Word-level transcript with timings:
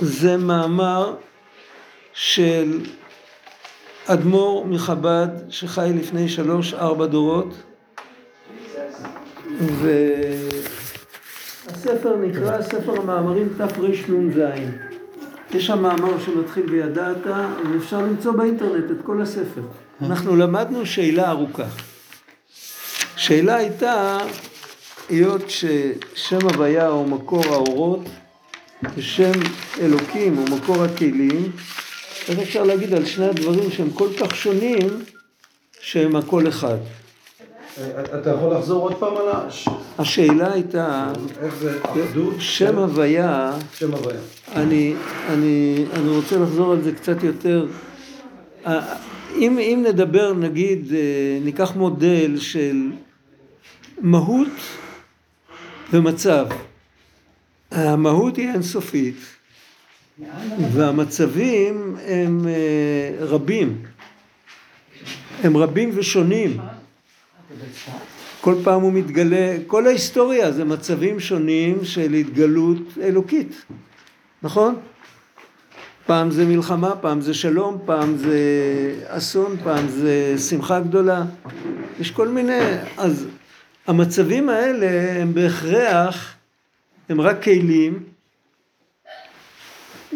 זה 0.00 0.36
מאמר 0.36 1.14
של 2.12 2.80
אדמו"ר 4.06 4.66
מחב"ד 4.66 5.28
שחי 5.48 5.90
לפני 6.00 6.28
שלוש 6.28 6.74
ארבע 6.74 7.06
דורות 7.06 7.54
והספר 11.66 12.16
נקרא 12.16 12.62
ספר 12.62 13.00
המאמרים 13.00 13.48
תרנ"ז. 13.56 14.38
יש 15.54 15.66
שם 15.66 15.82
מאמר 15.82 16.20
שמתחיל 16.24 16.66
בידעת 16.70 17.26
ואפשר 17.72 17.98
למצוא 17.98 18.32
באינטרנט 18.32 18.90
את 18.90 18.96
כל 19.04 19.22
הספר. 19.22 19.62
אנחנו 20.02 20.36
למדנו 20.36 20.86
שאלה 20.86 21.30
ארוכה. 21.30 21.66
שאלה 23.16 23.56
הייתה 23.56 24.18
היות 25.10 25.50
ששם 25.50 26.38
הוויה 26.42 26.86
הוא 26.86 27.08
מקור 27.08 27.44
האורות 27.44 28.00
ושם 28.96 29.32
אלוקים 29.80 30.34
הוא 30.34 30.48
מקור 30.48 30.84
הכלים 30.84 31.52
איך 32.28 32.38
אפשר 32.38 32.64
להגיד 32.64 32.94
על 32.94 33.04
שני 33.04 33.26
הדברים 33.26 33.70
שהם 33.70 33.90
כל 33.90 34.08
כך 34.20 34.36
שונים 34.36 34.88
שהם 35.80 36.16
הכל 36.16 36.48
אחד 36.48 36.76
אתה 38.20 38.30
יכול 38.30 38.54
לחזור 38.54 38.82
עוד 38.82 38.94
פעם 38.94 39.16
על 39.16 39.28
ה... 39.28 39.48
השאלה 39.98 40.52
הייתה 40.52 41.12
איך 41.42 41.54
זה 41.54 41.78
אחדות? 41.82 42.34
שם 42.38 42.78
הוויה 42.78 43.52
שם 43.74 43.92
הוויה. 43.94 44.20
אני, 44.52 44.94
אני, 45.28 45.84
אני 45.92 46.08
רוצה 46.08 46.38
לחזור 46.38 46.72
על 46.72 46.82
זה 46.82 46.92
קצת 46.92 47.22
יותר 47.22 47.66
אם, 49.36 49.58
אם 49.58 49.84
נדבר 49.88 50.32
נגיד 50.32 50.92
ניקח 51.44 51.76
מודל 51.76 52.38
של 52.38 52.90
מהות 54.00 54.48
ומצב 55.92 56.46
המהות 57.70 58.36
היא 58.36 58.48
אינסופית 58.48 59.16
והמצבים 60.72 61.96
הם 62.06 62.46
רבים. 63.20 63.82
הם 65.42 65.56
רבים 65.56 65.90
ושונים. 65.94 66.60
כל 68.40 68.54
פעם 68.64 68.82
הוא 68.82 68.92
מתגלה, 68.92 69.56
כל 69.66 69.86
ההיסטוריה 69.86 70.52
זה 70.52 70.64
מצבים 70.64 71.20
שונים 71.20 71.84
של 71.84 72.12
התגלות 72.12 72.98
אלוקית, 73.02 73.64
נכון? 74.42 74.76
פעם 76.06 76.30
זה 76.30 76.46
מלחמה, 76.46 76.96
פעם 76.96 77.20
זה 77.20 77.34
שלום, 77.34 77.78
פעם 77.84 78.16
זה 78.16 78.38
אסון, 79.06 79.56
פעם 79.64 79.88
זה 79.88 80.34
שמחה 80.48 80.80
גדולה, 80.80 81.24
יש 82.00 82.10
כל 82.10 82.28
מיני, 82.28 82.60
אז 82.96 83.26
המצבים 83.90 84.48
האלה 84.48 85.20
הם 85.20 85.34
בהכרח, 85.34 86.34
הם 87.08 87.20
רק 87.20 87.42
כלים 87.42 88.02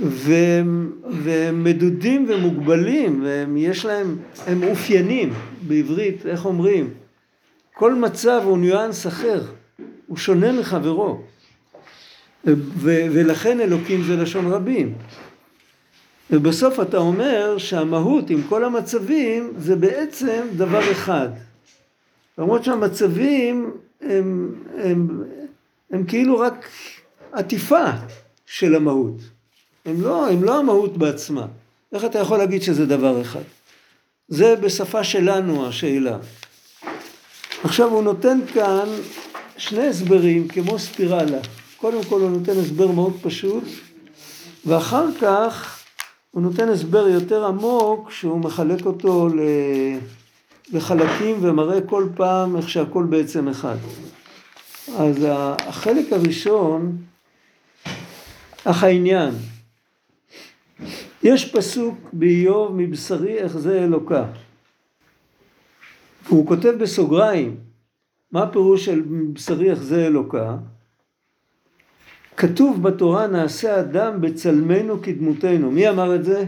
והם, 0.03 0.93
והם 1.23 1.65
מדודים 1.65 2.27
ומוגבלים 2.29 3.27
ויש 3.55 3.85
להם, 3.85 4.17
הם 4.47 4.61
מאופיינים 4.61 5.33
בעברית, 5.63 6.27
איך 6.27 6.45
אומרים? 6.45 6.91
כל 7.73 7.95
מצב 7.95 8.41
הוא 8.45 8.59
ניואנס 8.59 9.07
אחר, 9.07 9.43
הוא 10.07 10.17
שונה 10.17 10.53
מחברו. 10.53 11.21
ו- 12.47 13.07
ולכן 13.13 13.61
אלוקים 13.61 14.03
זה 14.03 14.17
לשון 14.17 14.53
רבים. 14.53 14.95
ובסוף 16.31 16.81
אתה 16.81 16.97
אומר 16.97 17.59
שהמהות 17.59 18.31
עם 18.31 18.43
כל 18.49 18.65
המצבים 18.65 19.53
זה 19.59 19.77
בעצם 19.77 20.43
דבר 20.57 20.93
אחד 20.93 21.29
למרות 22.39 22.65
שהמצבים 22.65 23.71
הם, 24.01 24.55
הם, 24.77 25.25
הם 25.91 26.05
כאילו 26.05 26.39
רק 26.39 26.69
עטיפה 27.33 27.85
של 28.47 28.75
המהות. 28.75 29.17
הם 29.85 30.03
לא, 30.03 30.29
הם 30.29 30.45
לא 30.45 30.59
המהות 30.59 30.97
בעצמה. 30.97 31.47
איך 31.93 32.05
אתה 32.05 32.19
יכול 32.19 32.39
להגיד 32.39 32.63
שזה 32.63 32.87
דבר 32.87 33.23
אחד? 33.23 33.43
זה 34.29 34.57
בשפה 34.57 35.05
שלנו 35.05 35.67
השאלה. 35.67 36.19
עכשיו 37.65 37.89
הוא 37.89 38.03
נותן 38.03 38.41
כאן 38.55 38.89
שני 39.57 39.87
הסברים 39.87 40.49
כמו 40.49 40.79
ספירלה. 40.79 41.39
קודם 41.77 42.05
כל 42.05 42.21
הוא 42.21 42.31
נותן 42.31 42.59
הסבר 42.59 42.91
מאוד 42.91 43.13
פשוט 43.23 43.65
ואחר 44.67 45.07
כך 45.21 45.81
הוא 46.31 46.43
נותן 46.43 46.69
הסבר 46.69 47.09
יותר 47.09 47.45
עמוק 47.45 48.11
שהוא 48.11 48.41
מחלק 48.41 48.87
אותו 48.87 49.29
לחלקים 50.73 51.37
ומראה 51.41 51.81
כל 51.81 52.09
פעם 52.17 52.57
איך 52.57 52.69
שהכל 52.69 53.05
בעצם 53.05 53.49
אחד. 53.49 53.77
אז 54.99 55.27
החלק 55.67 56.13
הראשון 56.13 56.97
אך 58.65 58.85
העניין. 58.85 59.35
יש 61.23 61.53
פסוק 61.53 61.99
באיוב 62.13 62.73
מבשרי 62.77 63.39
איך 63.39 63.57
זה 63.57 63.85
אלוקה. 63.85 64.25
הוא 66.29 66.47
כותב 66.47 66.75
בסוגריים 66.81 67.57
מה 68.33 68.43
הפירוש 68.43 68.85
של 68.85 69.03
בשרי 69.33 69.71
איך 69.71 69.83
זה 69.83 70.07
אלוקה? 70.07 70.57
כתוב 72.37 72.83
בתורה 72.83 73.27
נעשה 73.27 73.81
אדם 73.81 74.21
בצלמנו 74.21 75.03
כדמותנו 75.03 75.71
מי 75.71 75.89
אמר 75.89 76.15
את 76.15 76.25
זה? 76.25 76.45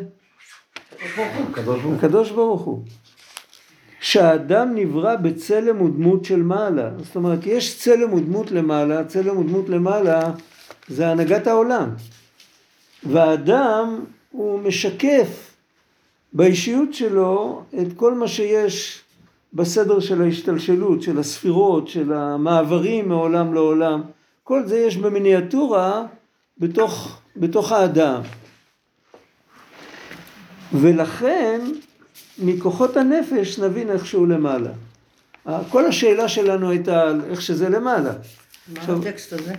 הקדוש 1.96 2.30
ברוך 2.30 2.62
הוא 2.62 2.84
שהאדם 4.00 4.74
נברא 4.74 5.16
בצלם 5.16 5.82
ודמות 5.82 6.24
של 6.24 6.42
מעלה. 6.42 6.90
זאת 6.98 7.16
אומרת 7.16 7.46
יש 7.46 7.78
צלם 7.78 8.12
ודמות 8.12 8.50
למעלה 8.50 9.04
צלם 9.04 9.38
ודמות 9.38 9.68
למעלה 9.68 10.30
זה 10.88 11.08
הנהגת 11.08 11.46
העולם. 11.46 11.90
והאדם 13.02 14.04
הוא 14.30 14.60
משקף 14.60 15.54
באישיות 16.32 16.94
שלו 16.94 17.62
את 17.82 17.86
כל 17.96 18.14
מה 18.14 18.28
שיש 18.28 19.02
בסדר 19.52 20.00
של 20.00 20.22
ההשתלשלות, 20.22 21.02
של 21.02 21.18
הספירות, 21.18 21.88
של 21.88 22.12
המעברים 22.12 23.08
מעולם 23.08 23.54
לעולם, 23.54 24.02
כל 24.44 24.66
זה 24.66 24.78
יש 24.78 24.96
במיניאטורה 24.96 26.02
בתוך, 26.58 27.18
בתוך 27.36 27.72
האדם. 27.72 28.20
ולכן 30.72 31.60
מכוחות 32.38 32.96
הנפש 32.96 33.58
נבין 33.58 33.90
איך 33.90 34.06
שהוא 34.06 34.28
למעלה. 34.28 34.70
כל 35.68 35.86
השאלה 35.86 36.28
שלנו 36.28 36.70
הייתה 36.70 37.02
על 37.02 37.20
איך 37.30 37.42
שזה 37.42 37.68
למעלה. 37.68 38.12
מה 38.12 38.80
עכשיו, 38.80 38.98
הטקסט 38.98 39.32
הזה? 39.32 39.54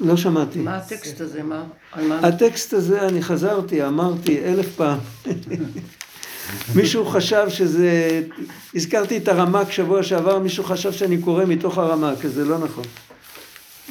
לא 0.00 0.16
שמעתי. 0.16 0.58
מה 0.58 0.76
הטקסט 0.76 1.20
הזה? 1.20 1.42
מה? 1.42 1.64
הטקסט 2.22 2.72
הזה, 2.72 3.02
אני 3.02 3.22
חזרתי, 3.22 3.86
אמרתי 3.86 4.44
אלף 4.44 4.76
פעם. 4.76 4.98
מישהו 6.76 7.06
חשב 7.06 7.48
שזה, 7.48 8.22
הזכרתי 8.74 9.16
את 9.16 9.28
הרמק 9.28 9.70
שבוע 9.70 10.02
שעבר, 10.02 10.38
מישהו 10.38 10.64
חשב 10.64 10.92
שאני 10.92 11.18
קורא 11.18 11.44
מתוך 11.44 11.78
הרמק, 11.78 12.24
אז 12.24 12.32
זה 12.32 12.44
לא 12.44 12.58
נכון. 12.58 12.84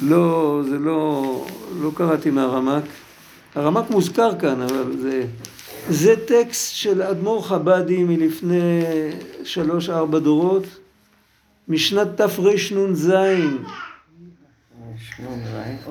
לא, 0.02 0.60
זה 0.68 0.78
לא, 0.78 1.46
לא 1.80 1.90
קראתי 1.94 2.30
מהרמק. 2.30 2.82
הרמק 3.54 3.90
מוזכר 3.90 4.38
כאן, 4.38 4.62
אבל 4.62 4.96
זה, 5.02 5.24
זה 5.90 6.14
טקסט 6.26 6.74
של 6.74 7.02
אדמו"ר 7.02 7.46
חב"די 7.46 8.04
מלפני 8.04 8.82
שלוש 9.44 9.90
ארבע 9.90 10.18
דורות, 10.18 10.64
משנת 11.68 12.08
תרנ"ז. 12.16 13.12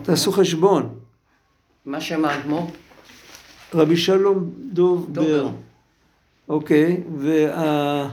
תעשו 0.03 0.31
חשבון. 0.31 0.89
מה 1.85 2.01
שם 2.01 2.25
האדמו"ר? 2.25 2.71
רבי 3.73 3.97
שלום 3.97 4.51
דוב 4.73 5.13
בר. 5.13 5.49
אוקיי, 6.49 7.03
וה... 7.17 8.09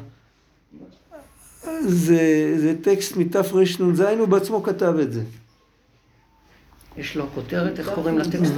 זה, 1.81 2.55
זה 2.59 2.75
טקסט 2.83 3.17
מתרנ"ז, 3.17 4.00
הוא 4.00 4.28
בעצמו 4.28 4.62
כתב 4.62 4.94
את 5.03 5.12
זה. 5.12 5.22
יש 6.97 7.17
לו 7.17 7.27
כותרת, 7.34 7.78
איך 7.78 7.91
קוראים 7.94 8.19
לטקסט? 8.19 8.52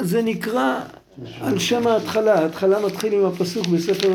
זה 0.00 0.22
נקרא 0.22 0.80
על 1.40 1.58
שם 1.58 1.86
ההתחלה, 1.86 2.34
ההתחלה 2.34 2.86
מתחיל 2.86 3.12
עם 3.12 3.24
הפסוק 3.24 3.66
בספר 3.66 4.14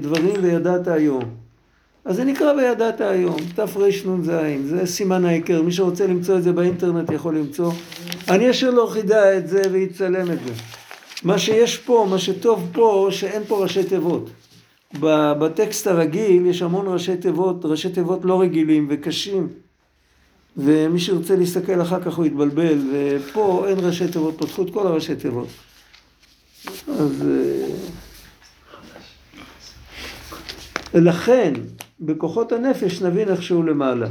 דברים 0.00 0.34
וידעת 0.42 0.88
היום. 0.88 1.22
אז 2.04 2.16
זה 2.16 2.24
נקרא 2.24 2.52
וידעת 2.52 3.00
היום, 3.00 3.36
תרנ"ז, 3.54 4.30
זה 4.64 4.86
סימן 4.86 5.24
ההיכר, 5.24 5.62
מי 5.62 5.72
שרוצה 5.72 6.06
למצוא 6.06 6.38
את 6.38 6.42
זה 6.42 6.52
באינטרנט 6.52 7.10
יכול 7.10 7.38
למצוא. 7.38 7.72
אני 8.28 8.50
אשאיר 8.50 8.70
לו 8.70 8.86
חידה 8.86 9.38
את 9.38 9.48
זה 9.48 9.62
ויצלם 9.72 10.32
את 10.32 10.38
זה. 10.46 10.52
מה 11.24 11.38
שיש 11.38 11.76
פה, 11.76 12.06
מה 12.10 12.18
שטוב 12.18 12.68
פה, 12.72 13.08
שאין 13.10 13.42
פה 13.48 13.62
ראשי 13.62 13.84
תיבות. 13.84 14.30
בטקסט 15.00 15.86
הרגיל 15.86 16.46
יש 16.46 16.62
המון 16.62 16.86
ראשי 16.88 17.16
תיבות, 17.16 17.64
ראשי 17.64 17.88
תיבות 17.88 18.24
לא 18.24 18.40
רגילים 18.40 18.86
וקשים. 18.90 19.48
ומי 20.56 21.00
שירצה 21.00 21.36
להסתכל 21.36 21.82
אחר 21.82 22.02
כך 22.02 22.14
הוא 22.14 22.26
יתבלבל, 22.26 22.78
ופה 22.92 23.64
אין 23.68 23.78
ראשי 23.82 24.08
תיבות, 24.08 24.38
פתחו 24.38 24.62
את 24.62 24.70
כל 24.70 24.86
הראשי 24.86 25.14
תיבות. 25.14 25.48
אז... 26.88 27.24
לכן, 30.94 31.52
בכוחות 32.00 32.52
הנפש 32.52 33.02
נבין 33.02 33.28
איך 33.28 33.42
שהוא 33.42 33.64
למעלה. 33.64 34.06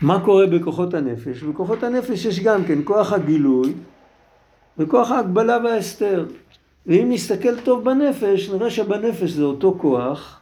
מה 0.00 0.24
קורה 0.24 0.46
בכוחות 0.46 0.94
הנפש? 0.94 1.42
בכוחות 1.42 1.82
הנפש 1.82 2.24
יש 2.24 2.40
גם 2.40 2.64
כן 2.64 2.78
כוח 2.84 3.12
הגילוי 3.12 3.72
וכוח 4.78 5.10
ההגבלה 5.10 5.58
וההסתר. 5.64 6.26
ואם 6.86 7.06
נסתכל 7.10 7.60
טוב 7.60 7.84
בנפש, 7.84 8.50
נראה 8.50 8.70
שבנפש 8.70 9.30
זה 9.30 9.42
אותו 9.42 9.76
כוח, 9.80 10.40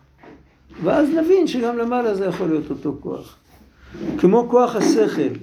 ואז 0.84 1.08
נבין 1.08 1.46
שגם 1.46 1.78
למעלה 1.78 2.14
זה 2.14 2.24
יכול 2.24 2.48
להיות 2.48 2.70
אותו 2.70 2.96
כוח. 3.00 3.36
כמו 4.18 4.48
כוח 4.50 4.76
השכל, 4.76 5.34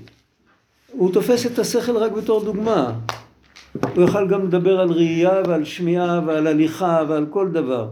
הוא 0.92 1.14
תופס 1.14 1.46
את 1.46 1.60
השכל 1.60 1.98
רק 1.98 2.12
בתור 2.12 2.44
דוגמה. 2.44 2.94
הוא 3.74 4.04
יוכל 4.04 4.28
גם 4.28 4.48
לדבר 4.48 4.80
על 4.80 4.90
ראייה 4.90 5.42
ועל 5.48 5.66
שמיעה 5.66 6.22
ועל 6.26 6.48
הליכה 6.48 7.04
ועל 7.08 7.26
כל 7.30 7.50
דבר. 7.52 7.90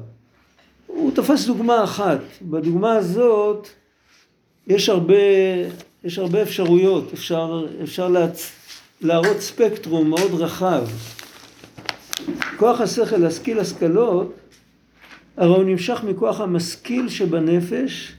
הוא 0.88 1.12
תופס 1.16 1.46
דוגמה 1.46 1.84
אחת. 1.84 2.20
בדוגמה 2.42 2.96
הזאת 2.96 3.68
יש 4.68 4.90
הרבה, 4.90 5.16
יש 6.04 6.20
הרבה 6.20 6.42
אפשרויות, 6.42 7.14
אפשר, 7.14 7.66
אפשר 7.84 8.08
להצ... 8.10 8.52
להראות 9.02 9.40
ספקטרום 9.40 10.10
מאוד 10.10 10.34
רחב. 10.34 10.84
כוח 12.58 12.82
השכל 12.82 13.18
להשכיל 13.18 13.60
השכלות, 13.60 14.34
הרי 15.38 15.56
הוא 15.56 15.64
נמשך 15.64 16.04
מכוח 16.04 16.42
המשכיל 16.42 17.10
שבנפש, 17.10 18.16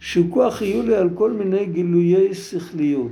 שהוא 0.00 0.26
כוח 0.30 0.54
חיולי 0.54 0.96
על 0.96 1.08
כל 1.14 1.32
מיני 1.32 1.66
גילויי 1.66 2.34
שכליות. 2.34 3.10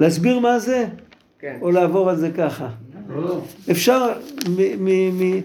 להסביר 0.00 0.38
מה 0.38 0.58
זה? 0.58 0.86
כן. 1.40 1.58
או 1.60 1.70
לעבור 1.70 2.10
על 2.10 2.16
זה 2.16 2.30
ככה? 2.36 2.68
לא, 3.08 3.22
לא. 3.22 3.40
אפשר, 3.70 4.12
מ- 4.48 4.84
מ- 4.84 5.22
מ- 5.22 5.40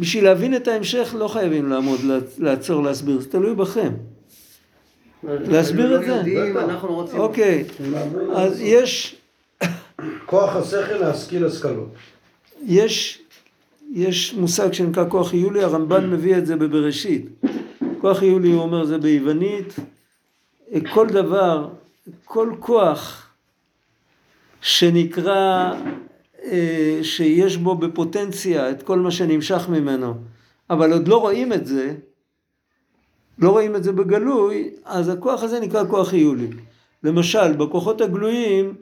בשביל 0.00 0.24
להבין 0.24 0.56
את 0.56 0.68
ההמשך 0.68 1.14
לא 1.18 1.28
חייבים 1.28 1.68
לעמוד, 1.68 2.00
לעצור, 2.38 2.82
להסביר, 2.82 3.20
זה 3.20 3.30
תלוי 3.30 3.54
בכם. 3.54 3.92
להסביר 5.24 6.00
את 6.00 6.06
זה? 6.06 6.22
אוקיי, 7.18 7.64
אז 8.34 8.60
יש, 8.60 9.16
כוח 10.26 10.56
השכל 10.56 10.96
להשכיל 10.96 11.46
השכלות. 11.46 11.88
יש, 12.64 13.22
יש 13.92 14.34
מושג 14.34 14.72
שנקרא 14.72 15.04
כוח 15.08 15.34
יולי, 15.34 15.62
הרמב"ן 15.62 16.10
מביא 16.10 16.36
את 16.36 16.46
זה 16.46 16.56
בבראשית. 16.56 17.26
כוח 18.00 18.22
יולי, 18.22 18.52
הוא 18.52 18.62
אומר, 18.62 18.84
זה 18.84 18.98
ביוונית. 18.98 19.74
כל 20.92 21.06
דבר, 21.06 21.68
כל 22.24 22.52
כוח 22.60 23.25
שנקרא, 24.66 25.72
אה, 26.44 26.98
שיש 27.02 27.56
בו 27.56 27.74
בפוטנציה 27.74 28.70
את 28.70 28.82
כל 28.82 28.98
מה 28.98 29.10
שנמשך 29.10 29.68
ממנו, 29.68 30.14
אבל 30.70 30.92
עוד 30.92 31.08
לא 31.08 31.16
רואים 31.20 31.52
את 31.52 31.66
זה, 31.66 31.94
לא 33.38 33.50
רואים 33.50 33.76
את 33.76 33.84
זה 33.84 33.92
בגלוי, 33.92 34.70
אז 34.84 35.08
הכוח 35.08 35.42
הזה 35.42 35.60
נקרא 35.60 35.84
כוח 35.90 36.12
יולי. 36.12 36.48
למשל, 37.02 37.52
בכוחות 37.52 38.00
הגלויים 38.00 38.74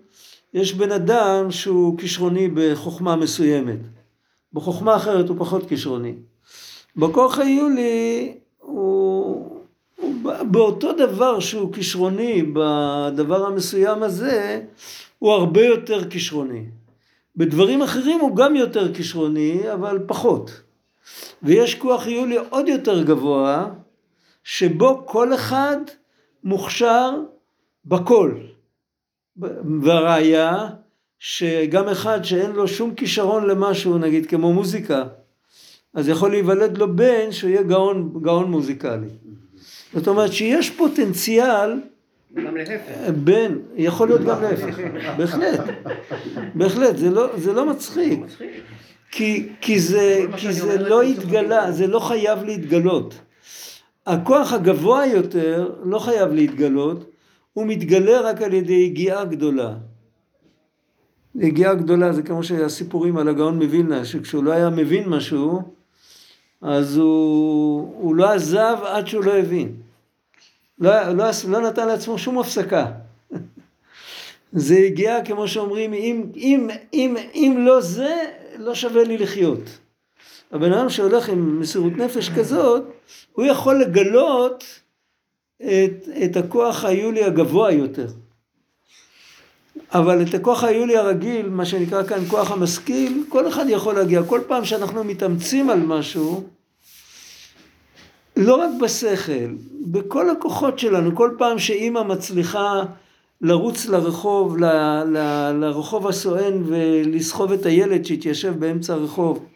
יש 0.54 0.74
בן 0.74 0.92
אדם 0.92 1.50
שהוא 1.50 1.98
כישרוני 1.98 2.48
בחוכמה 2.54 3.16
מסוימת. 3.16 3.78
בחוכמה 4.52 4.96
אחרת 4.96 5.28
הוא 5.28 5.36
פחות 5.38 5.68
כישרוני. 5.68 6.14
בכוח 6.96 7.38
היולי 7.38 8.34
הוא, 8.58 9.60
הוא 9.96 10.14
באותו 10.50 10.92
דבר 10.92 11.40
שהוא 11.40 11.72
כישרוני 11.72 12.42
בדבר 12.42 13.46
המסוים 13.46 14.02
הזה, 14.02 14.62
הוא 15.24 15.32
הרבה 15.32 15.64
יותר 15.64 16.10
כישרוני. 16.10 16.64
בדברים 17.36 17.82
אחרים 17.82 18.20
הוא 18.20 18.36
גם 18.36 18.56
יותר 18.56 18.94
כישרוני, 18.94 19.72
אבל 19.72 19.98
פחות. 20.06 20.60
ויש 21.42 21.74
כוח 21.74 22.06
יולי 22.06 22.36
עוד 22.50 22.68
יותר 22.68 23.02
גבוה, 23.02 23.70
שבו 24.44 25.02
כל 25.06 25.34
אחד 25.34 25.76
מוכשר 26.44 27.10
בכל. 27.84 28.34
והראיה 29.82 30.68
שגם 31.18 31.88
אחד 31.88 32.24
שאין 32.24 32.50
לו 32.50 32.68
שום 32.68 32.94
כישרון 32.94 33.46
למשהו, 33.46 33.98
נגיד 33.98 34.26
כמו 34.26 34.52
מוזיקה, 34.52 35.04
אז 35.94 36.08
יכול 36.08 36.30
להיוולד 36.30 36.78
לו 36.78 36.96
בן 36.96 37.32
שהוא 37.32 37.50
יהיה 37.50 37.62
גאון, 37.62 38.12
גאון 38.22 38.50
מוזיקלי. 38.50 39.08
זאת 39.94 40.08
אומרת 40.08 40.32
שיש 40.32 40.70
פוטנציאל 40.70 41.80
גם 42.34 42.56
להפך. 42.56 43.10
בן, 43.24 43.58
יכול 43.76 44.08
להיות 44.08 44.20
גם 44.20 44.42
להפך, 44.42 44.78
בהחלט, 45.16 45.60
בהחלט, 46.54 46.96
זה 46.96 47.10
לא, 47.10 47.26
זה 47.36 47.52
לא 47.52 47.70
מצחיק, 47.70 48.18
מצחיק. 48.18 48.50
כי, 49.10 49.48
כי 49.60 49.80
זה, 49.80 50.20
כי 50.36 50.52
זה 50.52 50.78
לא 50.78 51.02
התגלה. 51.02 51.72
זה 51.72 51.86
לא 51.86 51.98
חייב 51.98 52.44
להתגלות. 52.44 53.14
הכוח 54.06 54.52
הגבוה 54.52 55.06
יותר 55.06 55.70
לא 55.84 55.98
חייב 55.98 56.32
להתגלות, 56.32 57.10
הוא 57.52 57.66
מתגלה 57.66 58.20
רק 58.20 58.42
על 58.42 58.54
ידי 58.54 58.72
יגיעה 58.72 59.24
גדולה. 59.24 59.74
יגיעה 61.34 61.74
גדולה 61.74 62.12
זה 62.12 62.22
כמו 62.22 62.42
שהסיפורים 62.42 63.16
על 63.16 63.28
הגאון 63.28 63.62
מווילנה, 63.62 64.04
שכשהוא 64.04 64.44
לא 64.44 64.52
היה 64.52 64.70
מבין 64.70 65.08
משהו, 65.08 65.62
אז 66.62 66.96
הוא, 66.96 67.94
הוא 68.00 68.14
לא 68.14 68.30
עזב 68.30 68.76
עד 68.84 69.06
שהוא 69.06 69.24
לא 69.24 69.36
הבין. 69.36 69.76
לא, 70.78 71.12
לא, 71.12 71.24
לא 71.48 71.60
נתן 71.60 71.88
לעצמו 71.88 72.18
שום 72.18 72.38
הפסקה. 72.38 72.86
זה 74.52 74.76
הגיע, 74.76 75.24
כמו 75.24 75.48
שאומרים, 75.48 75.92
אם, 75.94 76.26
אם, 76.36 76.68
אם, 76.92 77.16
אם 77.34 77.56
לא 77.58 77.80
זה, 77.80 78.16
לא 78.58 78.74
שווה 78.74 79.04
לי 79.04 79.18
לחיות. 79.18 79.78
הבן 80.52 80.72
אדם 80.72 80.90
שהולך 80.90 81.28
עם 81.28 81.60
מסירות 81.60 81.92
נפש 81.92 82.30
כזאת, 82.36 82.82
הוא 83.32 83.44
יכול 83.44 83.80
לגלות 83.80 84.64
את, 85.56 86.08
את 86.24 86.36
הכוח 86.36 86.84
היולי 86.84 87.24
הגבוה 87.24 87.72
יותר. 87.72 88.06
אבל 89.92 90.22
את 90.22 90.34
הכוח 90.34 90.64
היולי 90.64 90.96
הרגיל, 90.96 91.48
מה 91.48 91.64
שנקרא 91.64 92.02
כאן 92.02 92.24
כוח 92.28 92.50
המשכיל, 92.50 93.24
כל 93.28 93.48
אחד 93.48 93.64
יכול 93.68 93.94
להגיע. 93.94 94.22
כל 94.22 94.40
פעם 94.46 94.64
שאנחנו 94.64 95.04
מתאמצים 95.04 95.70
על 95.70 95.80
משהו, 95.80 96.44
לא 98.36 98.56
רק 98.56 98.70
בשכל, 98.80 99.54
בכל 99.80 100.30
הכוחות 100.30 100.78
שלנו, 100.78 101.16
כל 101.16 101.30
פעם 101.38 101.58
שאימא 101.58 102.02
מצליחה 102.02 102.82
לרוץ 103.40 103.86
לרחוב, 103.86 104.58
ל, 104.58 104.64
ל, 105.04 105.18
לרחוב 105.60 106.06
הסואן 106.06 106.62
ולסחוב 106.66 107.52
את 107.52 107.66
הילד 107.66 108.04
שהתיישב 108.04 108.54
באמצע 108.58 108.94
הרחוב 108.94 109.46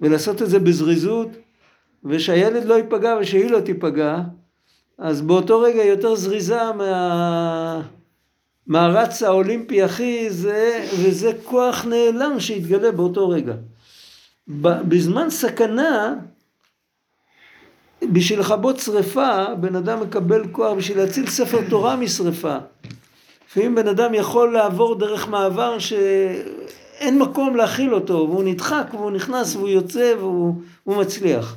ולעשות 0.00 0.42
את 0.42 0.50
זה 0.50 0.58
בזריזות 0.58 1.28
ושהילד 2.04 2.64
לא 2.64 2.74
ייפגע 2.74 3.18
ושהיא 3.20 3.50
לא 3.50 3.60
תיפגע, 3.60 4.20
אז 4.98 5.22
באותו 5.22 5.60
רגע 5.60 5.84
יותר 5.84 6.14
זריזה 6.14 6.72
מה... 6.72 7.82
מהרץ 8.66 9.22
האולימפי 9.22 9.82
הכי 9.82 10.30
זה, 10.30 10.86
וזה 10.98 11.32
כוח 11.44 11.84
נעלם 11.84 12.40
שהתגלה 12.40 12.92
באותו 12.92 13.28
רגע. 13.28 13.54
בזמן 14.88 15.30
סכנה, 15.30 16.14
בשביל 18.02 18.40
לכבות 18.40 18.78
שרפה, 18.78 19.54
בן 19.60 19.76
אדם 19.76 20.00
מקבל 20.00 20.42
כוח 20.52 20.72
בשביל 20.72 20.98
להציל 20.98 21.26
ספר 21.26 21.58
תורה 21.68 21.96
משרפה. 21.96 22.56
לפעמים 23.48 23.74
בן 23.74 23.88
אדם 23.88 24.14
יכול 24.14 24.52
לעבור 24.52 24.94
דרך 24.94 25.28
מעבר 25.28 25.78
שאין 25.78 27.18
מקום 27.18 27.56
להכיל 27.56 27.94
אותו, 27.94 28.14
והוא 28.30 28.44
נדחק, 28.44 28.86
והוא 28.92 29.10
נכנס, 29.10 29.56
והוא 29.56 29.68
יוצא, 29.68 30.14
והוא 30.18 30.56
מצליח. 30.86 31.56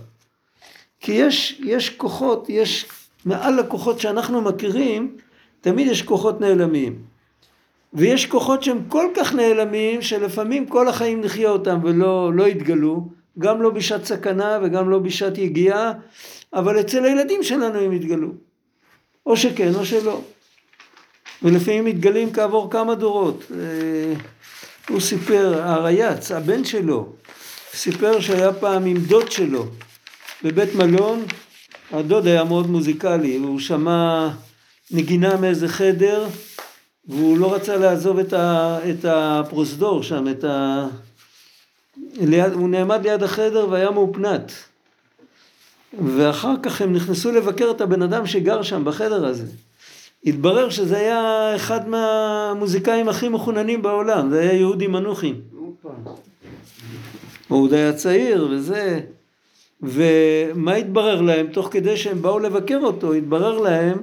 כי 1.00 1.12
יש, 1.12 1.62
יש 1.64 1.90
כוחות, 1.90 2.50
יש 2.50 2.86
מעל 3.26 3.60
לכוחות 3.60 4.00
שאנחנו 4.00 4.42
מכירים, 4.42 5.18
תמיד 5.62 5.88
יש 5.88 6.02
כוחות 6.02 6.42
נעלמים. 6.42 6.96
ויש 7.94 8.26
כוחות 8.26 8.64
שהם 8.64 8.80
כל 8.88 9.06
כך 9.16 9.34
נעלמים, 9.34 10.02
שלפעמים 10.02 10.66
כל 10.66 10.88
החיים 10.88 11.22
נחיה 11.22 11.50
אותם 11.50 11.80
ולא 11.84 12.32
לא 12.34 12.48
יתגלו, 12.48 13.08
גם 13.40 13.62
לא 13.62 13.70
בשעת 13.70 14.06
סכנה 14.06 14.60
וגם 14.64 14.90
לא 14.90 15.00
בשעת 15.00 15.38
יגיעה, 15.38 15.94
אבל 16.54 16.80
אצל 16.80 17.06
הילדים 17.06 17.44
שלנו 17.44 17.80
הם 17.80 17.94
יתגלו. 17.94 18.32
או 19.26 19.38
שכן 19.38 19.76
או 19.76 19.86
שלא. 19.86 20.22
ולפעמים 21.44 21.86
מתגלים 21.86 22.34
כעבור 22.34 22.72
כמה 22.72 22.96
דורות. 22.96 23.44
אה, 23.52 24.14
הוא 24.90 25.00
סיפר, 25.00 25.62
הרייץ, 25.64 26.32
הבן 26.32 26.64
שלו, 26.64 27.10
סיפר 27.74 28.20
שהיה 28.20 28.54
פעם 28.54 28.86
עם 28.86 28.98
דוד 28.98 29.32
שלו 29.32 29.66
בבית 30.44 30.76
מלון, 30.76 31.26
הדוד 31.92 32.28
היה 32.28 32.44
מאוד 32.44 32.68
מוזיקלי, 32.70 33.40
והוא 33.40 33.60
שמע 33.60 34.30
נגינה 34.92 35.38
מאיזה 35.38 35.68
חדר, 35.68 36.28
והוא 37.08 37.38
לא 37.38 37.54
רצה 37.54 37.78
לעזוב 37.78 38.20
את 38.90 39.06
הפרוזדור 39.06 40.04
שם, 40.04 40.26
את 40.32 40.44
ה... 40.44 40.88
ליד, 42.22 42.54
הוא 42.54 42.70
נעמד 42.70 43.08
ליד 43.08 43.24
החדר 43.24 43.68
והיה 43.70 43.92
מאופנת. 43.92 44.52
ואחר 46.00 46.54
כך 46.64 46.82
הם 46.82 46.94
נכנסו 46.94 47.32
לבקר 47.32 47.72
את 47.72 47.82
הבן 47.82 48.02
אדם 48.02 48.26
שגר 48.26 48.62
שם 48.62 48.86
בחדר 48.86 49.26
הזה. 49.26 49.46
התברר 50.26 50.70
שזה 50.70 50.98
היה 50.98 51.52
אחד 51.56 51.90
מהמוזיקאים 51.90 53.10
הכי 53.10 53.30
מחוננים 53.30 53.82
בעולם, 53.82 54.30
זה 54.30 54.40
היה 54.40 54.54
יהודי 54.54 54.88
מנוחין. 54.88 55.42
הופה. 55.52 55.90
הוא 57.48 57.64
עוד 57.64 57.74
היה 57.74 57.94
צעיר 57.94 58.48
וזה, 58.52 59.00
ומה 59.82 60.74
התברר 60.74 61.22
להם? 61.22 61.48
תוך 61.48 61.68
כדי 61.72 61.98
שהם 61.98 62.22
באו 62.22 62.40
לבקר 62.40 62.80
אותו, 62.84 63.14
התברר 63.14 63.58
להם 63.58 63.98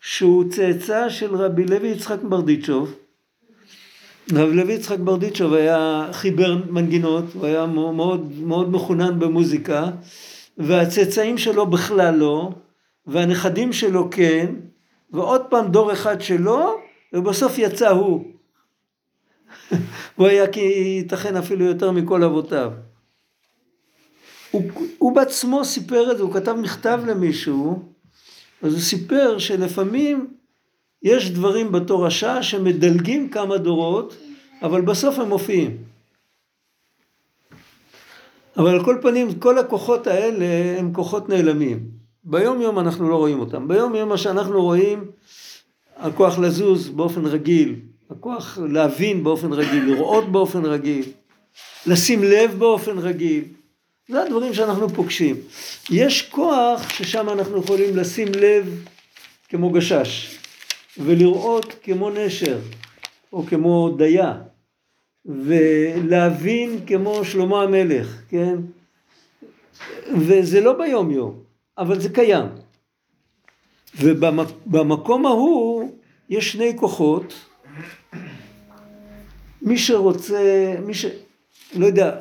שהוא 0.00 0.44
צאצא 0.50 1.08
של 1.08 1.34
רבי 1.34 1.64
לוי 1.64 1.88
יצחק 1.88 2.18
ברדיצ'וב. 2.22 2.94
רב 4.32 4.48
לוי 4.48 4.72
יצחק 4.72 4.98
ברדיצ'וב 4.98 5.52
היה 5.52 6.08
חיבר 6.12 6.56
מנגינות, 6.70 7.24
הוא 7.34 7.46
היה 7.46 7.66
מאוד, 7.66 8.32
מאוד 8.32 8.70
מחונן 8.70 9.18
במוזיקה, 9.18 9.90
והצאצאים 10.58 11.38
שלו 11.38 11.66
בכלל 11.66 12.14
לא, 12.14 12.50
והנכדים 13.06 13.72
שלו 13.72 14.10
כן, 14.10 14.54
ועוד 15.12 15.42
פעם 15.50 15.70
דור 15.70 15.92
אחד 15.92 16.20
שלו, 16.20 16.80
ובסוף 17.12 17.58
יצא 17.58 17.88
הוא. 17.88 18.24
הוא 20.16 20.26
היה 20.26 20.52
כי 20.52 20.60
ייתכן 20.60 21.36
אפילו 21.36 21.64
יותר 21.64 21.90
מכל 21.90 22.24
אבותיו. 22.24 22.72
הוא, 24.50 24.62
הוא 24.98 25.14
בעצמו 25.14 25.64
סיפר 25.64 26.12
את 26.12 26.16
זה, 26.16 26.22
הוא 26.22 26.34
כתב 26.34 26.52
מכתב 26.52 27.00
למישהו, 27.06 27.82
אז 28.62 28.72
הוא 28.72 28.80
סיפר 28.80 29.38
שלפעמים 29.38 30.37
יש 31.02 31.30
דברים 31.30 31.72
בתורשה 31.72 32.42
שמדלגים 32.42 33.28
כמה 33.28 33.56
דורות, 33.58 34.16
אבל 34.62 34.80
בסוף 34.80 35.18
הם 35.18 35.28
מופיעים. 35.28 35.76
אבל 38.56 38.70
על 38.70 38.84
כל 38.84 38.98
פנים, 39.02 39.38
כל 39.38 39.58
הכוחות 39.58 40.06
האלה 40.06 40.78
הם 40.78 40.92
כוחות 40.92 41.28
נעלמים. 41.28 41.80
ביום 42.24 42.60
יום 42.60 42.78
אנחנו 42.78 43.08
לא 43.08 43.16
רואים 43.16 43.40
אותם. 43.40 43.68
ביום 43.68 43.94
יום 43.94 44.08
מה 44.08 44.18
שאנחנו 44.18 44.62
רואים, 44.62 45.04
הכוח 45.96 46.38
לזוז 46.38 46.88
באופן 46.88 47.26
רגיל, 47.26 47.74
הכוח 48.10 48.58
להבין 48.68 49.24
באופן 49.24 49.52
רגיל, 49.52 49.84
לראות 49.84 50.32
באופן 50.32 50.64
רגיל, 50.64 51.04
לשים 51.86 52.22
לב 52.24 52.54
באופן 52.58 52.98
רגיל. 52.98 53.44
זה 54.08 54.22
הדברים 54.22 54.54
שאנחנו 54.54 54.88
פוגשים. 54.88 55.36
יש 55.90 56.22
כוח 56.22 56.88
ששם 56.88 57.28
אנחנו 57.28 57.58
יכולים 57.58 57.96
לשים 57.96 58.28
לב 58.34 58.84
כמו 59.48 59.70
גשש, 59.70 60.37
ולראות 60.98 61.74
כמו 61.82 62.10
נשר, 62.10 62.58
או 63.32 63.46
כמו 63.46 63.94
דיה, 63.98 64.40
ולהבין 65.24 66.80
כמו 66.86 67.24
שלמה 67.24 67.62
המלך, 67.62 68.22
כן? 68.28 68.56
וזה 70.12 70.60
לא 70.60 70.78
ביום 70.78 71.10
יום, 71.10 71.40
אבל 71.78 72.00
זה 72.00 72.08
קיים. 72.08 72.46
ובמקום 74.00 75.26
ההוא 75.26 75.90
יש 76.28 76.52
שני 76.52 76.72
כוחות, 76.76 77.34
מי 79.62 79.78
שרוצה, 79.78 80.74
מי 80.86 80.94
ש... 80.94 81.06
לא 81.76 81.86
יודע, 81.86 82.20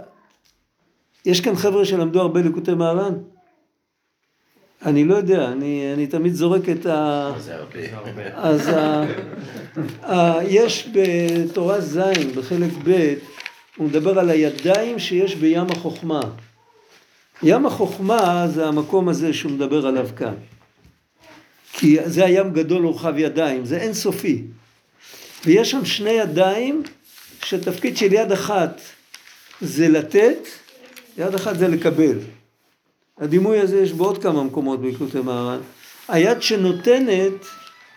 יש 1.26 1.42
כאן 1.42 1.56
חבר'ה 1.56 1.86
שלמדו 1.86 2.22
הרבה 2.22 2.42
ליקוטי 2.42 2.74
מהר"ן? 2.74 3.14
אני 4.86 5.06
לא 5.06 5.16
יודע, 5.16 5.48
אני, 5.48 5.94
אני 5.94 6.08
תמיד 6.08 6.34
זורק 6.34 6.70
את 6.70 6.86
ה... 6.86 7.32
אז 8.36 8.68
ה... 8.68 9.04
ה... 10.04 10.44
יש 10.44 10.90
בתורה 10.94 11.82
ז', 11.82 12.00
בחלק 12.36 12.72
ב', 12.84 13.14
הוא 13.78 13.88
מדבר 13.88 14.20
על 14.20 14.30
הידיים 14.30 15.00
שיש 15.00 15.36
בים 15.36 15.66
החוכמה. 15.72 16.22
ים 17.44 17.66
החוכמה 17.66 18.48
זה 18.48 18.68
המקום 18.68 19.10
הזה 19.10 19.34
שהוא 19.34 19.52
מדבר 19.52 19.88
עליו 19.88 20.08
כאן. 20.16 20.34
כי 21.74 21.98
זה 22.06 22.26
הים 22.26 22.54
גדול 22.54 22.86
ורחב 22.86 23.14
ידיים, 23.18 23.66
זה 23.66 23.78
אינסופי. 23.78 24.44
ויש 25.46 25.72
שם 25.72 25.86
שני 25.86 26.10
ידיים 26.10 26.84
שתפקיד 27.44 27.98
של 27.98 28.14
יד 28.14 28.32
אחת 28.32 28.82
זה 29.62 29.90
לתת, 29.90 30.48
יד 31.18 31.36
אחת 31.36 31.58
זה 31.58 31.68
לקבל. 31.68 32.18
הדימוי 33.20 33.60
הזה 33.60 33.82
יש 33.82 33.94
בעוד 33.94 34.24
כמה 34.24 34.44
מקומות 34.44 34.82
בליקוטי 34.82 35.20
מהר"ן. 35.20 35.60
היד 36.08 36.42
שנותנת 36.42 37.46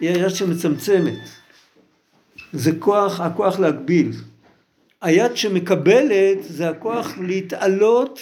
היא 0.01 0.11
היד 0.11 0.29
שמצמצמת. 0.29 1.19
זה 2.53 2.71
כוח, 2.79 3.21
הכוח 3.21 3.59
להגביל. 3.59 4.13
היד 5.01 5.37
שמקבלת 5.37 6.39
זה 6.43 6.69
הכוח 6.69 7.19
להתעלות 7.19 8.21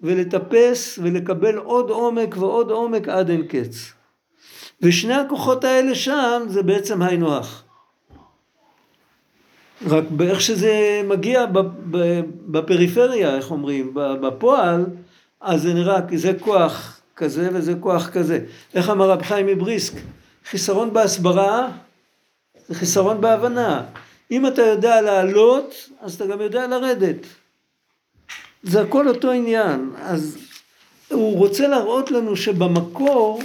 ולטפס 0.00 0.98
ולקבל 1.02 1.56
עוד 1.56 1.90
עומק 1.90 2.36
ועוד 2.36 2.70
עומק 2.70 3.08
עד 3.08 3.30
אין 3.30 3.46
קץ. 3.46 3.92
ושני 4.82 5.14
הכוחות 5.14 5.64
האלה 5.64 5.94
שם 5.94 6.42
זה 6.48 6.62
בעצם 6.62 7.02
היינו 7.02 7.36
הך. 7.36 7.62
רק 9.86 10.04
באיך 10.10 10.40
שזה 10.40 11.02
מגיע 11.04 11.44
בפריפריה, 12.46 13.36
איך 13.36 13.50
אומרים, 13.50 13.94
בפועל, 13.94 14.84
אז 15.40 15.62
זה 15.62 15.74
נראה, 15.74 16.00
זה 16.16 16.32
כוח 16.40 17.00
כזה 17.16 17.48
וזה 17.52 17.74
כוח 17.80 18.08
כזה. 18.08 18.40
איך 18.74 18.90
אמר 18.90 19.10
רב 19.10 19.22
חיים 19.22 19.46
מבריסק? 19.46 19.92
חיסרון 20.50 20.92
בהסברה 20.92 21.68
זה 22.68 22.74
חיסרון 22.74 23.20
בהבנה. 23.20 23.82
אם 24.30 24.46
אתה 24.46 24.62
יודע 24.62 25.00
לעלות, 25.00 25.74
אז 26.00 26.14
אתה 26.14 26.26
גם 26.26 26.40
יודע 26.40 26.66
לרדת. 26.66 27.26
זה 28.62 28.80
הכל 28.80 29.08
אותו 29.08 29.30
עניין. 29.30 29.90
אז 30.02 30.38
הוא 31.10 31.38
רוצה 31.38 31.68
להראות 31.68 32.10
לנו 32.10 32.36
שבמקור, 32.36 33.42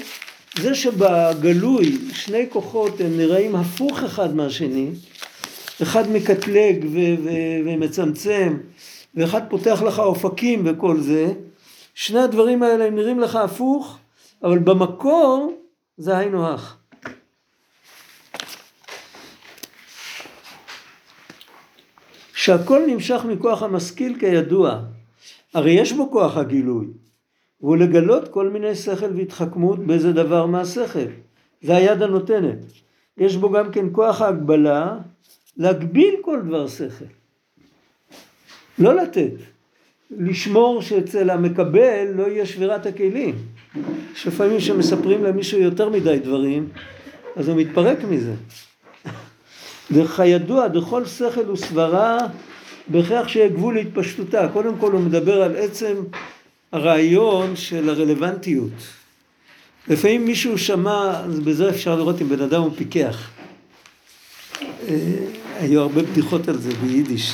זה 0.58 0.76
שבגלוי 0.76 1.98
שני 2.14 2.46
כוחות 2.50 3.02
הם 3.02 3.18
נראים 3.18 3.56
הפוך 3.56 4.04
אחד 4.04 4.36
מהשני, 4.36 4.90
אחד 5.82 6.10
מקטלג 6.10 6.86
ו- 6.92 7.24
ו- 7.24 7.60
ומצמצם, 7.66 8.58
ואחד 9.16 9.42
פותח 9.50 9.82
לך 9.82 10.00
אופקים 10.00 10.62
וכל 10.66 11.00
זה, 11.00 11.34
שני 11.94 12.20
הדברים 12.20 12.64
האלה 12.64 12.86
הם 12.86 12.96
נראים 12.96 13.20
לך 13.20 13.36
הפוך, 13.36 13.98
אבל 14.44 14.60
במקור 14.60 15.54
זה 15.98 16.18
היינו 16.18 16.48
הך. 16.48 16.78
שהכל 22.34 22.82
נמשך 22.88 23.22
מכוח 23.26 23.64
המשכיל 23.64 24.20
כידוע, 24.20 24.82
הרי 25.54 25.72
יש 25.72 25.94
בו 25.94 26.12
כוח 26.12 26.38
הגילוי, 26.38 26.88
והוא 27.62 27.78
לגלות 27.78 28.28
כל 28.28 28.50
מיני 28.50 28.76
שכל 28.76 29.16
והתחכמות 29.16 29.80
באיזה 29.80 30.14
דבר 30.14 30.46
מהשכל, 30.46 31.10
זה 31.62 31.76
היד 31.76 32.02
הנותנת. 32.02 32.58
יש 33.18 33.36
בו 33.36 33.52
גם 33.52 33.72
כן 33.72 33.86
כוח 33.92 34.22
ההגבלה, 34.22 34.98
להגביל 35.58 36.16
כל 36.22 36.42
דבר 36.42 36.68
שכל, 36.68 37.06
לא 38.80 38.96
לתת. 38.96 39.51
לשמור 40.18 40.82
שאצל 40.82 41.30
המקבל 41.30 42.08
לא 42.16 42.28
יהיה 42.28 42.46
שבירת 42.46 42.86
הכלים. 42.86 43.36
יש 44.16 44.28
לפעמים 44.28 44.60
שמספרים 44.60 45.24
למישהו 45.24 45.60
יותר 45.60 45.90
מדי 45.90 46.20
דברים, 46.24 46.68
אז 47.36 47.50
הוא 47.50 47.58
מתפרק 47.58 47.98
מזה. 48.10 48.34
דרך 49.92 50.20
הידוע, 50.20 50.68
דכל 50.68 51.06
שכל 51.06 51.52
וסברה, 51.52 52.18
בהכרח 52.88 53.28
שיהיה 53.28 53.48
גבול 53.48 53.74
להתפשטותה. 53.74 54.48
קודם 54.54 54.78
כל 54.78 54.92
הוא 54.92 55.02
מדבר 55.02 55.42
על 55.42 55.56
עצם 55.56 55.96
הרעיון 56.72 57.56
של 57.56 57.90
הרלוונטיות. 57.90 58.72
לפעמים 59.88 60.26
מישהו 60.26 60.58
שמע, 60.58 61.22
בזה 61.46 61.70
אפשר 61.70 61.96
לראות 61.96 62.22
אם 62.22 62.30
בן 62.30 62.42
אדם 62.42 62.62
הוא 62.62 62.72
פיקח. 62.76 63.30
אה, 64.88 64.98
היו 65.60 65.82
הרבה 65.82 66.04
בדיחות 66.04 66.48
על 66.48 66.58
זה 66.58 66.70
ביידיש. 66.82 67.34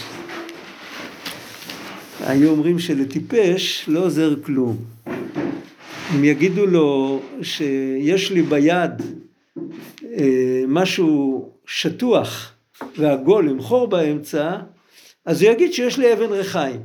היו 2.26 2.50
אומרים 2.50 2.80
שלטיפש 2.80 3.86
לא 3.88 4.00
עוזר 4.00 4.36
כלום. 4.46 4.78
אם 6.16 6.24
יגידו 6.24 6.66
לו 6.66 7.22
שיש 7.42 8.32
לי 8.32 8.42
ביד 8.42 8.92
אה, 10.04 10.64
משהו 10.68 11.50
שטוח 11.66 12.54
ועגול 12.98 13.50
עם 13.50 13.62
חור 13.62 13.88
באמצע, 13.88 14.58
אז 15.26 15.42
הוא 15.42 15.52
יגיד 15.52 15.74
שיש 15.74 15.98
לי 15.98 16.14
אבן 16.14 16.32
ריחיים. 16.32 16.80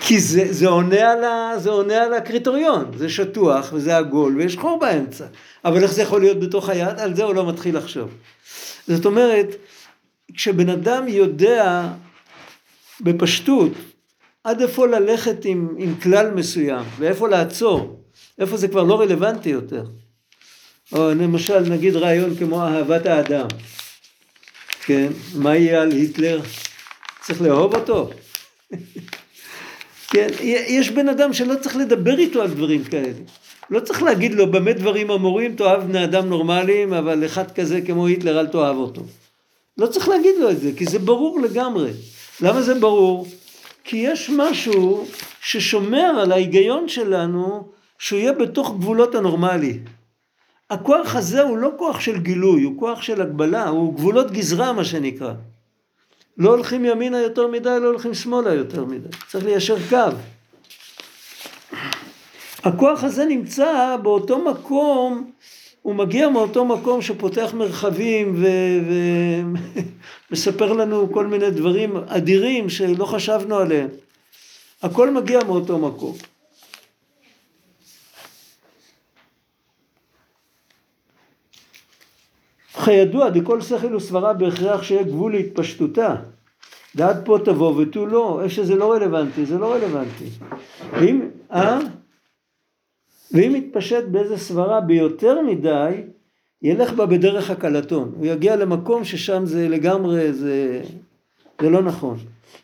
כי 0.00 0.20
זה, 0.20 0.52
זה, 0.52 0.68
עונה 0.68 1.12
על 1.12 1.24
ה, 1.24 1.52
זה 1.58 1.70
עונה 1.70 2.02
על 2.02 2.14
הקריטריון, 2.14 2.84
זה 2.96 3.08
שטוח 3.08 3.72
וזה 3.72 3.96
עגול 3.96 4.36
ויש 4.36 4.56
חור 4.56 4.78
באמצע. 4.80 5.24
אבל 5.64 5.82
איך 5.82 5.92
זה 5.92 6.02
יכול 6.02 6.20
להיות 6.20 6.40
בתוך 6.40 6.68
היד? 6.68 6.98
על 6.98 7.16
זה 7.16 7.24
הוא 7.24 7.34
לא 7.34 7.48
מתחיל 7.48 7.76
לחשוב. 7.76 8.10
זאת 8.86 9.06
אומרת, 9.06 9.56
כשבן 10.34 10.68
אדם 10.68 11.08
יודע 11.08 11.88
בפשטות 13.00 13.72
עד 14.44 14.62
איפה 14.62 14.86
ללכת 14.86 15.44
עם, 15.44 15.74
עם 15.78 15.94
כלל 15.94 16.30
מסוים 16.30 16.84
ואיפה 16.98 17.28
לעצור, 17.28 18.04
איפה 18.38 18.56
זה 18.56 18.68
כבר 18.68 18.82
לא 18.82 19.00
רלוונטי 19.00 19.48
יותר. 19.48 19.84
או 20.92 21.10
למשל 21.10 21.60
נגיד 21.60 21.96
רעיון 21.96 22.36
כמו 22.36 22.62
אהבת 22.62 23.06
האדם, 23.06 23.46
כן, 24.84 25.08
מה 25.34 25.56
יהיה 25.56 25.82
על 25.82 25.90
היטלר? 25.90 26.40
צריך 27.20 27.42
לאהוב 27.42 27.74
אותו? 27.74 28.10
כן, 30.12 30.28
יש 30.68 30.90
בן 30.90 31.08
אדם 31.08 31.32
שלא 31.32 31.54
צריך 31.60 31.76
לדבר 31.76 32.18
איתו 32.18 32.42
על 32.42 32.50
דברים 32.50 32.84
כאלה. 32.84 33.12
לא 33.70 33.80
צריך 33.80 34.02
להגיד 34.02 34.34
לו 34.34 34.50
במה 34.50 34.72
דברים 34.72 35.10
אמורים, 35.10 35.56
תאהב 35.56 35.82
בני 35.82 36.04
אדם 36.04 36.28
נורמליים, 36.28 36.92
אבל 36.92 37.26
אחד 37.26 37.50
כזה 37.50 37.80
כמו 37.80 38.06
היטלר 38.06 38.40
אל 38.40 38.46
תאהב 38.46 38.76
אותו. 38.76 39.02
לא 39.78 39.86
צריך 39.86 40.08
להגיד 40.08 40.34
לו 40.40 40.50
את 40.50 40.60
זה, 40.60 40.70
כי 40.76 40.86
זה 40.86 40.98
ברור 40.98 41.40
לגמרי. 41.40 41.90
למה 42.40 42.62
זה 42.62 42.74
ברור? 42.74 43.26
כי 43.84 43.96
יש 43.96 44.30
משהו 44.36 45.06
ששומר 45.40 46.20
על 46.20 46.32
ההיגיון 46.32 46.88
שלנו 46.88 47.68
שהוא 47.98 48.18
יהיה 48.18 48.32
בתוך 48.32 48.74
גבולות 48.78 49.14
הנורמלי. 49.14 49.78
הכוח 50.70 51.14
הזה 51.14 51.42
הוא 51.42 51.58
לא 51.58 51.70
כוח 51.78 52.00
של 52.00 52.18
גילוי, 52.18 52.62
הוא 52.62 52.78
כוח 52.78 53.02
של 53.02 53.22
הגבלה, 53.22 53.68
הוא 53.68 53.94
גבולות 53.94 54.30
גזרה 54.30 54.72
מה 54.72 54.84
שנקרא. 54.84 55.32
לא 56.38 56.50
הולכים 56.50 56.84
ימינה 56.84 57.20
יותר 57.20 57.46
מדי, 57.46 57.76
לא 57.80 57.86
הולכים 57.86 58.14
שמאלה 58.14 58.54
יותר 58.54 58.84
מדי. 58.84 59.08
צריך 59.28 59.44
ליישר 59.44 59.76
קו. 59.88 60.16
הכוח 62.64 63.04
הזה 63.04 63.24
נמצא 63.24 63.96
באותו 64.02 64.38
מקום, 64.38 65.30
הוא 65.82 65.94
מגיע 65.94 66.28
מאותו 66.28 66.64
מקום 66.64 67.02
שפותח 67.02 67.50
מרחבים 67.54 68.42
ומספר 70.30 70.72
לנו 70.72 71.12
כל 71.12 71.26
מיני 71.26 71.50
דברים 71.50 71.96
אדירים 71.96 72.68
שלא 72.68 73.04
חשבנו 73.04 73.56
עליהם. 73.56 73.88
הכל 74.82 75.10
מגיע 75.10 75.38
מאותו 75.46 75.78
מקום. 75.78 76.16
כידוע, 82.84 83.30
דכל 83.30 83.60
שכל 83.60 83.94
וסברה 83.94 84.32
בהכרח 84.32 84.82
שיהיה 84.82 85.02
גבול 85.02 85.32
להתפשטותה. 85.32 86.14
ועד 86.94 87.24
פה 87.24 87.38
תבוא 87.44 87.76
ותו 87.76 88.06
לא, 88.06 88.40
איפה 88.42 88.54
שזה 88.54 88.74
לא 88.74 88.92
רלוונטי, 88.92 89.46
זה 89.46 89.58
לא 89.58 89.74
רלוונטי. 89.74 90.24
ואם, 90.92 91.20
אה? 91.52 91.78
ואם 93.32 93.56
יתפשט 93.56 94.04
באיזה 94.10 94.38
סברה 94.38 94.80
ביותר 94.80 95.42
מדי, 95.42 96.02
ילך 96.62 96.92
בה 96.92 97.06
בדרך 97.06 97.50
הקלטון. 97.50 98.12
הוא 98.16 98.26
יגיע 98.26 98.56
למקום 98.56 99.04
ששם 99.04 99.46
זה 99.46 99.68
לגמרי, 99.68 100.32
זה, 100.32 100.82
זה 101.60 101.70
לא 101.70 101.82
נכון. 101.82 102.18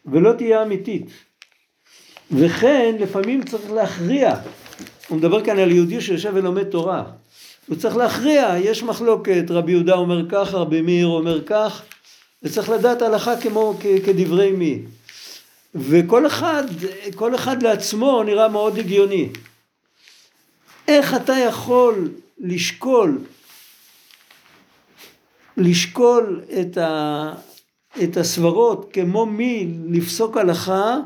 ולא 0.06 0.32
תהיה 0.32 0.62
אמיתית. 0.62 1.06
וכן, 2.32 2.96
לפעמים 3.00 3.42
צריך 3.44 3.70
להכריע. 3.70 4.34
הוא 5.08 5.18
מדבר 5.18 5.44
כאן 5.44 5.58
על 5.58 5.70
יהודי 5.70 6.00
שיושב 6.00 6.32
ולומד 6.34 6.64
תורה. 6.64 7.04
הוא 7.66 7.76
צריך 7.76 7.96
להכריע, 7.96 8.54
יש 8.60 8.82
מחלוקת, 8.82 9.44
רבי 9.50 9.72
יהודה 9.72 9.94
אומר 9.94 10.28
כך, 10.28 10.54
רבי 10.54 10.80
מאיר 10.80 11.06
אומר 11.06 11.44
כך, 11.44 11.82
וצריך 12.42 12.70
לדעת 12.70 13.02
הלכה 13.02 13.40
כמו, 13.40 13.74
כדברי 14.06 14.52
מי. 14.52 14.82
וכל 15.74 16.26
אחד, 16.26 16.64
כל 17.14 17.34
אחד 17.34 17.62
לעצמו 17.62 18.22
נראה 18.22 18.48
מאוד 18.48 18.78
הגיוני. 18.78 19.28
איך 20.88 21.14
אתה 21.14 21.32
יכול 21.32 22.08
לשקול, 22.38 23.18
לשקול 25.56 26.40
את, 26.60 26.78
ה, 26.78 27.32
את 28.02 28.16
הסברות 28.16 28.90
כמו 28.92 29.26
מי 29.26 29.74
לפסוק 29.90 30.36
הלכה, 30.36 30.96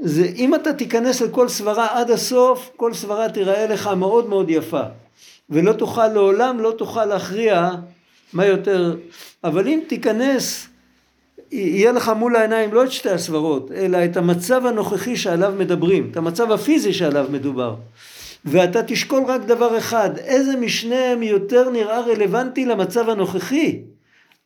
זה 0.00 0.26
אם 0.36 0.54
אתה 0.54 0.72
תיכנס 0.72 1.20
לכל 1.20 1.48
סברה 1.48 2.00
עד 2.00 2.10
הסוף, 2.10 2.70
כל 2.76 2.94
סברה 2.94 3.28
תיראה 3.28 3.66
לך 3.66 3.86
מאוד 3.86 4.28
מאוד 4.28 4.50
יפה. 4.50 4.82
ולא 5.50 5.72
תוכל 5.72 6.08
לעולם, 6.08 6.60
לא 6.60 6.74
תוכל 6.78 7.04
להכריע 7.04 7.70
מה 8.32 8.46
יותר, 8.46 8.96
אבל 9.44 9.68
אם 9.68 9.80
תיכנס, 9.86 10.68
יהיה 11.52 11.92
לך 11.92 12.12
מול 12.16 12.36
העיניים 12.36 12.74
לא 12.74 12.84
את 12.84 12.92
שתי 12.92 13.10
הסברות, 13.10 13.72
אלא 13.72 14.04
את 14.04 14.16
המצב 14.16 14.66
הנוכחי 14.66 15.16
שעליו 15.16 15.52
מדברים, 15.58 16.08
את 16.10 16.16
המצב 16.16 16.52
הפיזי 16.52 16.92
שעליו 16.92 17.26
מדובר. 17.30 17.74
ואתה 18.44 18.82
תשקול 18.82 19.22
רק 19.26 19.40
דבר 19.40 19.78
אחד, 19.78 20.18
איזה 20.18 20.56
משניהם 20.56 21.22
יותר 21.22 21.70
נראה 21.70 22.00
רלוונטי 22.00 22.64
למצב 22.64 23.08
הנוכחי, 23.08 23.82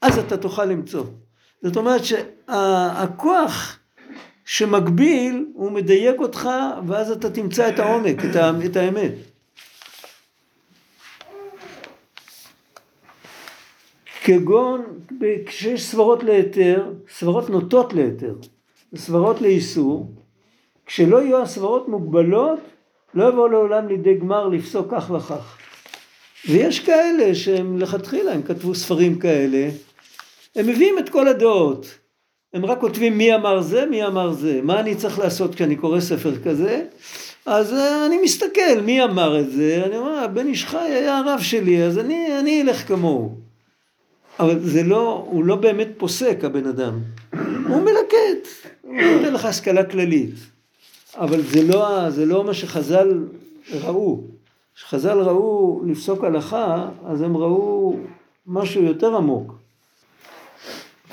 אז 0.02 0.18
אתה 0.18 0.36
תוכל 0.36 0.64
למצוא. 0.64 1.04
זאת 1.62 1.76
אומרת 1.76 2.00
שהכוח 2.04 3.78
שמגביל, 4.44 5.46
הוא 5.54 5.72
מדייק 5.72 6.20
אותך, 6.20 6.48
ואז 6.86 7.10
אתה 7.10 7.30
תמצא 7.30 7.68
את 7.68 7.78
העומק, 7.78 8.16
את 8.66 8.76
האמת. 8.76 9.12
כגון 14.24 14.84
כשיש 15.46 15.86
סברות 15.86 16.22
להיתר, 16.22 16.92
סברות 17.08 17.50
נוטות 17.50 17.92
להיתר, 17.92 18.34
סברות 18.96 19.40
לאיסור, 19.40 20.12
כשלא 20.86 21.22
יהיו 21.22 21.42
הסברות 21.42 21.88
מוגבלות, 21.88 22.60
לא 23.16 23.28
יבואו 23.28 23.48
לעולם 23.48 23.88
לידי 23.88 24.14
גמר 24.14 24.48
לפסוק 24.48 24.86
כך 24.90 25.10
וכך. 25.10 25.56
ויש 26.48 26.80
כאלה 26.80 27.34
שהם 27.34 27.78
לכתחילה, 27.78 28.32
הם 28.32 28.42
כתבו 28.42 28.74
ספרים 28.74 29.18
כאלה, 29.18 29.68
הם 30.56 30.66
מביאים 30.66 30.98
את 30.98 31.08
כל 31.08 31.28
הדעות, 31.28 31.98
הם 32.54 32.66
רק 32.66 32.80
כותבים 32.80 33.18
מי 33.18 33.34
אמר 33.34 33.60
זה, 33.60 33.86
מי 33.86 34.06
אמר 34.06 34.32
זה, 34.32 34.60
מה 34.62 34.80
אני 34.80 34.94
צריך 34.94 35.18
לעשות 35.18 35.54
כשאני 35.54 35.76
קורא 35.76 36.00
ספר 36.00 36.32
כזה, 36.44 36.84
אז 37.46 37.72
אה, 37.72 38.06
אני 38.06 38.18
מסתכל 38.22 38.80
מי 38.84 39.04
אמר 39.04 39.40
את 39.40 39.50
זה, 39.50 39.82
אני 39.86 39.96
אומר, 39.96 40.26
בן 40.26 40.46
איש 40.46 40.64
חי 40.64 40.78
היה 40.78 41.18
הרב 41.18 41.40
שלי, 41.40 41.82
אז 41.82 41.98
אני, 41.98 42.38
אני 42.40 42.62
אלך 42.62 42.88
כמוהו. 42.88 43.34
אבל 44.40 44.58
זה 44.60 44.82
לא, 44.82 45.26
הוא 45.30 45.44
לא 45.44 45.56
באמת 45.56 45.88
פוסק 45.96 46.44
הבן 46.44 46.66
אדם, 46.66 47.00
הוא 47.68 47.82
מלקט, 47.82 48.48
הוא 48.82 48.94
נותן 48.94 49.34
לך 49.34 49.44
השכלה 49.44 49.84
כללית, 49.84 50.34
אבל 51.16 51.40
זה 51.42 51.62
לא, 51.62 52.10
זה 52.10 52.26
לא 52.26 52.44
מה 52.44 52.54
שחז"ל 52.54 53.24
ראו, 53.82 54.20
כשחז"ל 54.74 55.20
ראו 55.20 55.82
לפסוק 55.86 56.24
הלכה, 56.24 56.88
אז 57.06 57.22
הם 57.22 57.36
ראו 57.36 57.96
משהו 58.46 58.82
יותר 58.82 59.16
עמוק. 59.16 59.54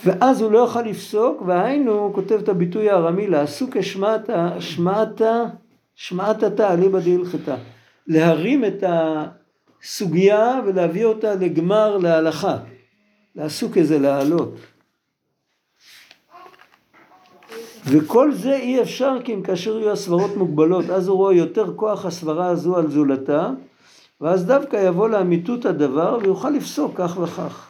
ואז 0.06 0.42
הוא 0.42 0.52
לא 0.52 0.60
יוכל 0.60 0.82
לפסוק, 0.82 1.42
והיינו, 1.46 1.92
הוא 1.92 2.14
כותב 2.14 2.40
את 2.44 2.50
הביטוי 2.50 2.90
הארמי, 2.90 3.28
לעסוק 3.28 3.78
השמעתה, 3.78 4.50
שמעתה, 4.60 5.44
שמעתתה 5.96 6.74
אליבא 6.74 7.00
דהלכתה. 7.00 7.56
להרים 8.08 8.66
את 8.66 8.84
הסוגיה 8.88 10.62
ולהביא 10.66 11.06
אותה 11.06 11.36
לגמר 11.36 11.98
להלכה. 11.98 12.58
לעסוק 13.36 13.78
איזה 13.78 14.00
לעלות. 14.00 14.56
וכל 17.86 18.34
זה 18.34 18.56
אי 18.56 18.82
אפשר 18.82 19.18
כי 19.24 19.34
אם 19.34 19.42
כאשר 19.42 19.80
יהיו 19.80 19.92
הסברות 19.92 20.38
מוגבלות, 20.38 20.90
אז 20.90 21.08
הוא 21.08 21.18
רואה 21.18 21.34
יותר 21.34 21.74
כוח 21.76 22.06
הסברה 22.06 22.48
הזו 22.48 22.78
על 22.78 22.92
זולתה, 22.92 23.50
ואז 24.22 24.46
דווקא 24.46 24.88
יבוא 24.88 25.10
לאמיתות 25.10 25.66
הדבר 25.66 26.18
ויוכל 26.22 26.50
לפסוק 26.50 26.92
כך 26.96 27.18
וכך. 27.24 27.70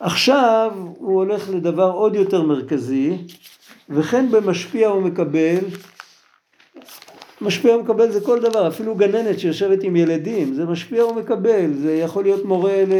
עכשיו 0.00 0.72
הוא 0.98 1.14
הולך 1.14 1.50
לדבר 1.50 1.90
עוד 1.90 2.14
יותר 2.14 2.42
מרכזי, 2.42 3.16
וכן 3.90 4.30
במשפיע 4.30 4.88
הוא 4.88 5.02
מקבל, 5.02 5.58
משפיע 7.40 7.76
ומקבל 7.76 8.10
זה 8.10 8.20
כל 8.20 8.40
דבר, 8.40 8.68
אפילו 8.68 8.94
גננת 8.94 9.38
שיושבת 9.38 9.82
עם 9.82 9.96
ילדים, 9.96 10.54
זה 10.54 10.64
משפיע 10.64 11.06
ומקבל, 11.06 11.72
זה 11.72 11.94
יכול 11.94 12.22
להיות 12.22 12.44
מורה 12.44 12.84
ל... 12.88 12.92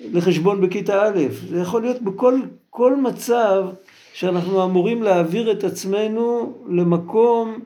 לחשבון 0.00 0.60
בכיתה 0.60 1.06
א', 1.06 1.18
זה 1.48 1.58
יכול 1.58 1.82
להיות 1.82 2.02
בכל 2.02 2.40
כל 2.70 2.96
מצב 2.96 3.64
שאנחנו 4.12 4.64
אמורים 4.64 5.02
להעביר 5.02 5.52
את 5.52 5.64
עצמנו 5.64 6.58
למקום 6.68 7.58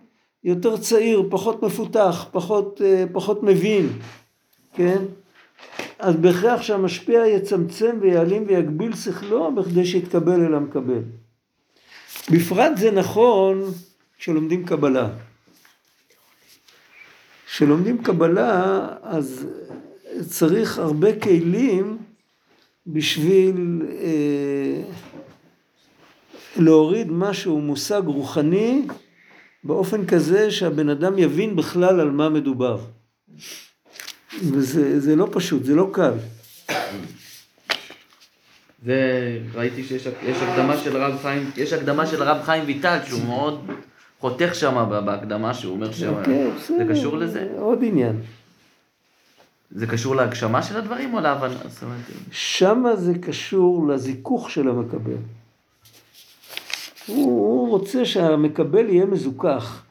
יותר 0.45 0.77
צעיר, 0.77 1.23
פחות 1.31 1.63
מפותח, 1.63 2.27
פחות, 2.33 2.81
אה, 2.85 3.05
פחות 3.13 3.43
מבין, 3.43 3.89
כן? 4.75 5.03
אז 5.99 6.17
בהכרח 6.17 6.63
שהמשפיע 6.63 7.27
יצמצם 7.27 7.99
ויעלים 8.01 8.45
ויגביל 8.49 8.97
שכלו 8.97 9.55
בכדי 9.55 9.87
שיתקבל 9.87 10.45
אל 10.47 10.55
המקבל. 10.55 11.03
בפרט 12.31 12.77
זה 12.77 12.91
נכון 12.91 13.63
כשלומדים 14.19 14.67
קבלה. 14.67 15.09
כשלומדים 17.47 18.03
קבלה 18.03 18.89
אז 19.03 19.47
צריך 20.29 20.79
הרבה 20.79 21.21
כלים 21.21 21.99
בשביל 22.87 23.83
אה, 23.91 24.83
להוריד 26.59 27.13
משהו, 27.13 27.61
מושג 27.61 28.03
רוחני, 28.07 28.87
באופן 29.65 30.07
כזה 30.07 30.51
שהבן 30.51 30.89
אדם 30.89 31.19
יבין 31.19 31.57
בכלל 31.57 32.01
על 32.01 32.11
מה 32.11 32.29
מדובר. 32.29 32.79
וזה 34.43 35.17
לא 35.17 35.29
פשוט, 35.33 35.65
זה 35.65 35.75
לא 35.75 35.91
קל. 35.93 36.13
זה, 38.85 39.39
ראיתי 39.55 39.85
שיש 39.85 40.07
הקדמה 40.07 40.77
של 40.77 40.97
הרב 40.97 41.19
חיים, 41.23 41.51
יש 41.57 41.73
הקדמה 41.73 42.07
של 42.07 42.23
הרב 42.23 42.43
חיים 42.43 42.65
ויטל 42.67 42.99
שהוא 43.07 43.25
מאוד 43.25 43.71
חותך 44.21 44.55
שם 44.55 44.89
בהקדמה 45.05 45.55
שהוא 45.55 45.75
אומר 45.75 45.93
שם, 45.93 46.15
אוקיי, 46.15 46.51
זה 46.69 46.85
קשור 46.91 47.17
לזה? 47.17 47.49
עוד 47.59 47.79
עניין. 47.83 48.17
זה 49.71 49.87
קשור 49.87 50.17
להגשמה 50.17 50.63
של 50.63 50.77
הדברים 50.77 51.15
או 51.15 51.21
להבנה? 51.21 51.55
שמה 52.31 52.97
זה 52.97 53.13
קשור 53.23 53.89
לזיכוך 53.89 54.51
של 54.51 54.69
המקבל. 54.69 55.17
הוא, 57.07 57.25
הוא 57.25 57.69
רוצה 57.69 58.05
שהמקבל 58.05 58.89
יהיה 58.89 59.07
מזוכח. 59.07 59.83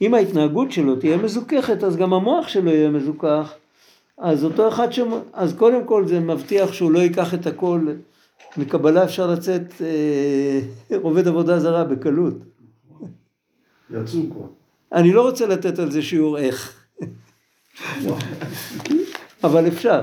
אם 0.00 0.14
ההתנהגות 0.14 0.72
שלו 0.72 0.96
תהיה 0.96 1.16
מזוככת, 1.16 1.84
אז 1.84 1.96
גם 1.96 2.12
המוח 2.12 2.48
שלו 2.48 2.70
יהיה 2.70 2.90
מזוכח. 2.90 3.54
אז 4.18 4.44
אותו 4.44 4.68
אחד 4.68 4.92
ש... 4.92 5.00
אז 5.32 5.54
קודם 5.54 5.84
כל 5.84 6.06
זה 6.06 6.20
מבטיח 6.20 6.72
שהוא 6.72 6.90
לא 6.90 6.98
ייקח 6.98 7.34
את 7.34 7.46
הכל 7.46 7.86
מקבלה 8.56 9.04
אפשר 9.04 9.26
לצאת 9.26 9.72
אה, 9.80 10.96
עובד 11.02 11.28
עבודה 11.28 11.60
זרה 11.60 11.84
בקלות. 11.84 12.34
יצאו 13.90 14.20
כבר. 14.32 14.46
אני 14.92 15.12
לא 15.12 15.22
רוצה 15.22 15.46
לתת 15.46 15.78
על 15.78 15.90
זה 15.90 16.02
שיעור 16.02 16.38
איך, 16.38 16.84
אבל 19.44 19.68
אפשר. 19.68 20.00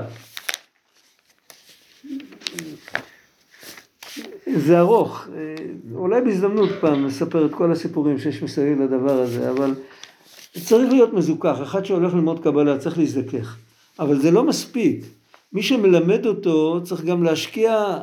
זה 4.56 4.78
ארוך, 4.78 5.26
אולי 5.94 6.20
בהזדמנות 6.20 6.70
פעם 6.80 7.06
נספר 7.06 7.46
את 7.46 7.54
כל 7.54 7.72
הסיפורים 7.72 8.18
שיש 8.18 8.42
מסביב 8.42 8.82
לדבר 8.82 9.20
הזה, 9.20 9.50
אבל 9.50 9.74
צריך 10.64 10.92
להיות 10.92 11.12
מזוכח, 11.12 11.58
אחד 11.62 11.84
שהולך 11.84 12.14
ללמוד 12.14 12.42
קבלה 12.42 12.78
צריך 12.78 12.98
להזדכך, 12.98 13.56
אבל 13.98 14.20
זה 14.20 14.30
לא 14.30 14.44
מספיק. 14.44 15.04
מי 15.52 15.62
שמלמד 15.62 16.26
אותו 16.26 16.80
צריך 16.84 17.04
גם 17.04 17.22
להשקיע, 17.22 17.98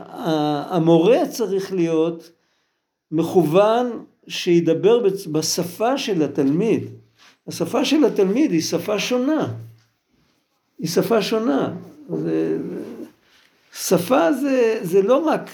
המורה 0.70 1.28
צריך 1.30 1.74
להיות 1.74 2.32
מכוון 3.12 3.92
שידבר 4.28 5.04
בשפה 5.32 5.98
של 5.98 6.24
התלמיד. 6.24 6.84
השפה 7.48 7.86
של 7.86 8.06
התלמיד 8.06 8.52
היא 8.52 8.62
שפה 8.62 9.00
שונה. 9.00 9.48
היא 10.80 10.88
שפה 10.88 11.22
שונה. 11.22 11.74
זה, 12.10 12.58
שפה 13.74 14.34
זה, 14.34 14.80
זה 14.82 15.02
לא 15.02 15.18
רק 15.18 15.50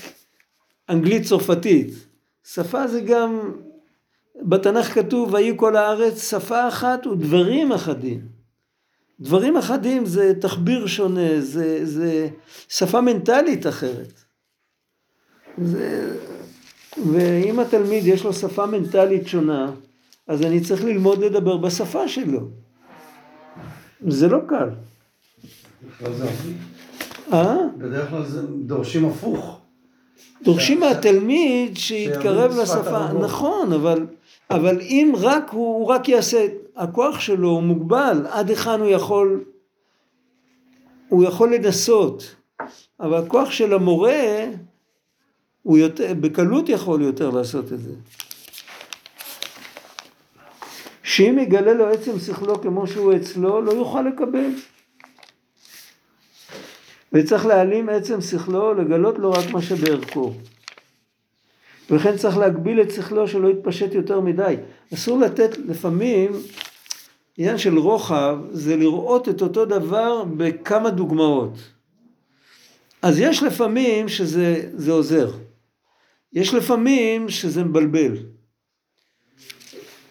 אנגלית 0.92 1.24
צרפתית, 1.24 1.94
שפה 2.44 2.88
זה 2.88 3.02
גם, 3.02 3.52
בתנ"ך 4.42 4.94
כתוב 4.94 5.34
ויהי 5.34 5.54
כל 5.56 5.76
הארץ 5.76 6.30
שפה 6.30 6.68
אחת 6.68 7.08
ודברים 7.08 7.72
אחדים. 7.72 8.22
דברים 9.20 9.58
אחדים 9.58 10.06
זה 10.06 10.34
תחביר 10.42 10.88
שונה, 10.88 11.42
זה, 11.42 11.86
זה 11.86 12.30
שפה 12.70 13.02
מנטלית 13.02 13.68
אחרת. 13.68 14.24
זה, 15.58 16.18
ואם 17.12 17.60
התלמיד 17.60 18.08
יש 18.08 18.24
לו 18.24 18.34
שפה 18.34 18.66
מנטלית 18.66 19.28
שונה, 19.28 19.72
אז 20.28 20.42
אני 20.42 20.62
צריך 20.62 20.84
ללמוד 20.84 21.20
לדבר 21.20 21.58
בשפה 21.58 22.08
שלו. 22.08 22.50
זה 24.08 24.28
לא 24.28 24.40
קל. 24.48 24.70
אה? 27.34 27.56
בדרך 27.78 28.10
כלל 28.10 28.26
זה 28.26 28.42
דורשים 28.48 29.06
הפוך. 29.06 29.61
דורשים 30.44 30.78
ש- 30.78 30.82
מהתלמיד 30.82 31.78
שיתקרב 31.78 32.52
לשפה. 32.62 33.14
נכון, 33.14 33.74
אבל, 33.74 34.06
אבל 34.50 34.82
אם 34.82 35.14
רק 35.18 35.50
הוא, 35.52 35.76
הוא 35.76 35.88
רק 35.88 36.10
יעשה, 36.10 36.48
הכוח 36.76 37.20
שלו 37.20 37.50
הוא 37.50 37.64
מוגבל, 37.64 38.26
עד 38.30 38.50
היכן 38.50 38.80
הוא 38.80 38.90
יכול, 38.90 39.44
הוא 41.10 41.24
יכול 41.24 41.56
לנסות, 41.56 42.36
אבל 43.00 43.18
הכוח 43.18 43.52
של 43.52 43.74
המורה, 43.74 44.46
הוא 45.64 45.78
יותר, 45.78 46.14
בקלות 46.20 46.70
יכול 46.70 47.02
יותר 47.02 47.30
לעשות 47.30 47.74
את 47.74 47.80
זה. 47.80 47.94
שאם 51.04 51.40
יגלה 51.40 51.74
לו 51.74 51.88
עצם 51.88 52.20
שכלו 52.20 52.62
כמו 52.62 52.88
שהוא 52.88 53.14
אצלו, 53.16 53.62
לא 53.62 53.72
יוכל 53.72 54.02
לקבל. 54.02 54.50
וצריך 57.14 57.46
להעלים 57.46 57.90
עצם 57.90 58.22
שכלו, 58.22 58.74
לגלות 58.74 59.20
לו 59.20 59.32
רק 59.32 59.52
מה 59.52 59.62
שבערכו. 59.62 60.34
ולכן 61.90 62.18
צריך 62.18 62.38
להגביל 62.38 62.82
את 62.82 62.92
שכלו 62.92 63.28
שלא 63.28 63.48
יתפשט 63.48 63.94
יותר 63.94 64.20
מדי. 64.20 64.56
אסור 64.94 65.20
לתת, 65.20 65.58
לפעמים, 65.58 66.32
עניין 67.38 67.58
של 67.58 67.78
רוחב 67.78 68.38
זה 68.52 68.76
לראות 68.76 69.30
את 69.30 69.42
אותו 69.42 69.66
דבר 69.66 70.24
בכמה 70.38 70.90
דוגמאות. 70.90 71.54
אז 73.02 73.20
יש 73.20 73.44
לפעמים 73.44 74.10
שזה 74.10 74.70
זה 74.74 74.92
עוזר. 74.92 75.32
יש 76.34 76.54
לפעמים 76.54 77.30
שזה 77.30 77.64
מבלבל. 77.64 78.18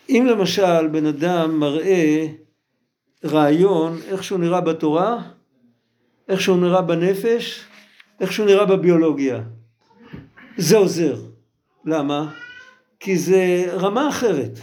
אם 0.09 0.27
למשל 0.31 0.87
בן 0.87 1.07
אדם 1.07 1.61
מראה 1.61 2.27
רעיון, 3.25 3.99
איך 4.09 4.25
שהוא 4.25 4.39
נראה 4.39 4.61
בתורה, 4.61 5.23
איך 6.31 6.41
שהוא 6.41 6.57
נראה 6.57 6.83
בנפש, 6.83 7.65
איך 8.21 8.33
שהוא 8.33 8.47
נראה 8.47 8.65
בביולוגיה. 8.65 9.41
זה 10.57 10.77
עוזר. 10.77 11.17
למה? 11.85 12.31
כי 13.01 13.19
זה 13.19 13.65
רמה 13.73 14.09
אחרת. 14.09 14.59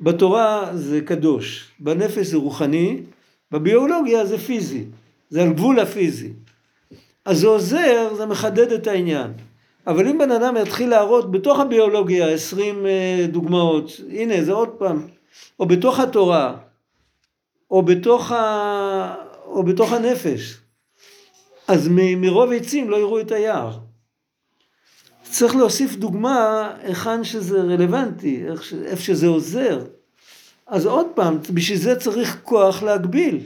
בתורה 0.00 0.70
זה 0.74 1.00
קדוש, 1.00 1.70
בנפש 1.80 2.26
זה 2.26 2.36
רוחני, 2.36 3.00
בביולוגיה 3.50 4.26
זה 4.26 4.38
פיזי, 4.38 4.84
זה 5.30 5.42
על 5.42 5.52
גבול 5.52 5.80
הפיזי. 5.80 6.32
אז 7.24 7.38
זה 7.38 7.46
עוזר, 7.46 8.14
זה 8.16 8.26
מחדד 8.26 8.72
את 8.72 8.86
העניין. 8.86 9.32
אבל 9.86 10.08
אם 10.08 10.18
בן 10.18 10.30
אדם 10.30 10.56
יתחיל 10.56 10.90
להראות 10.90 11.30
בתוך 11.30 11.60
הביולוגיה 11.60 12.28
20 12.28 12.86
אה, 12.86 13.26
דוגמאות, 13.28 13.90
הנה 14.10 14.44
זה 14.44 14.52
עוד 14.52 14.68
פעם, 14.68 15.06
או 15.60 15.66
בתוך 15.66 16.00
התורה, 16.00 16.56
או 17.70 17.82
בתוך, 17.82 18.32
ה... 18.32 19.14
או 19.46 19.62
בתוך 19.62 19.92
הנפש, 19.92 20.56
אז 21.68 21.88
מרוב 21.90 22.52
עצים 22.52 22.90
לא 22.90 22.96
יראו 22.96 23.20
את 23.20 23.32
היער. 23.32 23.78
צריך 25.22 25.56
להוסיף 25.56 25.94
דוגמה 25.94 26.70
היכן 26.82 27.24
שזה 27.24 27.60
רלוונטי. 27.60 28.44
איפה 28.84 29.02
שזה 29.02 29.26
עוזר. 29.26 29.84
אז 30.66 30.86
עוד 30.86 31.06
פעם, 31.14 31.38
בשביל 31.54 31.78
זה 31.78 31.96
צריך 31.96 32.40
כוח 32.42 32.82
להגביל. 32.82 33.40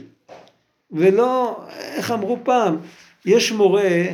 ולא, 0.91 1.63
איך 1.69 2.11
אמרו 2.11 2.37
פעם, 2.43 2.77
יש 3.25 3.51
מורה 3.51 4.05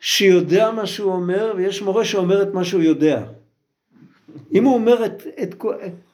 שיודע 0.00 0.70
מה 0.70 0.86
שהוא 0.86 1.12
אומר, 1.12 1.52
ויש 1.56 1.82
מורה 1.82 2.04
שאומר 2.04 2.42
את 2.42 2.54
מה 2.54 2.64
שהוא 2.64 2.82
יודע. 2.82 3.22
אם 4.54 4.64
הוא 4.64 4.74
אומר 4.74 5.04
את, 5.04 5.22
את 5.42 5.54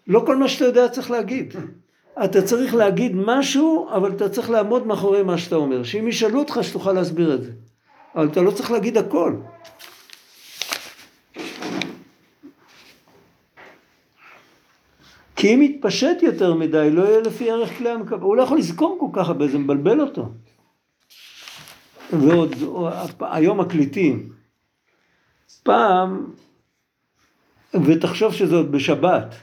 לא 0.06 0.22
כל 0.26 0.36
מה 0.36 0.48
שאתה 0.48 0.64
יודע 0.64 0.88
צריך 0.88 1.10
להגיד. 1.10 1.54
אתה 2.24 2.42
צריך 2.42 2.74
להגיד 2.74 3.12
משהו, 3.14 3.88
אבל 3.94 4.12
אתה 4.12 4.28
צריך 4.28 4.50
לעמוד 4.50 4.86
מאחורי 4.86 5.22
מה 5.22 5.38
שאתה 5.38 5.56
אומר. 5.56 5.84
שאם 5.84 6.08
ישאלו 6.08 6.38
אותך, 6.38 6.58
שתוכל 6.62 6.92
להסביר 6.92 7.34
את 7.34 7.42
זה. 7.42 7.52
אבל 8.14 8.26
אתה 8.26 8.40
לא 8.40 8.50
צריך 8.50 8.70
להגיד 8.70 8.96
הכל. 8.96 9.36
כי 15.36 15.54
אם 15.54 15.62
יתפשט 15.62 16.22
יותר 16.22 16.54
מדי, 16.54 16.90
לא 16.90 17.02
יהיה 17.02 17.20
לפי 17.20 17.50
ערך 17.50 17.78
כלי 17.78 17.90
המקבל. 17.90 18.20
הוא 18.20 18.36
לא 18.36 18.42
יכול 18.42 18.58
לזכור 18.58 18.96
כל 19.00 19.20
כך 19.20 19.28
הרבה, 19.28 19.48
זה 19.48 19.58
מבלבל 19.58 20.00
אותו. 20.00 20.28
ועוד, 22.12 22.54
היום 23.20 23.60
מקליטים. 23.60 24.28
פעם, 25.62 26.26
ותחשוב 27.74 28.32
שזה 28.32 28.56
עוד 28.56 28.72
בשבת, 28.72 29.34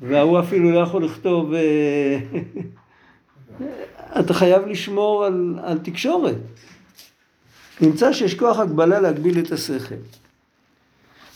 וההוא 0.00 0.40
אפילו 0.40 0.70
לא 0.70 0.78
יכול 0.78 1.04
לכתוב, 1.04 1.54
אה, 1.54 2.18
אתה 4.20 4.34
חייב 4.34 4.66
לשמור 4.66 5.24
על, 5.24 5.58
על 5.62 5.78
תקשורת. 5.78 6.36
נמצא 7.80 8.12
שיש 8.12 8.34
כוח 8.34 8.58
הגבלה 8.58 9.00
להגביל 9.00 9.38
את 9.38 9.52
השכל. 9.52 9.94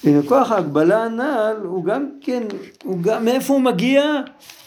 וכוח 0.05 0.51
ההגבלה 0.51 1.05
הנ"ל 1.05 1.57
הוא 1.64 1.85
גם 1.85 2.09
כן, 2.20 2.42
הוא 2.85 3.03
גם, 3.03 3.25
מאיפה 3.25 3.53
הוא 3.53 3.62
מגיע? 3.62 4.05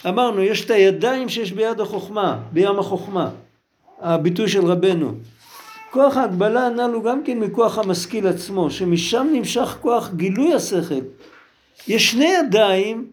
אמרנו, 0.08 0.42
יש 0.42 0.64
את 0.64 0.70
הידיים 0.70 1.28
שיש 1.28 1.52
ביד 1.52 1.80
החוכמה, 1.80 2.40
בים 2.52 2.78
החוכמה, 2.78 3.30
הביטוי 4.00 4.48
של 4.48 4.64
רבנו. 4.66 5.12
כוח 5.90 6.16
ההגבלה 6.16 6.66
הנ"ל 6.66 6.90
הוא 6.94 7.04
גם 7.04 7.22
כן 7.24 7.38
מכוח 7.38 7.78
המשכיל 7.78 8.26
עצמו, 8.26 8.70
שמשם 8.70 9.26
נמשך 9.32 9.78
כוח 9.80 10.10
גילוי 10.16 10.54
השכל. 10.54 11.00
יש 11.88 12.10
שני 12.10 12.34
ידיים, 12.40 13.10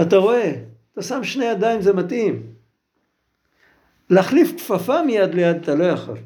אתה 0.00 0.16
רואה, 0.16 0.52
אתה 0.92 1.02
שם 1.02 1.24
שני 1.24 1.44
ידיים 1.44 1.80
זה 1.80 1.92
מתאים. 1.92 2.42
להחליף 4.10 4.56
כפפה 4.56 5.02
מיד 5.02 5.34
ליד 5.34 5.56
אתה 5.56 5.74
לא 5.74 5.84
יכול. 5.84 6.16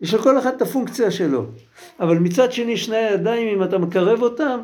יש 0.00 0.14
לכל 0.14 0.38
אחד 0.38 0.54
את 0.54 0.62
הפונקציה 0.62 1.10
שלו. 1.10 1.46
אבל 2.00 2.18
מצד 2.18 2.52
שני 2.52 2.76
שני 2.76 2.96
הידיים, 2.96 3.58
אם 3.58 3.64
אתה 3.64 3.78
מקרב 3.78 4.22
אותם, 4.22 4.60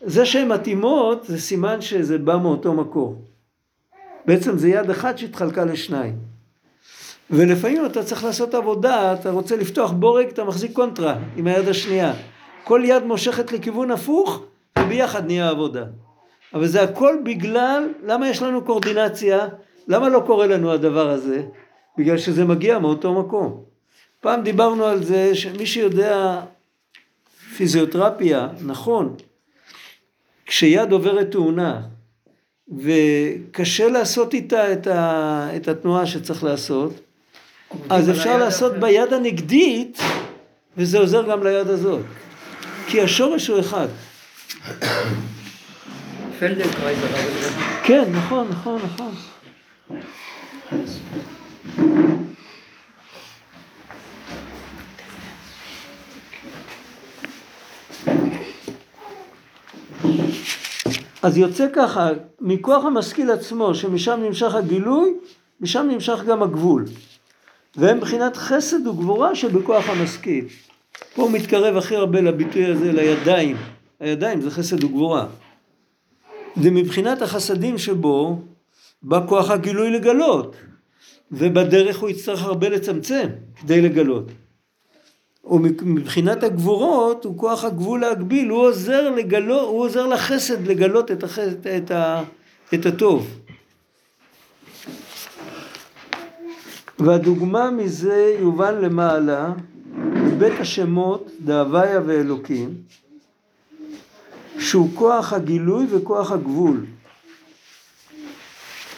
זה 0.00 0.26
שהן 0.26 0.48
מתאימות 0.48 1.24
זה 1.24 1.40
סימן 1.40 1.80
שזה 1.80 2.18
בא 2.18 2.36
מאותו 2.36 2.74
מקור. 2.74 3.24
בעצם 4.26 4.58
זה 4.58 4.68
יד 4.68 4.90
אחת 4.90 5.18
שהתחלקה 5.18 5.64
לשניים. 5.64 6.18
ולפעמים 7.30 7.86
אתה 7.86 8.04
צריך 8.04 8.24
לעשות 8.24 8.54
עבודה, 8.54 9.12
אתה 9.12 9.30
רוצה 9.30 9.56
לפתוח 9.56 9.90
בורג, 9.90 10.26
אתה 10.26 10.44
מחזיק 10.44 10.72
קונטרה 10.72 11.18
עם 11.36 11.46
היד 11.46 11.68
השנייה. 11.68 12.14
כל 12.64 12.82
יד 12.84 13.04
מושכת 13.04 13.52
לכיוון 13.52 13.90
הפוך, 13.90 14.42
וביחד 14.78 15.26
נהיה 15.26 15.48
עבודה. 15.48 15.84
אבל 16.56 16.66
זה 16.66 16.82
הכל 16.82 17.16
בגלל, 17.24 17.88
למה 18.04 18.28
יש 18.28 18.42
לנו 18.42 18.64
קורדינציה? 18.64 19.48
למה 19.88 20.08
לא 20.08 20.22
קורה 20.26 20.46
לנו 20.46 20.72
הדבר 20.72 21.10
הזה? 21.10 21.42
בגלל 21.98 22.18
שזה 22.18 22.44
מגיע 22.44 22.78
מאותו 22.78 23.14
מקום. 23.14 23.62
פעם 24.20 24.42
דיברנו 24.42 24.84
על 24.84 25.02
זה 25.02 25.34
שמי 25.34 25.66
שיודע 25.66 26.40
פיזיותרפיה, 27.56 28.48
נכון, 28.60 29.14
כשיד 30.46 30.92
עוברת 30.92 31.30
תאונה 31.30 31.82
וקשה 32.78 33.88
לעשות 33.88 34.34
איתה 34.34 34.72
את, 34.72 34.86
ה, 34.86 35.48
את 35.56 35.68
התנועה 35.68 36.06
שצריך 36.06 36.44
לעשות, 36.44 36.92
אז 37.90 38.10
אפשר 38.10 38.38
לעשות 38.38 38.72
ביד 38.72 39.12
הנגדית 39.12 39.98
וזה 40.76 40.98
עוזר 40.98 41.30
גם 41.30 41.42
ליד 41.42 41.68
הזאת. 41.68 42.04
כי 42.86 43.00
השורש 43.00 43.46
הוא 43.46 43.60
אחד. 43.60 43.88
פלדנקרייז 46.38 46.98
הרב 46.98 47.14
הזה. 47.14 47.48
כן, 47.84 48.04
נכון, 48.12 48.48
נכון, 48.50 48.80
נכון. 48.84 49.14
אז 61.22 61.36
יוצא 61.38 61.66
ככה, 61.74 62.10
מכוח 62.40 62.84
המשכיל 62.84 63.30
עצמו, 63.30 63.74
שמשם 63.74 64.20
נמשך 64.22 64.54
הגילוי, 64.54 65.14
משם 65.60 65.88
נמשך 65.90 66.22
גם 66.26 66.42
הגבול. 66.42 66.84
והם 67.76 67.96
מבחינת 67.96 68.36
חסד 68.36 68.86
וגבורה 68.86 69.34
שבכוח 69.34 69.88
המשכיל. 69.88 70.44
פה 71.14 71.22
הוא 71.22 71.30
מתקרב 71.30 71.76
הכי 71.76 71.96
הרבה 71.96 72.20
לביטוי 72.20 72.64
הזה, 72.64 72.92
לידיים. 72.92 73.56
הידיים 74.00 74.40
זה 74.40 74.50
חסד 74.50 74.84
וגבורה. 74.84 75.26
ומבחינת 76.62 77.22
החסדים 77.22 77.78
שבו, 77.78 78.38
בא 79.02 79.26
כוח 79.28 79.50
הגילוי 79.50 79.90
לגלות. 79.90 80.56
ובדרך 81.32 81.98
הוא 81.98 82.08
יצטרך 82.10 82.42
הרבה 82.42 82.68
לצמצם 82.68 83.26
כדי 83.60 83.80
לגלות. 83.80 84.24
ומבחינת 85.44 86.42
הגבורות 86.42 87.24
הוא 87.24 87.38
כוח 87.38 87.64
הגבול 87.64 88.00
להגביל, 88.00 88.48
הוא 88.48 88.58
עוזר, 88.58 89.10
לגלות, 89.10 89.68
הוא 89.68 89.84
עוזר 89.84 90.06
לחסד 90.06 90.66
לגלות 90.66 91.10
את, 91.10 91.22
החסד, 91.22 91.66
את, 91.66 91.90
ה, 91.90 92.22
את 92.74 92.86
הטוב. 92.86 93.40
והדוגמה 96.98 97.70
מזה 97.70 98.36
יובן 98.40 98.74
למעלה, 98.74 99.52
בבית 100.14 100.60
השמות, 100.60 101.30
דהוויה 101.40 102.00
ואלוקים, 102.06 102.74
שהוא 104.58 104.90
כוח 104.94 105.32
הגילוי 105.32 105.86
וכוח 105.90 106.32
הגבול. 106.32 106.86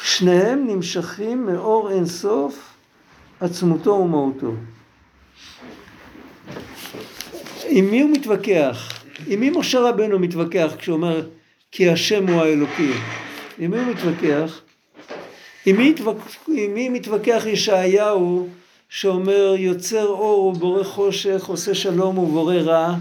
שניהם 0.02 0.66
נמשכים 0.66 1.46
מאור 1.46 1.90
אינסוף 1.90 2.74
עצמותו 3.40 3.90
ומהותו. 3.90 4.52
עם 7.68 7.90
מי 7.90 8.02
הוא 8.02 8.10
מתווכח? 8.10 8.88
עם 9.26 9.40
מי 9.40 9.50
משה 9.50 9.80
רבנו 9.80 10.18
מתווכח 10.18 10.72
כשהוא 10.78 10.96
אומר 10.96 11.26
כי 11.72 11.90
השם 11.90 12.28
הוא 12.28 12.40
האלוקים? 12.40 12.94
עם 13.58 13.70
מי 13.70 13.78
הוא 13.78 13.86
מתווכח? 13.86 14.60
עם 15.66 15.76
מי, 15.76 15.90
התווכ... 15.90 16.48
עם 16.48 16.74
מי 16.74 16.88
מתווכח 16.88 17.42
ישעיהו 17.46 18.48
שאומר 18.88 19.54
יוצר 19.58 20.06
אור 20.06 20.46
ובורא 20.46 20.84
חושך, 20.84 21.44
עושה 21.46 21.74
שלום 21.74 22.18
ובורא 22.18 22.54
רע? 22.54 22.94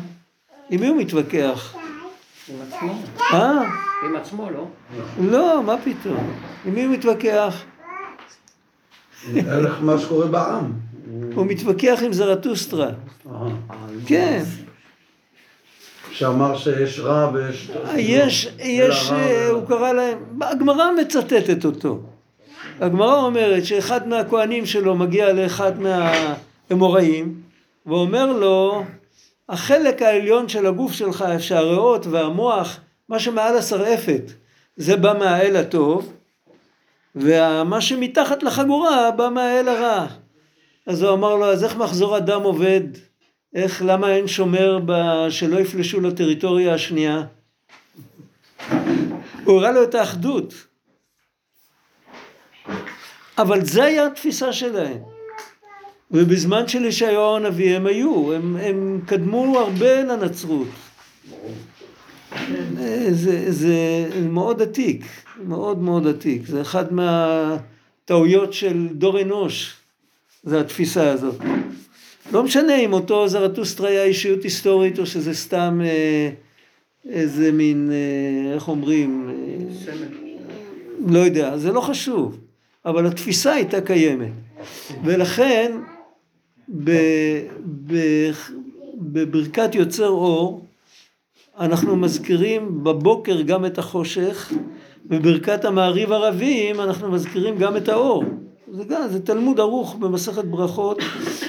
עם 0.69 0.81
מי 0.81 0.87
הוא 0.87 0.97
מתווכח? 0.97 1.75
עם 2.49 2.55
עצמו. 2.67 2.93
אה? 3.33 3.61
עם 4.05 4.15
עצמו, 4.15 4.49
לא? 4.49 4.67
לא, 5.21 5.63
מה 5.63 5.75
פתאום? 5.83 6.33
עם 6.65 6.75
מי 6.75 6.83
הוא 6.83 6.93
מתווכח? 6.93 7.63
הלך 9.35 9.77
מה 9.81 9.99
שקורה 9.99 10.27
בעם. 10.27 10.73
הוא 11.35 11.45
מתווכח 11.45 11.99
עם 12.05 12.13
זרטוסטרה. 12.13 12.89
אה. 13.31 13.47
כן. 14.05 14.43
שאמר 16.11 16.57
שיש 16.57 16.99
רע 16.99 17.31
ויש... 17.33 17.71
יש, 17.95 18.49
יש, 18.59 19.09
רע 19.09 19.17
אה, 19.17 19.49
הוא 19.49 19.67
קרא 19.67 19.93
להם, 19.93 20.17
הגמרא 20.41 20.85
מצטטת 21.01 21.65
אותו. 21.65 21.99
הגמרא 22.79 23.21
אומרת 23.21 23.65
שאחד 23.65 24.07
מהכהנים 24.07 24.65
שלו 24.65 24.95
מגיע 24.95 25.33
לאחד 25.33 25.71
מהאמוראים 25.79 27.41
ואומר 27.85 28.31
לו, 28.31 28.83
החלק 29.49 30.01
העליון 30.01 30.49
של 30.49 30.65
הגוף 30.65 30.93
שלך, 30.93 31.25
שהריאות 31.39 32.05
והמוח, 32.05 32.79
מה 33.09 33.19
שמעל 33.19 33.57
השרעפת, 33.57 34.31
זה 34.75 34.95
בא 34.95 35.13
מהאל 35.19 35.55
הטוב, 35.55 36.13
ומה 37.15 37.81
שמתחת 37.81 38.43
לחגורה 38.43 39.11
בא 39.11 39.29
מהאל 39.29 39.67
הרע. 39.67 40.07
אז 40.85 41.01
הוא 41.01 41.13
אמר 41.13 41.35
לו, 41.35 41.45
אז 41.45 41.63
איך 41.63 41.77
מחזור 41.77 42.15
הדם 42.15 42.41
עובד? 42.43 42.81
איך, 43.55 43.83
למה 43.85 44.15
אין 44.15 44.27
שומר 44.27 44.79
ב... 44.85 44.91
שלא 45.29 45.59
יפלשו 45.59 46.01
לטריטוריה 46.01 46.73
השנייה? 46.73 47.23
הוא 49.43 49.59
הראה 49.59 49.71
לו 49.71 49.83
את 49.83 49.95
האחדות. 49.95 50.53
אבל 53.37 53.65
זה 53.65 53.83
היה 53.83 54.07
התפיסה 54.07 54.53
שלהם. 54.53 55.16
ובזמן 56.11 56.67
של 56.67 56.85
ישעיהו 56.85 57.35
הנביא 57.35 57.75
הם 57.75 57.85
היו, 57.85 58.33
הם, 58.33 58.55
הם 58.55 59.01
קדמו 59.05 59.59
הרבה 59.59 60.03
לנצרות. 60.03 60.67
זה, 63.11 63.51
זה 63.51 64.07
מאוד 64.29 64.61
עתיק, 64.61 65.05
מאוד 65.43 65.81
מאוד 65.81 66.07
עתיק. 66.07 66.41
זה 66.45 66.61
אחד 66.61 66.85
מהטעויות 66.93 68.53
של 68.53 68.87
דור 68.91 69.21
אנוש, 69.21 69.73
זה 70.43 70.59
התפיסה 70.59 71.11
הזאת. 71.11 71.35
לא 72.31 72.43
משנה 72.43 72.75
אם 72.75 72.93
אותו 72.93 73.27
זרטוסטרה 73.27 73.89
היה 73.89 74.03
אישיות 74.03 74.43
היסטורית 74.43 74.99
או 74.99 75.05
שזה 75.05 75.33
סתם 75.33 75.81
אה, 75.83 76.29
איזה 77.09 77.51
מין, 77.51 77.91
אה, 77.91 78.53
איך 78.53 78.67
אומרים, 78.67 79.29
אה. 79.29 79.93
לא 81.07 81.19
יודע, 81.19 81.57
זה 81.57 81.71
לא 81.71 81.81
חשוב, 81.81 82.37
אבל 82.85 83.05
התפיסה 83.05 83.53
הייתה 83.53 83.81
קיימת. 83.81 84.31
ולכן 85.03 85.71
בברכת 88.99 89.75
יוצר 89.75 90.07
אור 90.07 90.65
אנחנו 91.59 91.95
מזכירים 91.95 92.83
בבוקר 92.83 93.41
גם 93.41 93.65
את 93.65 93.77
החושך, 93.77 94.51
בברכת 95.05 95.65
המעריב 95.65 96.11
ערבים 96.11 96.81
אנחנו 96.81 97.11
מזכירים 97.11 97.57
גם 97.57 97.77
את 97.77 97.89
האור. 97.89 98.23
זה 98.71 98.83
גם, 98.83 99.07
זה 99.07 99.25
תלמוד 99.25 99.59
ערוך 99.59 99.95
במסכת 99.95 100.45
ברכות. 100.45 101.01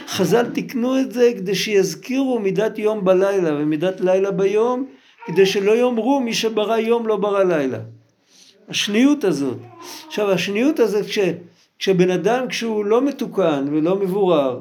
חז"ל 0.09 0.47
תיקנו 0.47 1.01
את 1.01 1.13
זה 1.13 1.33
כדי 1.37 1.55
שיזכירו 1.55 2.39
מידת 2.39 2.79
יום 2.79 3.05
בלילה 3.05 3.55
ומידת 3.55 4.01
לילה 4.01 4.31
ביום, 4.31 4.87
כדי 5.27 5.47
שלא 5.47 5.77
יאמרו 5.77 6.21
מי 6.21 6.35
שברא 6.35 6.77
יום 6.77 7.07
לא 7.07 7.17
ברא 7.17 7.43
לילה. 7.43 7.79
השניות 8.69 9.25
הזאת. 9.25 9.59
עכשיו 10.07 10.31
השניות 10.31 10.79
הזאת 10.79 11.07
כש, 11.07 11.19
כשבן 11.79 12.11
אדם 12.11 12.49
כשהוא 12.49 12.85
לא 12.85 13.03
מתוקן 13.03 13.67
ולא 13.71 13.97
מבורר 13.97 14.61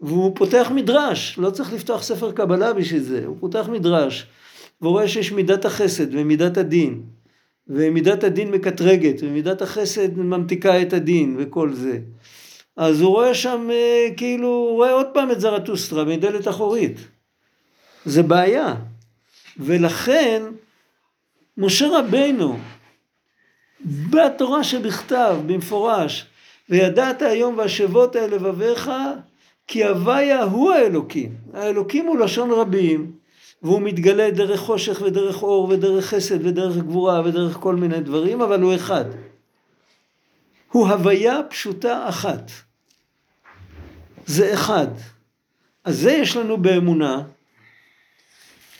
והוא 0.00 0.32
פותח 0.36 0.70
מדרש, 0.74 1.38
לא 1.38 1.50
צריך 1.50 1.72
לפתוח 1.72 2.02
ספר 2.02 2.32
קבלה 2.32 2.72
בשביל 2.72 3.02
זה, 3.02 3.22
הוא 3.26 3.36
פותח 3.40 3.68
מדרש 3.68 4.26
והוא 4.80 4.92
רואה 4.92 5.08
שיש 5.08 5.32
מידת 5.32 5.64
החסד 5.64 6.14
ומידת 6.14 6.56
הדין 6.56 7.02
ומידת 7.68 8.24
הדין 8.24 8.50
מקטרגת 8.50 9.14
ומידת 9.22 9.62
החסד 9.62 10.18
ממתיקה 10.18 10.82
את 10.82 10.92
הדין 10.92 11.36
וכל 11.38 11.72
זה. 11.72 11.98
אז 12.76 13.00
הוא 13.00 13.10
רואה 13.10 13.34
שם 13.34 13.68
אה, 13.70 14.06
כאילו, 14.16 14.48
הוא 14.48 14.74
רואה 14.74 14.92
עוד 14.92 15.06
פעם 15.14 15.30
את 15.30 15.40
זרטוסטרה 15.40 16.04
מדלת 16.04 16.48
אחורית. 16.48 16.96
זה 18.04 18.22
בעיה. 18.22 18.74
ולכן 19.58 20.42
משה 21.58 21.86
רבנו 21.98 22.58
בתורה 24.10 24.64
שבכתב, 24.64 25.36
במפורש, 25.46 26.26
וידעת 26.70 27.22
היום 27.22 27.58
והשבות 27.58 28.16
אל 28.16 28.34
לבביך, 28.34 28.90
כי 29.66 29.84
הוויה 29.84 30.42
הוא 30.42 30.72
האלוקים. 30.72 31.34
האלוקים 31.52 32.06
הוא 32.06 32.18
לשון 32.18 32.50
רבים, 32.50 33.12
והוא 33.62 33.82
מתגלה 33.82 34.30
דרך 34.30 34.60
חושך 34.60 35.02
ודרך 35.04 35.42
אור 35.42 35.68
ודרך 35.68 36.06
חסד 36.06 36.46
ודרך 36.46 36.76
גבורה 36.76 37.22
ודרך 37.24 37.56
כל 37.60 37.74
מיני 37.74 38.00
דברים, 38.00 38.40
אבל 38.40 38.62
הוא 38.62 38.74
אחד. 38.74 39.04
הוא 40.72 40.88
הוויה 40.88 41.40
פשוטה 41.50 42.08
אחת. 42.08 42.50
זה 44.26 44.54
אחד. 44.54 44.86
אז 45.84 45.98
זה 45.98 46.12
יש 46.12 46.36
לנו 46.36 46.56
באמונה, 46.56 47.22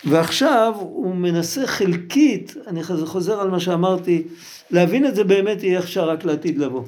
ועכשיו 0.05 0.73
הוא 0.79 1.15
מנסה 1.15 1.67
חלקית, 1.67 2.53
אני 2.67 2.83
חוזר 2.83 3.41
על 3.41 3.49
מה 3.49 3.59
שאמרתי, 3.59 4.23
להבין 4.71 5.05
את 5.05 5.15
זה 5.15 5.23
באמת 5.23 5.63
יהיה 5.63 5.79
אפשר 5.79 6.09
רק 6.09 6.25
לעתיד 6.25 6.57
לבוא. 6.57 6.83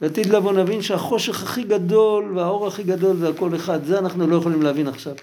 לעתיד 0.00 0.26
לבוא 0.26 0.52
נבין 0.52 0.82
שהחושך 0.82 1.42
הכי 1.42 1.62
גדול 1.62 2.38
והאור 2.38 2.66
הכי 2.66 2.82
גדול 2.82 3.16
זה 3.16 3.28
הכל 3.28 3.54
אחד, 3.56 3.84
זה 3.84 3.98
אנחנו 3.98 4.26
לא 4.26 4.36
יכולים 4.36 4.62
להבין 4.62 4.88
עכשיו. 4.88 5.14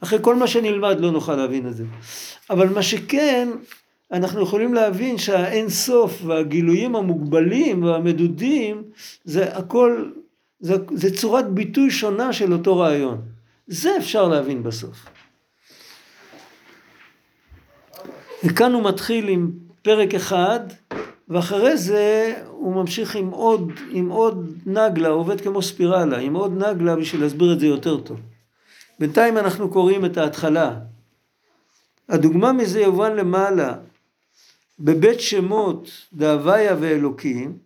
אחרי 0.00 0.18
כל 0.22 0.36
מה 0.36 0.46
שנלמד 0.46 1.00
לא 1.00 1.10
נוכל 1.10 1.36
להבין 1.36 1.68
את 1.68 1.76
זה. 1.76 1.84
אבל 2.50 2.68
מה 2.68 2.82
שכן, 2.82 3.48
אנחנו 4.12 4.42
יכולים 4.42 4.74
להבין 4.74 5.18
שהאין 5.18 5.68
סוף 5.68 6.22
והגילויים 6.24 6.96
המוגבלים 6.96 7.82
והמדודים, 7.82 8.82
זה 9.24 9.56
הכל, 9.56 10.10
זה, 10.60 10.74
זה 10.94 11.16
צורת 11.16 11.50
ביטוי 11.50 11.90
שונה 11.90 12.32
של 12.32 12.52
אותו 12.52 12.78
רעיון. 12.78 13.20
זה 13.66 13.96
אפשר 13.96 14.28
להבין 14.28 14.62
בסוף. 14.62 15.06
וכאן 18.44 18.72
הוא 18.72 18.84
מתחיל 18.84 19.28
עם 19.28 19.50
פרק 19.82 20.14
אחד, 20.14 20.60
ואחרי 21.28 21.76
זה 21.76 22.34
הוא 22.46 22.74
ממשיך 22.74 23.16
עם 23.16 23.30
עוד, 23.30 23.72
עם 23.90 24.08
עוד 24.08 24.52
נגלה, 24.66 25.08
עובד 25.08 25.40
כמו 25.40 25.62
ספירלה, 25.62 26.18
עם 26.18 26.34
עוד 26.34 26.52
נגלה 26.52 26.96
בשביל 26.96 27.22
להסביר 27.22 27.52
את 27.52 27.60
זה 27.60 27.66
יותר 27.66 28.00
טוב. 28.00 28.20
בינתיים 28.98 29.38
אנחנו 29.38 29.70
קוראים 29.70 30.04
את 30.04 30.16
ההתחלה. 30.16 30.78
הדוגמה 32.08 32.52
מזה 32.52 32.80
יובן 32.80 33.16
למעלה. 33.16 33.74
בבית 34.80 35.20
שמות 35.20 35.90
דהוויה 36.12 36.76
ואלוקים, 36.80 37.58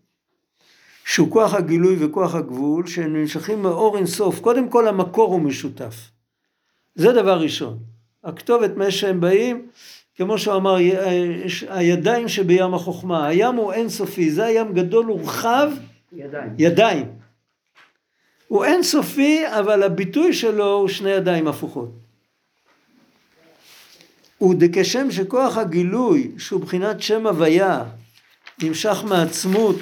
שהוא 1.04 1.30
כוח 1.30 1.54
הגילוי 1.54 1.96
וכוח 2.04 2.34
הגבול, 2.34 2.86
שהם 2.86 3.16
נמשכים 3.16 3.62
מאור 3.62 3.96
אינסוף. 3.96 4.40
קודם 4.40 4.68
כל 4.68 4.88
המקור 4.88 5.32
הוא 5.32 5.40
משותף. 5.40 5.94
זה 6.94 7.12
דבר 7.12 7.40
ראשון. 7.40 7.78
הכתובת 8.24 8.76
מאיפה 8.76 8.90
שהם 8.90 9.20
באים, 9.20 9.66
כמו 10.16 10.38
שהוא 10.38 10.56
אמר, 10.56 10.76
הידיים 11.68 12.28
שבים 12.28 12.74
החוכמה. 12.74 13.26
הים 13.26 13.54
הוא 13.54 13.72
אינסופי, 13.72 14.30
זה 14.30 14.44
הים 14.44 14.72
גדול 14.72 15.10
ורחב 15.10 15.70
ידיים. 16.12 16.50
ידיים. 16.58 17.06
הוא 18.48 18.64
אינסופי, 18.64 19.42
אבל 19.58 19.82
הביטוי 19.82 20.32
שלו 20.32 20.74
הוא 20.74 20.88
שני 20.88 21.10
ידיים 21.10 21.48
הפוכות. 21.48 21.90
וכשם 24.60 25.10
שכוח 25.10 25.56
הגילוי, 25.56 26.30
שהוא 26.38 26.60
בחינת 26.60 27.02
שם 27.02 27.26
הוויה, 27.26 27.84
נמשך 28.62 29.04
מעצמות 29.04 29.76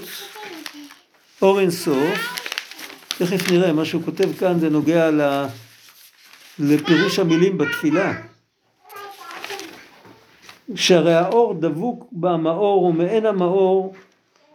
אור 1.43 1.61
אינסוף, 1.61 2.41
תכף 3.19 3.51
נראה, 3.51 3.73
מה 3.73 3.85
שהוא 3.85 4.03
כותב 4.05 4.33
כאן 4.39 4.59
זה 4.59 4.71
נוגע. 4.71 5.11
לפירוש 6.59 7.19
המילים 7.19 7.59
בתפילה. 7.59 8.13
שהרי 10.75 11.15
האור 11.15 11.55
דבוק 11.55 12.05
במאור 12.13 12.85
ומעין 12.85 13.27
המאור, 13.27 13.95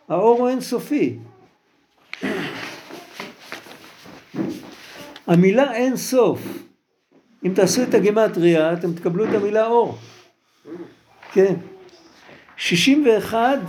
האור 0.10 0.40
הוא 0.40 0.50
אינסופי. 0.50 1.18
המילה 5.28 5.74
אין 5.74 5.98
סוף, 5.98 6.42
אם 7.46 7.54
תעשו 7.54 7.84
את 7.84 7.94
הגימטריה 7.94 8.74
אתם 8.74 8.94
תקבלו 8.94 9.26
את 9.26 9.30
המילה 9.34 9.68
אור. 9.68 9.98
כן. 11.32 11.56
61 12.58 13.60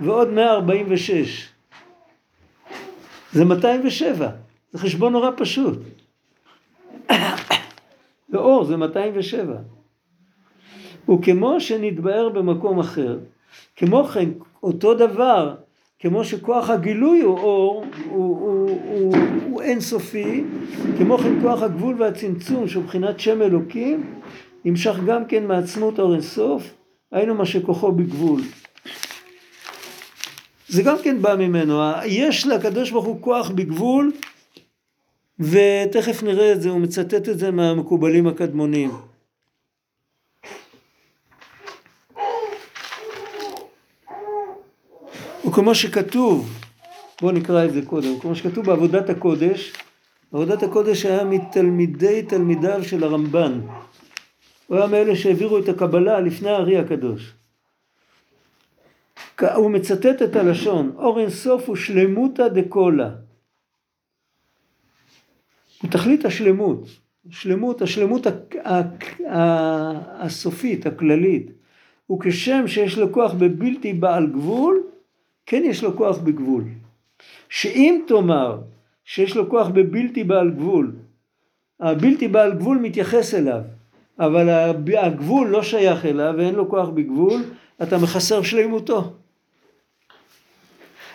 ועוד 0.00 0.28
146. 0.28 1.48
זה 3.32 3.44
207. 3.44 4.30
זה 4.72 4.78
חשבון 4.78 5.12
נורא 5.12 5.30
פשוט. 5.36 5.78
ואור 8.30 8.64
זה 8.64 8.76
207. 8.76 9.54
וכמו 11.08 11.60
שנתבהר 11.60 12.28
במקום 12.28 12.78
אחר, 12.78 13.18
כמו 13.76 14.04
כן 14.04 14.28
אותו 14.62 14.94
דבר, 14.94 15.54
כמו 15.98 16.24
שכוח 16.24 16.70
הגילוי 16.70 17.20
הוא 17.20 17.38
אור, 17.38 17.84
הוא, 18.10 18.40
הוא, 18.40 18.80
הוא, 18.90 19.16
הוא 19.50 19.62
אינסופי, 19.62 20.44
כמו 20.98 21.18
כן 21.18 21.40
כוח 21.42 21.62
הגבול 21.62 22.02
והצמצום 22.02 22.68
שהוא 22.68 22.82
מבחינת 22.82 23.20
שם 23.20 23.42
אלוקים, 23.42 24.04
נמשך 24.64 24.96
גם 25.06 25.24
כן 25.24 25.46
מעצמות 25.46 25.98
אור 25.98 26.14
אינסוף, 26.14 26.74
היינו 27.12 27.34
מה 27.34 27.46
שכוחו 27.46 27.92
בגבול. 27.92 28.40
זה 30.68 30.82
גם 30.82 30.96
כן 31.02 31.22
בא 31.22 31.36
ממנו, 31.36 31.80
יש 32.04 32.46
לקדוש 32.46 32.90
ברוך 32.90 33.04
הוא 33.04 33.20
כוח 33.20 33.50
בגבול, 33.50 34.12
ותכף 35.40 36.22
נראה 36.22 36.52
את 36.52 36.62
זה, 36.62 36.70
הוא 36.70 36.80
מצטט 36.80 37.28
את 37.28 37.38
זה 37.38 37.50
מהמקובלים 37.50 38.26
הקדמונים. 38.26 38.90
וכמו 45.46 45.74
שכתוב, 45.74 46.58
בואו 47.20 47.32
נקרא 47.32 47.64
את 47.64 47.72
זה 47.72 47.80
קודם, 47.86 48.20
כמו 48.20 48.34
שכתוב 48.34 48.66
בעבודת 48.66 49.10
הקודש, 49.10 49.72
עבודת 50.32 50.62
הקודש 50.62 51.06
היה 51.06 51.24
מתלמידי 51.24 52.22
תלמידיו 52.22 52.84
של 52.84 53.04
הרמב"ן. 53.04 53.60
הוא 54.66 54.76
היה 54.76 54.86
מאלה 54.86 55.16
שהעבירו 55.16 55.58
את 55.58 55.68
הקבלה 55.68 56.20
לפני 56.20 56.50
הארי 56.50 56.78
הקדוש. 56.78 57.32
הוא 59.40 59.70
מצטט 59.70 60.22
את 60.22 60.36
הלשון, 60.36 60.92
אור 60.96 61.20
אין 61.20 61.30
סוף 61.30 61.68
הוא 61.68 61.76
שלמותא 61.76 62.48
דקולה. 62.48 63.10
הוא 65.82 65.90
תכלית 65.90 66.24
השלמות, 66.24 66.88
שלמות, 67.30 67.82
השלמות 67.82 68.26
הסופית, 70.18 70.86
הכללית. 70.86 71.50
וכשם 72.10 72.64
שיש 72.66 72.98
לו 72.98 73.12
כוח 73.12 73.32
בבלתי 73.32 73.92
בעל 73.92 74.26
גבול, 74.26 74.82
כן 75.46 75.62
יש 75.64 75.84
לו 75.84 75.96
כוח 75.96 76.18
בגבול. 76.18 76.64
שאם 77.48 78.02
תאמר 78.06 78.58
שיש 79.04 79.36
לו 79.36 79.50
כוח 79.50 79.68
בבלתי 79.68 80.24
בעל 80.24 80.50
גבול, 80.50 80.92
הבלתי 81.80 82.28
בעל 82.28 82.54
גבול 82.54 82.78
מתייחס 82.78 83.34
אליו, 83.34 83.60
אבל 84.18 84.48
הגבול 84.98 85.48
לא 85.48 85.62
שייך 85.62 86.06
אליו 86.06 86.34
ואין 86.38 86.54
לו 86.54 86.68
כוח 86.68 86.88
בגבול, 86.88 87.42
אתה 87.82 87.98
מחסר 87.98 88.42
שלמותו. 88.42 89.12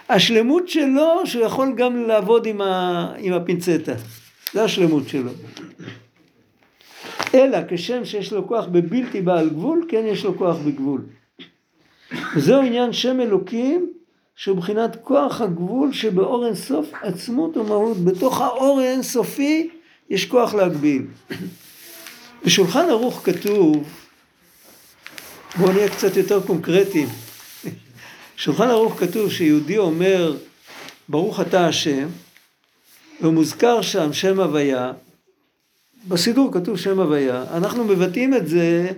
השלמות 0.10 0.68
שלו, 0.68 1.22
שהוא 1.26 1.46
יכול 1.46 1.74
גם 1.76 2.08
לעבוד 2.08 2.46
עם, 2.46 2.62
ה, 2.62 3.14
עם 3.18 3.34
הפינצטה. 3.34 3.94
זה 4.54 4.64
השלמות 4.64 5.10
שלו. 5.10 5.32
אלא 7.34 7.58
כשם 7.70 8.06
שיש 8.06 8.34
לו 8.34 8.48
כוח 8.48 8.66
בבלתי 8.66 9.22
בעל 9.22 9.50
גבול, 9.50 9.86
כן 9.90 10.04
יש 10.06 10.26
לו 10.26 10.38
כוח 10.38 10.58
בגבול. 10.58 11.02
וזהו 12.36 12.62
עניין 12.62 12.94
שם 12.94 13.22
אלוקים, 13.22 13.94
שהוא 14.42 14.58
מבחינת 14.58 14.98
כוח 15.04 15.42
הגבול 15.42 15.94
שבאור 15.94 16.46
אין 16.46 16.56
סוף 16.56 16.88
עצמות 17.02 17.58
ומהות. 17.58 17.98
בתוך 17.98 18.42
האור 18.42 18.80
האין 18.80 19.04
סופי 19.04 19.70
יש 20.10 20.26
כוח 20.26 20.54
להגביל. 20.54 21.06
בשולחן 22.46 22.90
ערוך 22.90 23.22
כתוב, 23.24 23.84
בואו 25.58 25.72
נהיה 25.72 25.90
קצת 25.90 26.18
יותר 26.18 26.42
קונקרטיים. 26.48 27.08
בשולחן 28.38 28.68
ערוך 28.68 29.00
כתוב 29.00 29.32
שיהודי 29.32 29.78
אומר 29.78 30.38
ברוך 31.10 31.40
אתה 31.40 31.68
השם 31.68 32.08
ומוזכר 33.22 33.82
שם 33.82 34.14
שם 34.14 34.40
הוויה, 34.40 34.94
בסידור 36.08 36.52
כתוב 36.54 36.78
שם 36.78 37.00
הוויה, 37.00 37.46
אנחנו 37.58 37.84
מבטאים 37.84 38.34
את 38.34 38.48
זה 38.48 38.90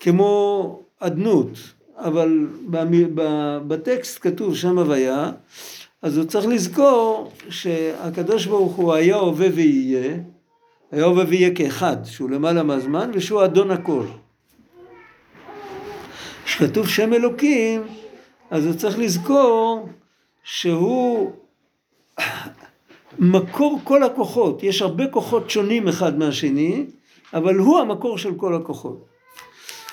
כמו 0.00 0.82
אדנות, 1.00 1.48
אבל 1.98 2.46
בטקסט 3.66 4.18
כתוב 4.22 4.56
שם 4.56 4.78
הוויה, 4.78 5.30
אז 6.02 6.16
הוא 6.16 6.24
צריך 6.24 6.46
לזכור 6.46 7.32
שהקדוש 7.48 8.46
ברוך 8.46 8.76
הוא 8.76 8.92
היה 8.92 9.16
הווה 9.16 9.48
ויהיה, 9.54 10.16
היה 10.92 11.04
הווה 11.04 11.24
ויהיה 11.28 11.54
כאחד, 11.54 11.96
שהוא 12.04 12.30
למעלה 12.30 12.62
מהזמן 12.62 13.10
ושהוא 13.14 13.44
אדון 13.44 13.70
הכל. 13.70 14.04
כשכתוב 16.44 16.88
שם 16.88 17.12
אלוקים, 17.12 17.82
אז 18.50 18.66
הוא 18.66 18.74
צריך 18.74 18.98
לזכור 18.98 19.88
שהוא 20.44 21.32
מקור 23.18 23.80
כל 23.84 24.02
הכוחות, 24.02 24.62
יש 24.62 24.82
הרבה 24.82 25.08
כוחות 25.08 25.50
שונים 25.50 25.88
אחד 25.88 26.18
מהשני, 26.18 26.86
אבל 27.34 27.56
הוא 27.56 27.78
המקור 27.78 28.18
של 28.18 28.34
כל 28.34 28.54
הכוחות. 28.54 29.04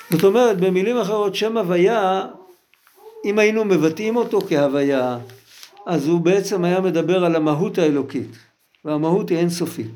זאת 0.10 0.24
אומרת, 0.24 0.60
במילים 0.60 0.98
אחרות, 0.98 1.36
שם 1.36 1.58
הוויה, 1.58 2.26
אם 3.26 3.40
היינו 3.40 3.66
מבטאים 3.66 4.16
אותו 4.16 4.42
כהוויה, 4.42 5.18
אז 5.86 6.08
הוא 6.08 6.22
בעצם 6.22 6.64
היה 6.64 6.82
מדבר 6.82 7.26
על 7.26 7.36
המהות 7.36 7.78
האלוקית, 7.78 8.38
והמהות 8.86 9.30
היא 9.30 9.38
אינסופית. 9.38 9.92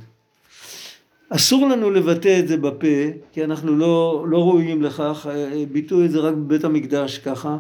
אסור 1.30 1.68
לנו 1.68 1.92
לבטא 1.92 2.40
את 2.40 2.48
זה 2.48 2.58
בפה, 2.58 2.88
כי 3.34 3.44
אנחנו 3.44 3.76
לא, 3.76 4.26
לא 4.30 4.38
ראויים 4.38 4.82
לכך, 4.82 5.28
ביטאו 5.72 6.06
את 6.06 6.12
זה 6.12 6.20
רק 6.20 6.34
בבית 6.34 6.64
המקדש 6.64 7.18
ככה, 7.18 7.58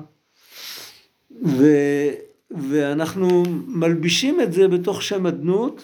ו... 1.45 1.65
ואנחנו 2.51 3.43
מלבישים 3.67 4.41
את 4.41 4.53
זה 4.53 4.67
בתוך 4.67 5.03
שם 5.03 5.27
אדנות, 5.27 5.81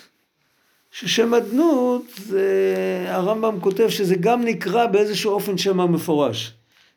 ששם 0.99 1.33
אדנות, 1.33 2.01
זה, 2.17 3.05
הרמב"ם 3.07 3.59
כותב 3.59 3.89
שזה 3.89 4.15
גם 4.15 4.43
נקרא 4.43 4.85
באיזשהו 4.85 5.31
אופן 5.31 5.57
שם 5.57 5.79
המפורש. 5.79 6.53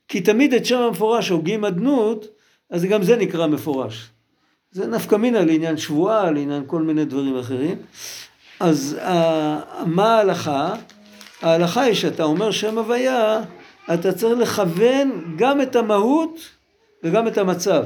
כי 0.09 0.21
תמיד 0.21 0.55
את 0.55 0.67
שם 0.67 0.79
המפורש 0.79 1.29
הוגים 1.29 1.65
אדנות, 1.65 2.27
אז 2.71 2.85
גם 2.85 3.03
זה 3.03 3.17
נקרא 3.17 3.47
מפורש. 3.47 4.09
זה 4.71 4.87
נפקא 4.87 5.17
מינה 5.17 5.45
לעניין 5.45 5.77
שבועה, 5.77 6.31
לעניין 6.31 6.63
כל 6.67 6.83
מיני 6.83 7.05
דברים 7.05 7.39
אחרים. 7.39 7.77
אז 8.61 8.99
מה 9.87 10.17
ההלכה? 10.17 10.75
ההלכה 11.43 11.81
היא 11.81 11.95
שאתה 11.95 12.23
אומר 12.23 12.51
שם 12.51 12.79
הוויה, 12.79 13.41
אתה 13.95 14.13
צריך 14.13 14.39
לכוון 14.39 15.35
גם 15.37 15.61
את 15.61 15.77
המהות 15.77 16.41
וגם 17.03 17.29
את 17.29 17.39
המצב. 17.39 17.85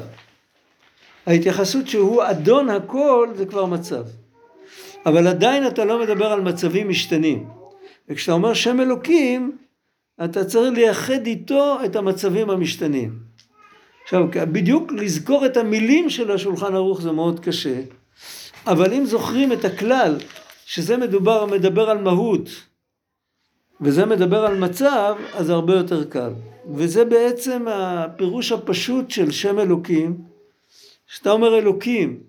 ההתייחסות 1.26 1.88
שהוא 1.88 2.22
אדון 2.24 2.70
הכל 2.70 3.28
זה 3.34 3.46
כבר 3.46 3.66
מצב. 3.66 4.02
אבל 5.06 5.26
עדיין 5.26 5.66
אתה 5.66 5.84
לא 5.84 6.02
מדבר 6.02 6.26
על 6.26 6.40
מצבים 6.40 6.88
משתנים. 6.88 7.48
וכשאתה 8.08 8.32
אומר 8.32 8.54
שם 8.54 8.80
אלוקים, 8.80 9.56
אתה 10.24 10.44
צריך 10.44 10.74
לייחד 10.74 11.26
איתו 11.26 11.78
את 11.84 11.96
המצבים 11.96 12.50
המשתנים. 12.50 13.18
עכשיו, 14.04 14.26
בדיוק 14.32 14.92
לזכור 14.92 15.46
את 15.46 15.56
המילים 15.56 16.10
של 16.10 16.30
השולחן 16.30 16.74
ערוך 16.74 17.02
זה 17.02 17.12
מאוד 17.12 17.40
קשה, 17.40 17.80
אבל 18.66 18.92
אם 18.92 19.04
זוכרים 19.04 19.52
את 19.52 19.64
הכלל, 19.64 20.16
שזה 20.66 20.96
מדובר, 20.96 21.46
מדבר 21.46 21.90
על 21.90 21.98
מהות, 21.98 22.48
וזה 23.80 24.06
מדבר 24.06 24.46
על 24.46 24.58
מצב, 24.58 25.16
אז 25.34 25.50
הרבה 25.50 25.74
יותר 25.74 26.04
קל. 26.04 26.30
וזה 26.74 27.04
בעצם 27.04 27.64
הפירוש 27.68 28.52
הפשוט 28.52 29.10
של 29.10 29.30
שם 29.30 29.58
אלוקים, 29.58 30.18
שאתה 31.06 31.30
אומר 31.30 31.58
אלוקים, 31.58 32.20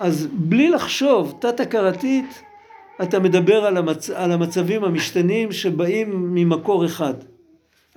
אז 0.00 0.28
בלי 0.32 0.70
לחשוב, 0.70 1.34
תת-הכרתית, 1.38 2.42
אתה 3.02 3.18
מדבר 3.18 3.64
על, 3.64 3.76
המצ... 3.76 4.10
על 4.10 4.32
המצבים 4.32 4.84
המשתנים 4.84 5.52
שבאים 5.52 6.34
ממקור 6.34 6.86
אחד. 6.86 7.14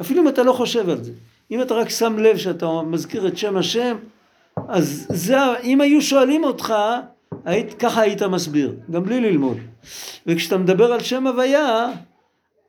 אפילו 0.02 0.22
אם 0.22 0.28
אתה 0.28 0.44
לא 0.44 0.54
חושב 0.54 0.90
על 0.90 1.04
זה. 1.04 1.12
אם 1.52 1.62
אתה 1.62 1.74
רק 1.74 1.90
שם 1.90 2.20
לב 2.20 2.38
שאתה 2.38 2.82
מזכיר 2.82 3.28
את 3.28 3.38
שם 3.38 3.58
השם, 3.58 3.96
אז 4.68 5.06
זה, 5.10 5.38
אם 5.64 5.82
היו 5.82 6.02
שואלים 6.02 6.44
אותך, 6.44 6.74
היית, 7.46 7.74
ככה 7.74 8.02
היית 8.02 8.24
מסביר, 8.24 8.76
גם 8.92 9.04
בלי 9.04 9.22
ללמוד. 9.22 9.58
וכשאתה 10.28 10.58
מדבר 10.58 10.94
על 10.94 11.00
שם 11.00 11.28
הוויה, 11.28 11.92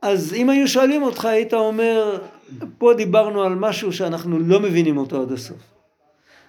אז 0.02 0.34
אם 0.34 0.50
היו 0.50 0.68
שואלים 0.68 1.02
אותך, 1.02 1.24
היית 1.24 1.54
אומר, 1.54 2.18
פה 2.78 2.94
דיברנו 2.94 3.42
על 3.42 3.54
משהו 3.54 3.92
שאנחנו 3.92 4.38
לא 4.38 4.60
מבינים 4.60 4.96
אותו 4.96 5.22
עד 5.22 5.32
הסוף. 5.32 5.56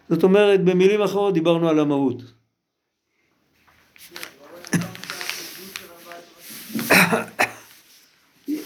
זאת 0.10 0.24
אומרת, 0.24 0.64
במילים 0.64 1.02
אחרות 1.02 1.34
דיברנו 1.34 1.70
על 1.70 1.80
המהות. 1.80 2.35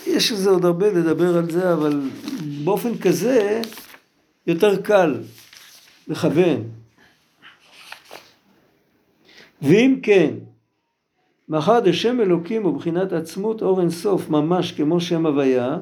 יש 0.07 0.31
לזה 0.31 0.49
עוד 0.49 0.65
הרבה 0.65 0.91
לדבר 0.91 1.37
על 1.37 1.51
זה, 1.51 1.73
אבל 1.73 2.01
באופן 2.63 2.97
כזה 2.97 3.61
יותר 4.47 4.81
קל 4.81 5.15
לכוון. 6.07 6.63
ואם 9.61 9.99
כן, 10.03 10.33
מאחר 11.49 11.79
דשם 11.79 12.21
אלוקים 12.21 12.63
הוא 12.63 12.77
בחינת 12.77 13.13
עצמות 13.13 13.61
אור 13.61 13.81
אין 13.81 13.89
סוף 13.89 14.29
ממש 14.29 14.71
כמו 14.71 15.01
שם 15.01 15.25
הוויה, 15.25 15.77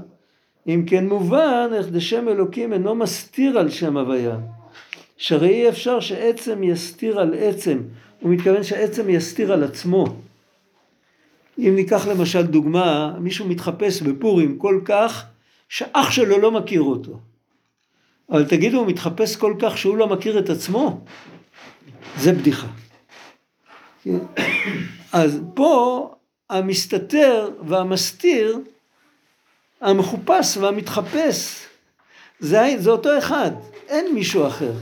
אם 0.68 0.84
כן 0.88 1.08
מובן 1.08 1.70
איך 1.74 1.88
דשם 1.88 2.30
אלוקים 2.30 2.74
אינו 2.74 2.95
מסתיר 2.95 3.60
על 3.60 3.70
שם 3.70 3.98
הוויה. 3.98 4.38
שהרי 5.18 5.50
אי 5.50 5.70
אפשר 5.70 6.00
שעצם 6.00 6.64
יסתיר 6.64 7.20
על 7.20 7.34
עצם, 7.38 7.80
הוא 8.22 8.32
מתכוון 8.34 8.63
שעצם 8.63 9.09
יסתיר 9.09 9.53
על 9.53 9.63
עצמו. 9.63 10.05
אם 11.57 11.74
ניקח 11.76 12.07
למשל 12.07 12.41
דוגמה, 12.41 13.13
מישהו 13.20 13.47
מתחפש 13.47 14.01
בפורים 14.01 14.57
כל 14.57 14.82
כך 14.86 15.26
שאח 15.70 16.11
שלו 16.11 16.38
לא 16.38 16.51
מכיר 16.51 16.82
אותו. 16.82 17.20
אבל 18.30 18.45
תגידו, 18.45 18.78
הוא 18.78 18.88
מתחפש 18.88 19.36
כל 19.36 19.53
כך 19.59 19.78
שהוא 19.78 19.97
לא 19.97 20.07
מכיר 20.07 20.39
את 20.39 20.49
עצמו? 20.49 21.01
זה 22.18 22.34
בדיחה. 22.34 22.68
אז 25.13 25.41
פה 25.53 26.11
המסתתר 26.49 27.49
והמסתיר, 27.68 28.59
המחופש 29.82 30.57
והמתחפש, 30.57 31.65
זה, 32.39 32.76
זה 32.78 32.89
אותו 32.89 33.18
אחד, 33.18 33.51
אין 33.88 34.15
מישהו 34.15 34.47
אחר. 34.47 34.74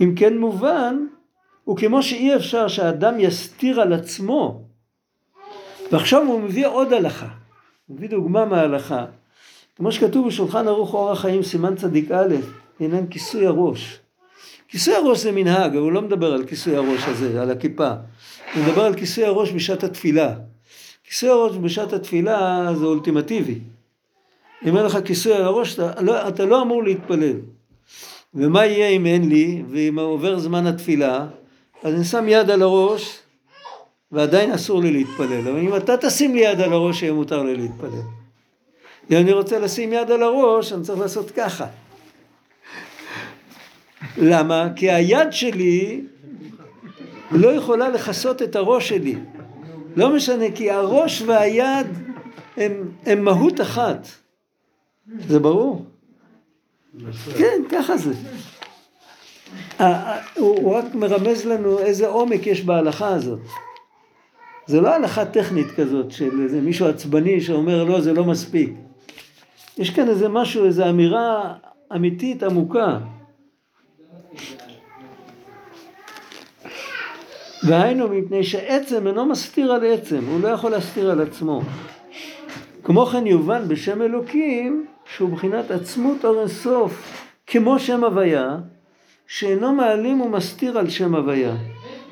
אם 0.00 0.14
כן 0.16 0.38
מובן, 0.38 1.06
וכמו 1.68 2.02
שאי 2.02 2.36
אפשר 2.36 2.68
שהאדם 2.68 3.20
יסתיר 3.20 3.80
על 3.80 3.92
עצמו, 3.92 4.62
ועכשיו 5.92 6.26
הוא 6.26 6.40
מביא 6.40 6.66
עוד 6.66 6.92
הלכה, 6.92 7.28
הוא 7.86 7.96
מביא 7.96 8.08
דוגמה 8.08 8.44
מההלכה, 8.44 9.04
כמו 9.76 9.92
שכתוב 9.92 10.26
בשולחן 10.26 10.68
ערוך 10.68 10.94
אור 10.94 11.10
החיים 11.10 11.42
סימן 11.42 11.76
צדיק 11.76 12.10
א', 12.10 12.34
עניין 12.80 13.06
כיסוי 13.06 13.46
הראש. 13.46 14.00
כיסוי 14.68 14.94
הראש 14.94 15.18
זה 15.18 15.32
מנהג, 15.32 15.70
אבל 15.70 15.78
הוא 15.78 15.92
לא 15.92 16.02
מדבר 16.02 16.32
על 16.32 16.46
כיסוי 16.46 16.76
הראש 16.76 17.08
הזה, 17.08 17.42
על 17.42 17.50
הכיפה. 17.50 17.90
הוא 18.54 18.64
מדבר 18.64 18.84
על 18.84 18.94
כיסוי 18.94 19.24
הראש 19.24 19.52
בשעת 19.52 19.84
התפילה. 19.84 20.34
כיסוי 21.04 21.28
הראש 21.28 21.56
בשעת 21.56 21.92
התפילה 21.92 22.70
זה 22.74 22.84
אולטימטיבי. 22.84 23.58
אם 24.66 24.76
אין 24.76 24.84
לך 24.84 24.98
כיסוי 25.04 25.32
על 25.32 25.42
הראש, 25.42 25.74
אתה 25.74 26.02
לא, 26.02 26.28
אתה 26.28 26.44
לא 26.44 26.62
אמור 26.62 26.84
להתפלל. 26.84 27.36
ומה 28.34 28.66
יהיה 28.66 28.88
אם 28.88 29.06
אין 29.06 29.28
לי, 29.28 29.62
ואם 29.70 29.98
עובר 29.98 30.38
זמן 30.38 30.66
התפילה, 30.66 31.26
אז 31.82 31.94
אני 31.94 32.04
שם 32.04 32.28
יד 32.28 32.50
על 32.50 32.62
הראש, 32.62 33.18
ועדיין 34.12 34.52
אסור 34.52 34.80
לי 34.80 34.90
להתפלל. 34.90 35.48
אבל 35.48 35.58
אם 35.58 35.76
אתה 35.76 35.96
תשים 35.96 36.34
לי 36.34 36.40
יד 36.40 36.60
על 36.60 36.72
הראש, 36.72 37.02
יהיה 37.02 37.12
מותר 37.12 37.42
לי 37.42 37.56
להתפלל. 37.56 38.02
אם 39.10 39.16
אני 39.16 39.32
רוצה 39.32 39.58
לשים 39.58 39.92
יד 39.92 40.10
על 40.10 40.22
הראש, 40.22 40.72
אני 40.72 40.82
צריך 40.82 40.98
לעשות 40.98 41.30
ככה. 41.30 41.66
למה? 44.16 44.68
כי 44.76 44.90
היד 44.90 45.32
שלי 45.32 46.04
לא 47.30 47.48
יכולה 47.48 47.88
לכסות 47.88 48.42
את 48.42 48.56
הראש 48.56 48.88
שלי. 48.88 49.16
לא 49.96 50.16
משנה, 50.16 50.44
כי 50.54 50.70
הראש 50.70 51.22
והיד 51.22 51.86
הם, 52.56 52.90
הם 53.06 53.24
מהות 53.24 53.60
אחת. 53.60 54.08
זה 55.28 55.38
ברור? 55.38 55.84
כן, 57.38 57.62
ככה 57.70 57.96
זה. 57.96 58.12
הוא 60.36 60.74
רק 60.74 60.94
מרמז 60.94 61.46
לנו 61.46 61.78
איזה 61.78 62.06
עומק 62.06 62.46
יש 62.46 62.64
בהלכה 62.64 63.08
הזאת. 63.08 63.40
זה 64.66 64.80
לא 64.80 64.94
הלכה 64.94 65.24
טכנית 65.24 65.70
כזאת 65.70 66.10
של 66.10 66.42
איזה 66.42 66.60
מישהו 66.60 66.86
עצבני 66.86 67.40
שאומר 67.40 67.84
לא 67.84 68.00
זה 68.00 68.12
לא 68.12 68.24
מספיק. 68.24 68.72
יש 69.78 69.90
כאן 69.90 70.08
איזה 70.08 70.28
משהו, 70.28 70.64
איזו 70.64 70.88
אמירה 70.88 71.54
אמיתית 71.94 72.42
עמוקה. 72.42 72.98
והיינו 77.62 78.08
מפני 78.08 78.44
שעצם 78.44 79.06
אינו 79.06 79.26
מסתיר 79.26 79.72
על 79.72 79.84
עצם, 79.84 80.24
הוא 80.24 80.40
לא 80.40 80.48
יכול 80.48 80.70
להסתיר 80.70 81.10
על 81.10 81.20
עצמו. 81.20 81.62
כמו 82.84 83.06
כן 83.06 83.26
יובן 83.26 83.68
בשם 83.68 84.02
אלוקים 84.02 84.86
שהוא 85.14 85.30
בחינת 85.30 85.70
עצמות 85.70 86.24
אור 86.24 86.40
אינסוף 86.40 87.22
כמו 87.46 87.78
שם 87.78 88.04
הוויה 88.04 88.56
שאינו 89.26 89.72
מעלים 89.72 90.20
ומסתיר 90.20 90.78
על 90.78 90.90
שם 90.90 91.14
הוויה. 91.14 91.56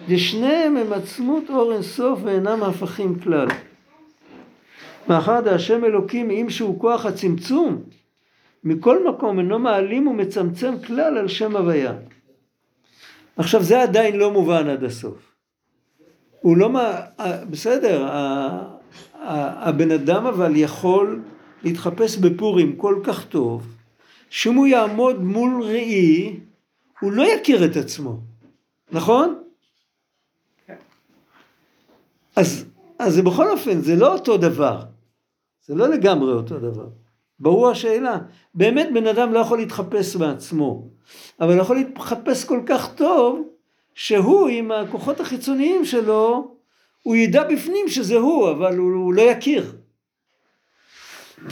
ושניהם 0.09 0.77
הם 0.77 0.93
עצמות 0.93 1.45
אור 1.51 1.73
אינסוף 1.73 2.21
ואינם 2.23 2.63
הפכים 2.63 3.19
כלל. 3.19 3.49
מאחר 5.09 5.41
דהשם 5.41 5.85
אלוקים 5.85 6.31
אם 6.31 6.47
שהוא 6.51 6.81
כוח 6.81 7.07
הצמצום 7.07 7.83
מכל 8.65 9.09
מקום 9.09 9.39
אינו 9.39 9.59
מעלים 9.59 10.07
ומצמצם 10.07 10.75
כלל 10.87 11.19
על 11.19 11.29
שם 11.29 11.57
הוויה. 11.57 11.93
עכשיו 13.37 13.63
זה 13.63 13.83
עדיין 13.83 14.17
לא 14.17 14.31
מובן 14.31 14.69
עד 14.69 14.85
הסוף. 14.85 15.33
הוא 16.41 16.57
לא 16.57 16.71
מה... 16.71 17.01
בסדר, 17.51 18.09
הבן 19.61 19.91
אדם 19.91 20.27
אבל 20.27 20.57
יכול 20.57 21.23
להתחפש 21.67 22.17
בפורים 22.17 22.77
כל 22.77 23.01
כך 23.05 23.27
טוב, 23.27 23.67
שאם 24.31 24.55
הוא 24.55 24.67
יעמוד 24.67 25.23
מול 25.23 25.63
ראי, 25.63 26.41
הוא 27.01 27.13
לא 27.13 27.23
יכיר 27.23 27.65
את 27.65 27.77
עצמו, 27.77 28.21
נכון? 28.93 29.43
אז, 32.37 32.65
אז 32.99 33.15
זה 33.15 33.23
בכל 33.23 33.51
אופן, 33.51 33.81
זה 33.81 33.97
לא 33.97 34.13
אותו 34.13 34.37
דבר. 34.37 34.83
זה 35.67 35.75
לא 35.75 35.89
לגמרי 35.89 36.33
אותו 36.33 36.59
דבר. 36.59 36.87
ברור 37.41 37.71
השאלה. 37.71 38.19
באמת 38.55 38.89
בן 38.95 39.07
אדם 39.07 39.33
לא 39.33 39.39
יכול 39.39 39.59
להתחפש 39.59 40.17
בעצמו, 40.17 40.89
אבל 41.41 41.59
יכול 41.59 41.77
להתחפש 41.77 42.45
כל 42.45 42.61
כך 42.67 42.95
טוב, 42.95 43.49
שהוא 43.95 44.49
עם 44.49 44.73
הכוחות 44.73 45.21
החיצוניים 45.21 45.85
שלו, 45.85 46.55
הוא 47.03 47.17
ידע 47.17 47.45
בפנים 47.45 47.89
שזה 47.89 48.17
הוא, 48.17 48.51
אבל 48.51 48.79
הוא, 48.79 48.93
הוא 48.93 49.15
לא 49.15 49.23
יכיר. 49.23 49.76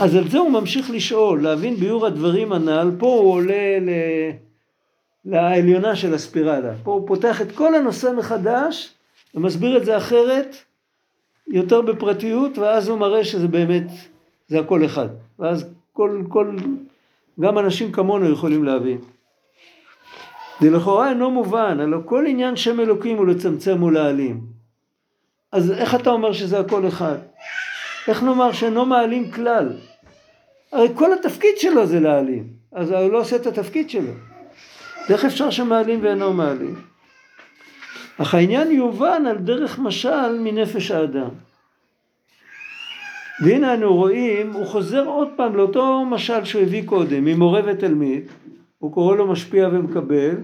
אז 0.00 0.14
על 0.14 0.28
זה 0.28 0.38
הוא 0.38 0.50
ממשיך 0.50 0.90
לשאול, 0.90 1.42
להבין 1.42 1.76
ביור 1.76 2.06
הדברים 2.06 2.52
הנ"ל, 2.52 2.90
פה 2.98 3.06
הוא 3.06 3.32
עולה 3.32 3.78
ל... 3.80 3.88
לעליונה 5.24 5.96
של 5.96 6.14
הספירלה. 6.14 6.72
פה 6.82 6.92
הוא 6.92 7.06
פותח 7.06 7.42
את 7.42 7.52
כל 7.52 7.74
הנושא 7.74 8.10
מחדש 8.16 8.94
ומסביר 9.34 9.76
את 9.76 9.84
זה 9.84 9.96
אחרת, 9.96 10.56
יותר 11.48 11.80
בפרטיות, 11.80 12.58
ואז 12.58 12.88
הוא 12.88 12.98
מראה 12.98 13.24
שזה 13.24 13.48
באמת, 13.48 13.86
זה 14.48 14.60
הכל 14.60 14.84
אחד. 14.84 15.08
ואז 15.38 15.66
כל, 15.92 16.22
כל, 16.28 16.56
גם 17.40 17.58
אנשים 17.58 17.92
כמונו 17.92 18.30
יכולים 18.30 18.64
להבין. 18.64 18.98
זה 20.60 20.70
לכאורה 20.70 21.08
אינו 21.08 21.30
מובן, 21.30 21.80
הלוא 21.80 22.00
כל 22.04 22.24
עניין 22.28 22.56
שם 22.56 22.80
אלוקים 22.80 23.16
הוא 23.16 23.26
לצמצם 23.26 23.82
ולהעלים. 23.82 24.40
אז 25.52 25.70
איך 25.70 25.94
אתה 25.94 26.10
אומר 26.10 26.32
שזה 26.32 26.60
הכל 26.60 26.88
אחד? 26.88 27.16
איך 28.08 28.22
נאמר 28.22 28.52
שאינו 28.52 28.86
מעלים 28.86 29.30
כלל? 29.30 29.72
הרי 30.72 30.88
כל 30.94 31.12
התפקיד 31.12 31.58
שלו 31.58 31.86
זה 31.86 32.00
להעלים, 32.00 32.46
אז 32.72 32.90
הוא 32.90 33.12
לא 33.12 33.20
עושה 33.20 33.36
את 33.36 33.46
התפקיד 33.46 33.90
שלו. 33.90 34.12
איך 35.10 35.24
אפשר 35.24 35.50
שמעלים 35.50 36.00
ואינו 36.02 36.32
מעלים? 36.32 36.74
אך 38.18 38.34
העניין 38.34 38.70
יובן 38.70 39.26
על 39.26 39.36
דרך 39.38 39.78
משל 39.78 40.38
מנפש 40.38 40.90
האדם. 40.90 41.28
והנה 43.40 43.74
אנו 43.74 43.94
רואים, 43.94 44.52
הוא 44.52 44.66
חוזר 44.66 45.04
עוד 45.06 45.28
פעם 45.36 45.56
לאותו 45.56 46.04
משל 46.04 46.44
שהוא 46.44 46.62
הביא 46.62 46.86
קודם, 46.86 47.24
ממורה 47.24 47.60
ותלמיד, 47.66 48.22
הוא 48.78 48.92
קורא 48.92 49.16
לו 49.16 49.26
משפיע 49.26 49.68
ומקבל, 49.72 50.36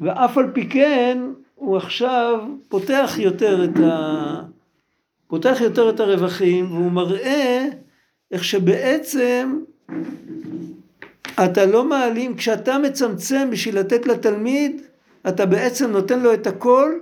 ואף 0.00 0.38
על 0.38 0.50
פי 0.52 0.68
כן 0.68 1.18
הוא 1.54 1.76
עכשיו 1.76 2.40
פותח 2.68 3.14
יותר 3.18 3.64
את 3.64 3.76
פותח 5.32 5.58
יותר 5.60 5.90
את 5.90 6.00
הרווחים, 6.00 6.72
והוא 6.72 6.92
מראה 6.92 7.64
איך 8.30 8.44
שבעצם 8.44 9.58
אתה 11.44 11.66
לא 11.66 11.84
מעלים, 11.84 12.36
כשאתה 12.36 12.78
מצמצם 12.78 13.48
בשביל 13.50 13.78
לתת 13.78 14.06
לתלמיד, 14.06 14.82
אתה 15.28 15.46
בעצם 15.46 15.90
נותן 15.90 16.20
לו 16.20 16.34
את 16.34 16.46
הכל, 16.46 16.92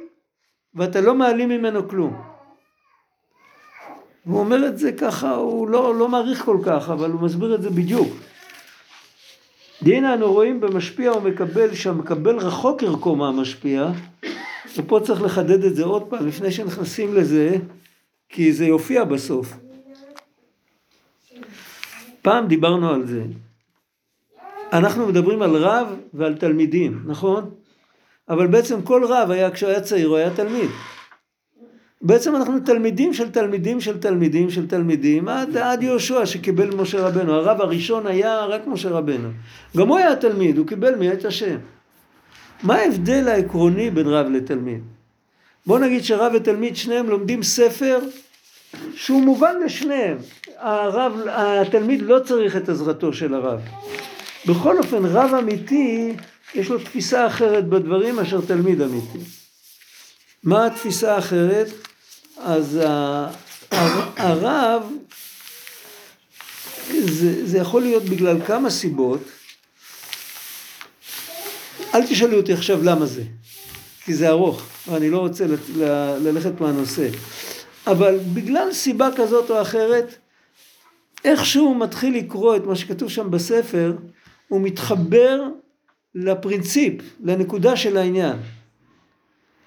ואתה 0.74 1.00
לא 1.00 1.14
מעלים 1.14 1.48
ממנו 1.48 1.88
כלום. 1.88 2.22
הוא 4.24 4.40
אומר 4.40 4.66
את 4.66 4.78
זה 4.78 4.92
ככה, 4.92 5.34
הוא 5.34 5.68
לא, 5.68 5.94
לא 5.94 6.08
מעריך 6.08 6.44
כל 6.44 6.58
כך, 6.64 6.90
אבל 6.90 7.10
הוא 7.10 7.20
מסביר 7.20 7.54
את 7.54 7.62
זה 7.62 7.70
בדיוק. 7.70 8.08
והנה 9.82 10.14
אנו 10.14 10.32
רואים 10.32 10.60
במשפיע 10.60 11.12
ומקבל, 11.12 11.74
שהמקבל 11.74 12.36
רחוק 12.36 12.82
ערכו 12.82 13.16
מהמשפיע, 13.16 13.90
ופה 14.76 15.00
צריך 15.04 15.22
לחדד 15.22 15.64
את 15.64 15.76
זה 15.76 15.84
עוד 15.84 16.02
פעם, 16.02 16.26
לפני 16.26 16.50
שנכנסים 16.50 17.14
לזה, 17.14 17.56
כי 18.30 18.52
זה 18.52 18.66
יופיע 18.66 19.04
בסוף. 19.04 19.52
פעם 22.22 22.48
דיברנו 22.48 22.90
על 22.90 23.06
זה. 23.06 23.22
אנחנו 24.72 25.06
מדברים 25.06 25.42
על 25.42 25.56
רב 25.56 25.86
ועל 26.14 26.34
תלמידים, 26.36 27.02
נכון? 27.06 27.50
אבל 28.28 28.46
בעצם 28.46 28.82
כל 28.82 29.04
רב 29.04 29.30
היה, 29.30 29.50
כשהוא 29.50 29.70
היה 29.70 29.80
צעיר, 29.80 30.08
הוא 30.08 30.16
היה 30.16 30.34
תלמיד. 30.34 30.70
בעצם 32.02 32.36
אנחנו 32.36 32.60
תלמידים 32.60 33.14
של 33.14 33.30
תלמידים 33.30 33.80
של 33.80 34.00
תלמידים 34.00 34.50
של 34.50 34.66
תלמידים 34.66 35.28
עד, 35.28 35.56
עד 35.56 35.82
יהושע 35.82 36.26
שקיבל 36.26 36.74
משה 36.76 37.06
רבנו. 37.06 37.34
הרב 37.34 37.60
הראשון 37.60 38.06
היה 38.06 38.44
רק 38.44 38.66
משה 38.66 38.88
רבנו. 38.88 39.28
גם 39.76 39.88
הוא 39.88 39.98
היה 39.98 40.16
תלמיד, 40.16 40.58
הוא 40.58 40.66
קיבל 40.66 40.94
מאת 40.94 41.24
השם. 41.24 41.56
מה 42.62 42.74
ההבדל 42.74 43.28
העקרוני 43.28 43.90
בין 43.90 44.06
רב 44.06 44.26
לתלמיד? 44.26 44.80
בוא 45.66 45.78
נגיד 45.78 46.04
שרב 46.04 46.32
ותלמיד 46.34 46.76
שניהם 46.76 47.10
לומדים 47.10 47.42
ספר 47.42 47.98
שהוא 48.94 49.22
מובן 49.22 49.54
לשניהם. 49.64 50.18
הרב, 50.56 51.12
התלמיד 51.28 52.02
לא 52.02 52.18
צריך 52.24 52.56
את 52.56 52.68
עזרתו 52.68 53.12
של 53.12 53.34
הרב. 53.34 53.60
בכל 54.46 54.78
אופן 54.78 55.04
רב 55.04 55.34
אמיתי 55.34 56.12
יש 56.54 56.68
לו 56.68 56.78
תפיסה 56.78 57.26
אחרת 57.26 57.68
בדברים 57.68 58.16
מאשר 58.16 58.40
תלמיד 58.40 58.80
אמיתי. 58.80 59.18
מה 60.42 60.66
התפיסה 60.66 61.14
האחרת? 61.14 61.68
אז 62.36 62.80
הרב, 64.16 64.82
זה, 66.90 67.46
זה 67.46 67.58
יכול 67.58 67.82
להיות 67.82 68.02
בגלל 68.02 68.36
כמה 68.46 68.70
סיבות. 68.70 69.20
אל 71.94 72.06
תשאלו 72.06 72.36
אותי 72.36 72.52
עכשיו 72.52 72.84
למה 72.84 73.06
זה, 73.06 73.22
כי 74.10 74.14
זה 74.14 74.28
ארוך, 74.28 74.62
ואני 74.88 75.10
לא 75.10 75.18
רוצה 75.18 75.44
ללכת 76.20 76.60
מהנושא. 76.60 77.08
אבל 77.86 78.18
בגלל 78.34 78.72
סיבה 78.72 79.08
כזאת 79.16 79.50
או 79.50 79.62
אחרת, 79.62 80.14
איכשהו 81.24 81.74
מתחיל 81.74 82.16
לקרוא 82.16 82.56
את 82.56 82.64
מה 82.64 82.76
שכתוב 82.76 83.10
שם 83.10 83.30
בספר, 83.30 83.96
הוא 84.48 84.60
מתחבר 84.60 85.42
לפרינציפ, 86.14 86.94
לנקודה 87.20 87.76
של 87.76 87.96
העניין. 87.96 88.36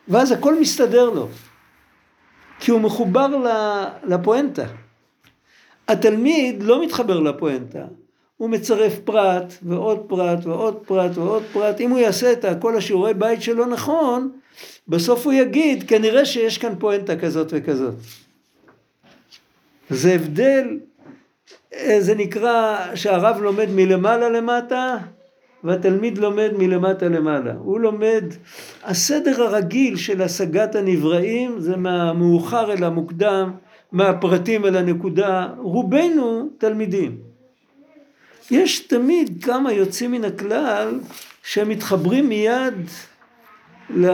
ואז 0.08 0.32
הכל 0.32 0.60
מסתדר 0.60 1.10
לו. 1.10 1.28
כי 2.60 2.72
הוא 2.72 2.82
מחובר 2.82 3.28
לפואנטה. 4.04 4.66
התלמיד 5.88 6.64
לא 6.64 6.84
מתחבר 6.84 7.20
לפואנטה, 7.20 7.86
הוא 8.44 8.50
מצרף 8.50 9.00
פרט 9.00 9.54
ועוד 9.64 10.00
פרט 10.08 10.46
ועוד 10.46 10.76
פרט 10.86 11.18
ועוד 11.18 11.44
פרט. 11.54 11.80
אם 11.80 11.90
הוא 11.90 12.00
יעשה 12.00 12.32
את 12.32 12.46
כל 12.60 12.78
השיעורי 12.78 13.14
בית 13.14 13.42
שלו 13.42 13.66
נכון, 13.66 14.32
בסוף 14.88 15.26
הוא 15.26 15.34
יגיד, 15.34 15.84
כנראה 15.88 16.26
שיש 16.26 16.58
כאן 16.58 16.74
פואנטה 16.80 17.16
כזאת 17.16 17.48
וכזאת. 17.52 17.94
זה 19.90 20.14
הבדל, 20.14 20.80
אה, 21.74 21.98
זה 22.00 22.16
נקרא 22.16 22.78
שהרב 22.96 23.42
לומד 23.42 23.70
מלמעלה 23.70 24.30
למטה, 24.30 24.98
והתלמיד 25.64 26.18
לומד 26.18 26.52
מלמטה 26.58 27.08
למעלה. 27.08 27.54
הוא 27.60 27.80
לומד, 27.80 28.24
הסדר 28.84 29.44
הרגיל 29.44 29.96
של 29.96 30.22
השגת 30.22 30.76
הנבראים 30.76 31.60
זה 31.60 31.78
מהמאוחר 31.78 32.74
אל 32.74 32.84
המוקדם, 32.84 33.52
מהפרטים 33.92 34.66
אל 34.66 34.78
הנקודה, 34.78 35.48
רובנו 35.58 36.50
תלמידים. 36.58 37.33
יש 38.52 38.80
תמיד 38.80 39.44
כמה 39.44 39.74
יוצאים 39.74 40.12
מן 40.12 40.24
הכלל 40.24 41.00
שמתחברים 41.44 42.30
מיד 42.30 42.74
ל... 43.90 44.06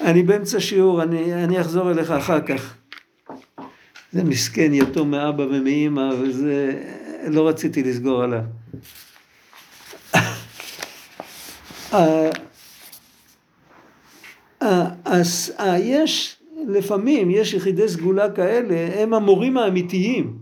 אני 0.00 0.22
באמצע 0.22 0.60
שיעור, 0.60 1.02
אני, 1.02 1.44
אני 1.44 1.60
אחזור 1.60 1.90
אליך 1.90 2.10
אחר 2.10 2.40
כך. 2.40 2.74
זה 4.12 4.24
מסכן, 4.24 4.74
יתום 4.74 5.10
מאבא 5.10 5.42
ומאימא, 5.42 6.10
וזה... 6.20 6.82
לא 7.26 7.48
רציתי 7.48 7.82
לסגור 7.82 8.22
עליו. 8.22 8.40
אז 15.04 15.52
יש, 15.78 16.36
לפעמים 16.66 17.30
יש 17.30 17.54
יחידי 17.54 17.88
סגולה 17.88 18.30
כאלה, 18.30 19.02
הם 19.02 19.14
המורים 19.14 19.56
האמיתיים. 19.56 20.38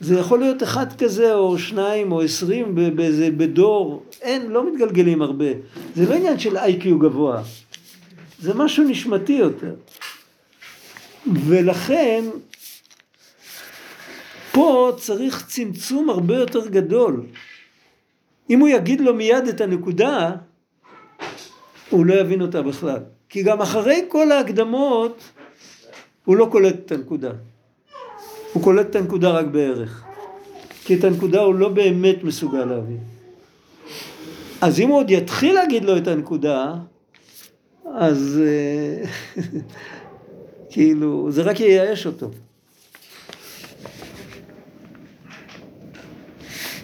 זה 0.00 0.18
יכול 0.18 0.38
להיות 0.38 0.62
אחד 0.62 0.86
כזה 0.98 1.34
או 1.34 1.58
שניים 1.58 2.12
או 2.12 2.22
עשרים 2.22 2.74
באיזה, 2.96 3.30
בדור, 3.30 4.04
אין, 4.22 4.50
לא 4.50 4.72
מתגלגלים 4.72 5.22
הרבה. 5.22 5.46
זה 5.94 6.08
לא 6.08 6.14
עניין 6.14 6.38
של 6.38 6.56
איי-קיו 6.56 6.98
גבוה, 6.98 7.42
זה 8.38 8.54
משהו 8.54 8.84
נשמתי 8.84 9.32
יותר. 9.32 9.74
ולכן 11.46 12.24
פה 14.52 14.92
צריך 14.96 15.46
צמצום 15.46 16.10
הרבה 16.10 16.36
יותר 16.36 16.68
גדול. 16.68 17.26
אם 18.50 18.60
הוא 18.60 18.68
יגיד 18.68 19.00
לו 19.00 19.14
מיד 19.14 19.46
את 19.48 19.60
הנקודה, 19.60 20.30
הוא 21.90 22.06
לא 22.06 22.14
יבין 22.14 22.42
אותה 22.42 22.62
בכלל. 22.62 23.00
כי 23.30 23.42
גם 23.42 23.60
אחרי 23.60 24.04
כל 24.08 24.32
ההקדמות, 24.32 25.22
הוא 26.24 26.36
לא 26.36 26.48
קולט 26.52 26.74
את 26.74 26.92
הנקודה. 26.92 27.30
הוא 28.52 28.62
קולט 28.62 28.90
את 28.90 28.96
הנקודה 28.96 29.30
רק 29.30 29.46
בערך. 29.46 30.04
כי 30.84 30.94
את 30.94 31.04
הנקודה 31.04 31.40
הוא 31.40 31.54
לא 31.54 31.68
באמת 31.68 32.24
מסוגל 32.24 32.64
להבין. 32.64 32.98
אז 34.60 34.80
אם 34.80 34.88
הוא 34.88 34.98
עוד 34.98 35.10
יתחיל 35.10 35.54
להגיד 35.54 35.84
לו 35.84 35.96
את 35.96 36.06
הנקודה, 36.06 36.74
אז 37.94 38.40
אה, 38.42 39.10
כאילו, 40.72 41.30
זה 41.30 41.42
רק 41.42 41.60
ייאש 41.60 42.06
אותו. 42.06 42.30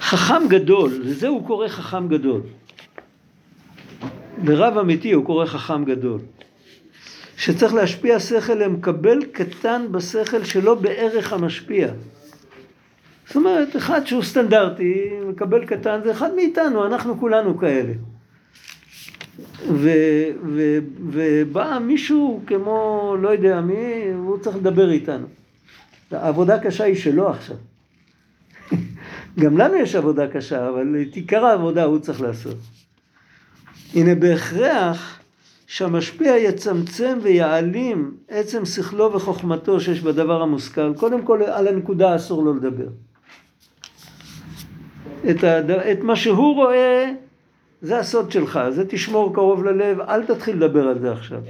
חכם 0.01 0.49
גדול, 0.49 1.01
לזה 1.05 1.29
הוא 1.29 1.47
קורא 1.47 1.69
חכם 1.69 2.09
גדול. 2.09 2.41
לרב 4.45 4.79
אמיתי 4.79 5.13
הוא 5.13 5.25
קורא 5.25 5.47
חכם 5.47 5.85
גדול. 5.85 6.21
שצריך 7.47 7.75
להשפיע 7.75 8.21
שכל 8.21 8.55
למקבל 8.55 9.25
קטן 9.33 9.87
בשכל 9.91 10.45
שלא 10.45 10.75
בערך 10.75 11.33
המשפיע. 11.33 11.89
זאת 13.27 13.37
אומרת, 13.37 13.77
אחד 13.77 14.07
שהוא 14.07 14.23
סטנדרטי, 14.23 15.11
מקבל 15.29 15.67
קטן, 15.67 16.01
זה 16.05 16.13
אחד 16.13 16.35
מאיתנו, 16.35 16.87
אנחנו 16.87 17.21
כולנו 17.21 17.59
כאלה. 17.59 17.93
ו, 19.69 19.91
ו, 20.55 20.79
ובא 21.13 21.79
מישהו 21.79 22.43
כמו, 22.47 23.17
לא 23.21 23.29
יודע 23.29 23.61
מי, 23.61 24.05
הוא 24.15 24.39
צריך 24.39 24.57
לדבר 24.57 24.91
איתנו. 24.91 25.27
העבודה 26.11 26.59
קשה 26.59 26.85
היא 26.85 26.95
שלו 26.95 27.29
עכשיו. 27.29 27.57
גם 29.41 29.59
לנו 29.59 29.75
יש 29.75 29.95
עבודה 29.95 30.29
קשה, 30.29 30.69
אבל 30.69 30.97
את 31.03 31.15
עיקר 31.15 31.45
העבודה 31.45 31.85
הוא 31.85 31.99
צריך 31.99 32.21
לעשות. 32.21 32.57
הנה 33.95 34.15
בהכרח 34.15 35.21
שהמשפיע 35.67 36.37
יצמצם 36.37 37.19
ויעלים 37.23 38.17
עצם 38.29 38.65
שכלו 38.65 39.13
וחוכמתו 39.13 39.81
שיש 39.81 40.01
בדבר 40.01 40.43
המושכל. 40.43 40.95
קודם 40.97 41.23
כל 41.23 41.43
על 41.43 41.69
הנקודה 41.69 42.17
אסור 42.17 42.45
לו 42.45 42.55
לדבר. 42.55 42.89
את, 45.31 45.45
הד... 45.45 45.71
את 45.71 46.01
מה 46.01 46.17
שהוא 46.17 46.55
רואה 46.55 47.13
זה 47.83 47.99
הסוד 47.99 48.31
שלך, 48.31 48.61
זה 48.71 48.85
תשמור 48.89 49.35
קרוב 49.35 49.65
ללב, 49.65 50.01
אל 50.01 50.25
תתחיל 50.25 50.57
לדבר 50.57 50.89
על 50.89 50.99
זה 50.99 51.13
עכשיו. 51.13 51.41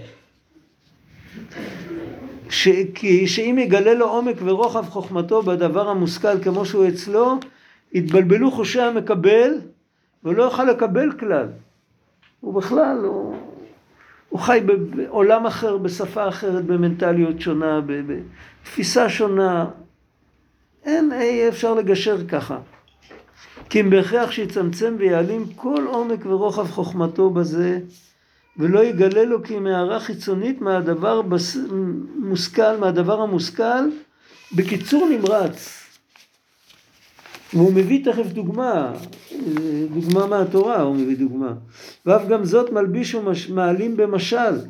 ש... 2.51 2.69
כי 2.95 3.27
שאם 3.27 3.59
יגלה 3.59 3.95
לו 3.95 4.09
עומק 4.09 4.37
ורוחב 4.45 4.85
חוכמתו 4.85 5.43
בדבר 5.43 5.89
המושכל 5.89 6.43
כמו 6.43 6.64
שהוא 6.64 6.89
אצלו, 6.89 7.39
יתבלבלו 7.93 8.51
חושי 8.51 8.81
המקבל 8.81 9.51
ולא 10.25 10.43
יוכל 10.43 10.64
לקבל 10.64 11.12
כלל. 11.12 11.47
הוא 12.41 12.55
בכלל, 12.55 12.99
הוא, 13.05 13.35
הוא 14.37 14.43
חי 14.43 14.61
בעולם 14.66 15.47
אחר, 15.47 15.76
בשפה 15.76 16.28
אחרת, 16.28 16.64
במנטליות 16.64 17.41
שונה, 17.41 17.80
בתפיסה 17.87 19.09
שונה. 19.09 19.66
אין, 20.84 21.12
אי 21.12 21.49
אפשר 21.49 21.74
לגשר 21.74 22.26
ככה. 22.28 22.59
כי 23.70 23.80
אם 23.80 23.91
בהכרח 23.91 24.30
שיצמצם 24.30 24.95
ויעלים 24.99 25.47
כל 25.57 25.87
עומק 25.87 26.26
ורוחב 26.26 26.70
חוכמתו 26.70 27.30
בזה, 27.30 27.78
ולא 28.57 28.84
יגלה 28.84 29.24
לו 29.24 29.43
כי 29.43 29.59
מערה 29.59 30.01
חיצונית 30.01 30.61
מהדבר 30.61 31.22
בס... 31.22 31.57
מושכל, 32.18 32.76
מהדבר 32.80 33.20
המושכל, 33.20 33.89
בקיצור 34.57 35.09
נמרץ. 35.09 35.86
והוא 37.57 37.73
מביא 37.73 38.05
תכף 38.05 38.27
דוגמה, 38.27 38.93
דוגמה 39.95 40.27
מהתורה 40.27 40.81
הוא 40.81 40.97
מביא 40.97 41.17
דוגמה. 41.17 41.53
ואף 42.07 42.27
גם 42.29 42.45
זאת 42.45 42.73
מלביש 42.73 43.15
ומעלים 43.15 43.97
במשל, 43.97 44.61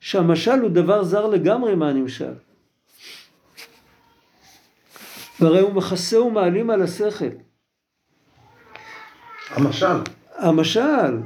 שהמשל 0.00 0.60
הוא 0.60 0.70
דבר 0.70 1.04
זר 1.04 1.26
לגמרי 1.26 1.74
מהנמשל. 1.74 2.32
והרי 5.40 5.60
הוא 5.60 5.72
מכסה 5.72 6.22
ומעלים 6.22 6.70
על 6.70 6.82
השכל. 6.82 7.30
המשל. 9.50 9.96
המשל, 10.36 11.18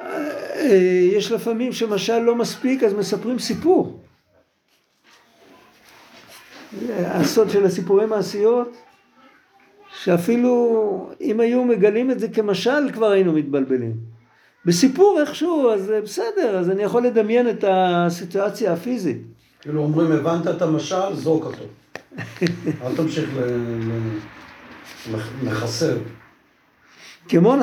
אה, 0.00 1.08
יש 1.12 1.32
לפעמים 1.32 1.72
שמשל 1.72 2.18
לא 2.18 2.34
מספיק 2.34 2.82
אז 2.82 2.94
מספרים 2.94 3.38
סיפור. 3.38 4.00
הסוד 6.90 7.50
של 7.50 7.64
הסיפורי 7.64 8.06
מעשיות, 8.06 8.76
שאפילו 10.04 11.10
אם 11.20 11.40
היו 11.40 11.64
מגלים 11.64 12.10
את 12.10 12.20
זה 12.20 12.28
כמשל 12.28 12.92
כבר 12.92 13.10
היינו 13.10 13.32
מתבלבלים. 13.32 13.92
בסיפור 14.64 15.20
איכשהו, 15.20 15.70
אז 15.70 15.92
בסדר, 16.02 16.58
אז 16.58 16.70
אני 16.70 16.82
יכול 16.82 17.06
לדמיין 17.06 17.48
את 17.48 17.64
הסיטואציה 17.68 18.72
הפיזית. 18.72 19.16
כאילו 19.60 19.82
אומרים, 19.82 20.12
הבנת 20.12 20.46
את 20.46 20.62
המשל, 20.62 21.14
זרוק 21.14 21.44
אותו. 21.44 21.64
אל 22.82 22.96
תמשיך 22.96 23.30
לחסר. 25.44 25.96
כמו, 27.28 27.54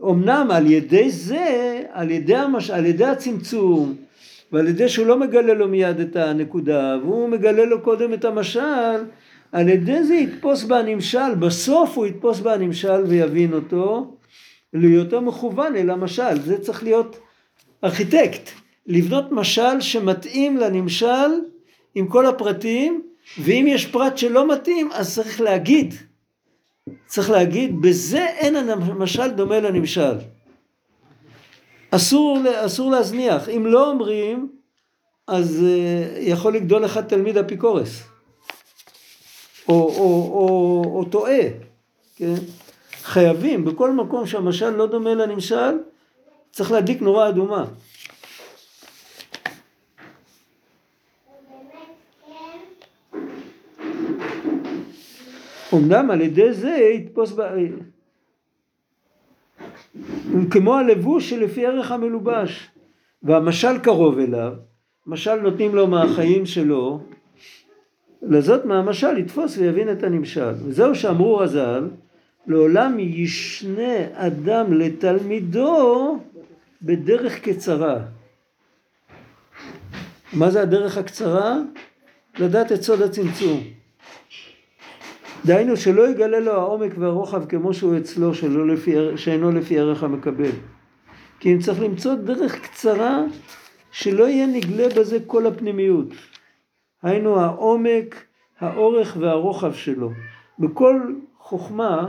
ואומנם 0.00 0.48
על 0.50 0.70
ידי 0.70 1.10
זה, 1.10 1.82
על 1.92 2.10
ידי, 2.10 2.36
המש, 2.36 2.70
על 2.70 2.86
ידי 2.86 3.04
הצמצום, 3.04 3.94
ועל 4.52 4.68
ידי 4.68 4.88
שהוא 4.88 5.06
לא 5.06 5.18
מגלה 5.18 5.54
לו 5.54 5.68
מיד 5.68 6.00
את 6.00 6.16
הנקודה, 6.16 6.96
והוא 7.02 7.28
מגלה 7.28 7.64
לו 7.64 7.82
קודם 7.82 8.14
את 8.14 8.24
המשל, 8.24 8.98
על 9.56 9.68
ידי 9.68 10.04
זה 10.04 10.14
יתפוס 10.14 10.64
בנמשל, 10.64 11.34
בסוף 11.34 11.96
הוא 11.96 12.06
יתפוס 12.06 12.40
בנמשל 12.40 13.04
ויבין 13.06 13.52
אותו, 13.52 14.14
להיותו 14.72 15.20
מכוון 15.20 15.76
אל 15.76 15.90
המשל. 15.90 16.40
זה 16.44 16.58
צריך 16.58 16.82
להיות 16.82 17.18
ארכיטקט, 17.84 18.50
לבנות 18.86 19.32
משל 19.32 19.80
שמתאים 19.80 20.56
לנמשל 20.56 21.30
עם 21.94 22.06
כל 22.06 22.26
הפרטים, 22.26 23.02
ואם 23.38 23.64
יש 23.68 23.86
פרט 23.86 24.18
שלא 24.18 24.52
מתאים, 24.52 24.90
אז 24.92 25.14
צריך 25.14 25.40
להגיד. 25.40 25.94
צריך 27.06 27.30
להגיד, 27.30 27.80
בזה 27.80 28.26
אין 28.26 28.56
המשל 28.56 29.30
דומה 29.30 29.60
לנמשל. 29.60 30.14
אסור, 31.90 32.38
אסור 32.66 32.90
להזניח. 32.90 33.48
אם 33.48 33.66
לא 33.66 33.90
אומרים, 33.90 34.48
אז 35.26 35.64
uh, 35.64 36.18
יכול 36.18 36.54
לגדול 36.54 36.82
לך 36.82 36.98
תלמיד 36.98 37.38
אפיקורס. 37.38 38.15
או, 39.68 39.74
או, 39.74 40.30
או, 40.32 40.98
או 40.98 41.04
טועה, 41.04 41.40
כן? 42.16 42.34
חייבים, 43.02 43.64
בכל 43.64 43.92
מקום 43.92 44.26
שהמשל 44.26 44.70
לא 44.70 44.86
דומה 44.86 45.14
לנמשל, 45.14 45.78
צריך 46.50 46.72
להדליק 46.72 47.02
נורה 47.02 47.28
אדומה. 47.28 47.64
אמנם 55.74 56.10
על 56.10 56.20
ידי 56.20 56.52
זה 56.52 56.76
יתפוס 56.94 57.32
ב... 57.32 57.42
כמו 60.50 60.74
הלבוש 60.74 61.30
שלפי 61.30 61.66
ערך 61.66 61.92
המלובש 61.92 62.70
והמשל 63.22 63.78
קרוב 63.78 64.18
אליו, 64.18 64.52
משל 65.06 65.34
נותנים 65.34 65.74
לו 65.74 65.86
מהחיים 65.86 66.46
שלו, 66.46 67.00
לזאת 68.22 68.64
מהמשל 68.64 69.18
יתפוס 69.18 69.58
ויבין 69.58 69.92
את 69.92 70.02
הנמשל. 70.02 70.52
וזהו 70.64 70.94
שאמרו 70.94 71.36
רז"ל, 71.36 71.88
לעולם 72.46 72.98
ישנה 72.98 73.94
אדם 74.12 74.72
לתלמידו 74.72 76.18
בדרך 76.82 77.40
קצרה. 77.40 77.98
מה 80.32 80.50
זה 80.50 80.62
הדרך 80.62 80.98
הקצרה? 80.98 81.56
לדעת 82.38 82.72
את 82.72 82.82
סוד 82.82 83.02
הצמצום. 83.02 83.60
דהיינו 85.44 85.76
שלא 85.76 86.08
יגלה 86.08 86.40
לו 86.40 86.52
העומק 86.52 86.92
והרוחב 86.98 87.44
כמו 87.44 87.74
שהוא 87.74 87.96
אצלו 87.96 88.34
שלא 88.34 88.68
לפי, 88.68 88.94
שאינו 89.16 89.52
לפי 89.52 89.78
ערך 89.78 90.02
המקבל. 90.02 90.50
כי 91.40 91.52
אם 91.52 91.58
צריך 91.58 91.80
למצוא 91.80 92.14
דרך 92.14 92.60
קצרה 92.60 93.24
שלא 93.92 94.28
יהיה 94.28 94.46
נגלה 94.46 94.88
בזה 94.96 95.18
כל 95.26 95.46
הפנימיות. 95.46 96.08
היינו 97.02 97.40
העומק, 97.40 98.24
האורך 98.60 99.16
והרוחב 99.20 99.74
שלו. 99.74 100.10
בכל 100.58 101.12
חוכמה 101.38 102.08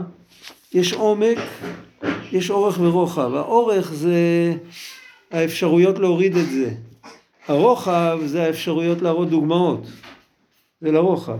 יש 0.72 0.92
עומק, 0.92 1.38
יש 2.32 2.50
אורך 2.50 2.80
ורוחב. 2.80 3.34
האורך 3.34 3.92
זה 3.92 4.54
האפשרויות 5.30 5.98
להוריד 5.98 6.36
את 6.36 6.50
זה. 6.50 6.70
הרוחב 7.48 8.18
זה 8.24 8.42
האפשרויות 8.44 9.02
להראות 9.02 9.30
דוגמאות. 9.30 9.86
זה 10.80 10.92
לרוחב. 10.92 11.38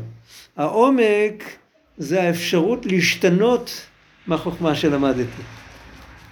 העומק 0.57 1.45
זה 1.99 2.23
האפשרות 2.23 2.87
להשתנות 2.87 3.71
מהחוכמה 4.27 4.75
שלמדתי. 4.75 5.43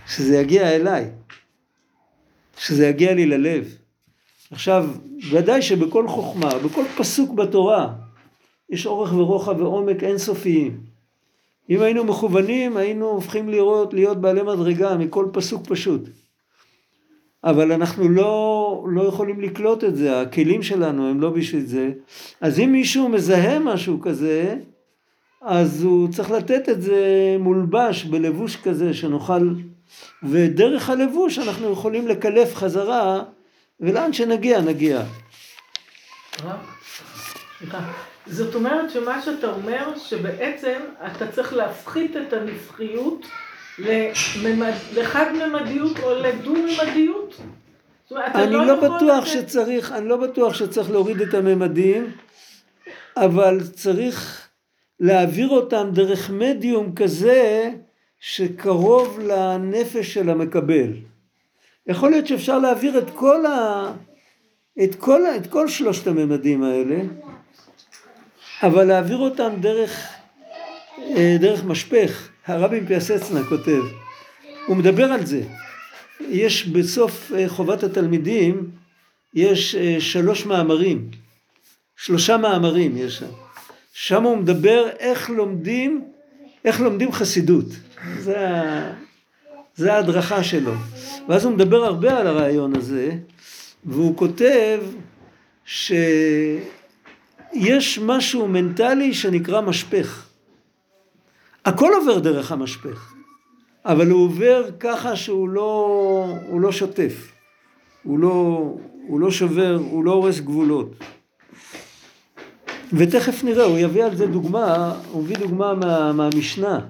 שזה 0.07 0.37
יגיע 0.37 0.77
אליי. 0.77 1.11
שזה 2.59 2.87
יגיע 2.87 3.15
לי 3.15 3.27
ללב. 3.27 3.77
עכשיו, 4.51 4.89
ודאי 5.31 5.63
שבכל 5.63 6.09
חוכמה, 6.09 6.59
בכל 6.65 6.85
פסוק 6.97 7.31
בתורה, 7.31 7.93
יש 8.71 8.87
אורך 8.87 9.13
ורוחב 9.13 9.61
ועומק 9.61 10.05
אינסופיים. 10.05 10.81
אם 11.71 11.83
היינו 11.83 12.05
מכוונים, 12.05 12.77
היינו 12.77 13.07
הופכים 13.07 13.49
לראות, 13.49 13.95
להיות 13.95 14.21
בעלי 14.21 14.43
מדרגה 14.43 14.97
מכל 14.97 15.27
פסוק 15.33 15.63
פשוט. 15.69 16.01
אבל 17.45 17.73
אנחנו 17.73 18.09
לא, 18.09 18.85
לא 18.89 19.03
יכולים 19.03 19.41
לקלוט 19.41 19.85
את 19.85 19.97
זה, 19.97 20.21
הכלים 20.21 20.63
שלנו 20.63 21.11
הם 21.11 21.21
לא 21.21 21.31
בשביל 21.31 21.67
זה. 21.67 21.93
אז 22.41 22.61
אם 22.61 22.73
מישהו 22.73 23.09
מזהה 23.09 23.59
משהו 23.59 24.01
כזה, 24.01 24.57
אז 25.43 25.83
הוא 25.83 26.09
צריך 26.09 26.31
לתת 26.31 26.69
את 26.69 26.83
זה 26.83 27.37
מולבש 27.41 28.05
בלבוש 28.05 28.57
כזה 28.57 28.95
שנוכל, 28.95 29.51
ודרך 30.23 30.91
הלבוש 30.91 31.39
אנחנו 31.39 31.71
יכולים 31.71 32.09
לקלף 32.09 32.55
חזרה, 32.55 33.23
ולאן 33.81 34.13
שנגיע 34.13 34.61
נגיע. 34.61 35.03
זאת 38.27 38.55
אומרת 38.55 38.91
שמה 38.91 39.23
שאתה 39.23 39.47
אומר, 39.51 39.99
שבעצם 39.99 40.79
אתה 41.07 41.33
צריך 41.33 41.53
להפחית 41.53 42.17
את 42.17 42.33
הנפחיות 42.33 43.27
לחד-ממדיות 44.95 45.99
או 46.03 46.15
לדו-ממדיות? 46.15 47.41
אני 48.13 48.53
לא, 48.53 48.67
לא 48.67 48.97
בטוח 48.97 49.27
שצריך, 49.27 49.93
אני 49.93 50.09
לא 50.09 50.17
בטוח 50.17 50.55
שצריך 50.55 50.91
להוריד 50.91 51.21
את 51.21 51.35
הממדים, 51.35 52.11
אבל 53.17 53.61
צריך 53.73 54.49
להעביר 55.01 55.49
אותם 55.49 55.91
דרך 55.93 56.31
מדיום 56.31 56.95
כזה 56.95 57.71
שקרוב 58.21 59.21
לנפש 59.21 60.15
של 60.15 60.31
המקבל. 60.31 60.93
יכול 61.87 62.11
להיות 62.11 62.27
שאפשר 62.27 62.59
להעביר 62.59 62.99
את 62.99 63.11
כל, 63.15 63.47
ה... 63.47 63.93
את 64.85 64.95
כל, 64.95 65.21
את 65.37 65.47
כל 65.47 65.69
שלושת 65.69 66.07
הממדים 66.07 66.63
האלה, 66.63 66.97
אבל 68.63 68.85
להעביר 68.85 69.19
אותם 69.19 69.53
דרך, 69.61 70.09
אה, 70.99 71.37
דרך 71.41 71.65
משפך. 71.65 72.29
הרבי 72.47 72.81
מפיאסצנה 72.81 73.41
כותב, 73.49 73.83
הוא 74.67 74.77
מדבר 74.77 75.05
על 75.05 75.27
זה. 75.27 75.43
יש 76.21 76.67
בסוף 76.67 77.33
אה, 77.33 77.49
חובת 77.49 77.83
התלמידים, 77.83 78.71
יש 79.35 79.75
אה, 79.75 79.97
שלוש 80.01 80.47
מאמרים, 80.47 81.11
שלושה 81.97 82.37
מאמרים 82.37 82.97
יש 82.97 83.19
שם. 83.19 83.27
שם 83.93 84.23
הוא 84.23 84.37
מדבר 84.37 84.89
איך 84.99 85.31
לומדים, 85.31 86.05
איך 86.65 86.81
לומדים 86.81 87.13
חסידות. 87.13 87.67
זה, 88.19 88.37
זה 89.77 89.95
ההדרכה 89.95 90.45
שלו. 90.45 90.73
ואז 91.29 91.45
הוא 91.45 91.53
מדבר 91.53 91.85
הרבה 91.85 92.19
על 92.19 92.27
הרעיון 92.27 92.77
הזה, 92.77 93.11
והוא 93.85 94.17
כותב 94.17 94.81
שיש 95.65 96.69
משהו 98.03 98.49
מנטלי 98.49 99.15
שנקרא 99.15 99.61
משפך. 99.61 100.27
הכל 101.65 101.93
עובר 102.01 102.19
דרך 102.19 102.53
המשפך, 102.53 103.13
אבל 103.85 104.11
הוא 104.11 104.25
עובר 104.25 104.65
ככה 104.81 105.17
שהוא 105.17 105.49
לא, 105.49 106.35
לא 106.61 106.73
שוטף, 106.73 107.33
הוא 108.03 108.19
לא, 108.19 108.75
הוא 109.07 109.21
לא 109.21 109.31
שובר, 109.31 109.79
הוא 109.91 110.05
לא 110.05 110.13
הורס 110.13 110.41
גבולות. 110.41 110.91
ותכף 112.93 113.45
נראה, 113.45 113.65
הוא 113.65 113.79
יביא 113.79 114.05
על 114.05 114.17
זה 114.17 114.27
דוגמה, 114.27 114.95
הוא 115.11 115.23
מביא 115.23 115.37
דוגמה 115.37 115.75
מה, 115.75 116.13
מהמשנה, 116.13 116.81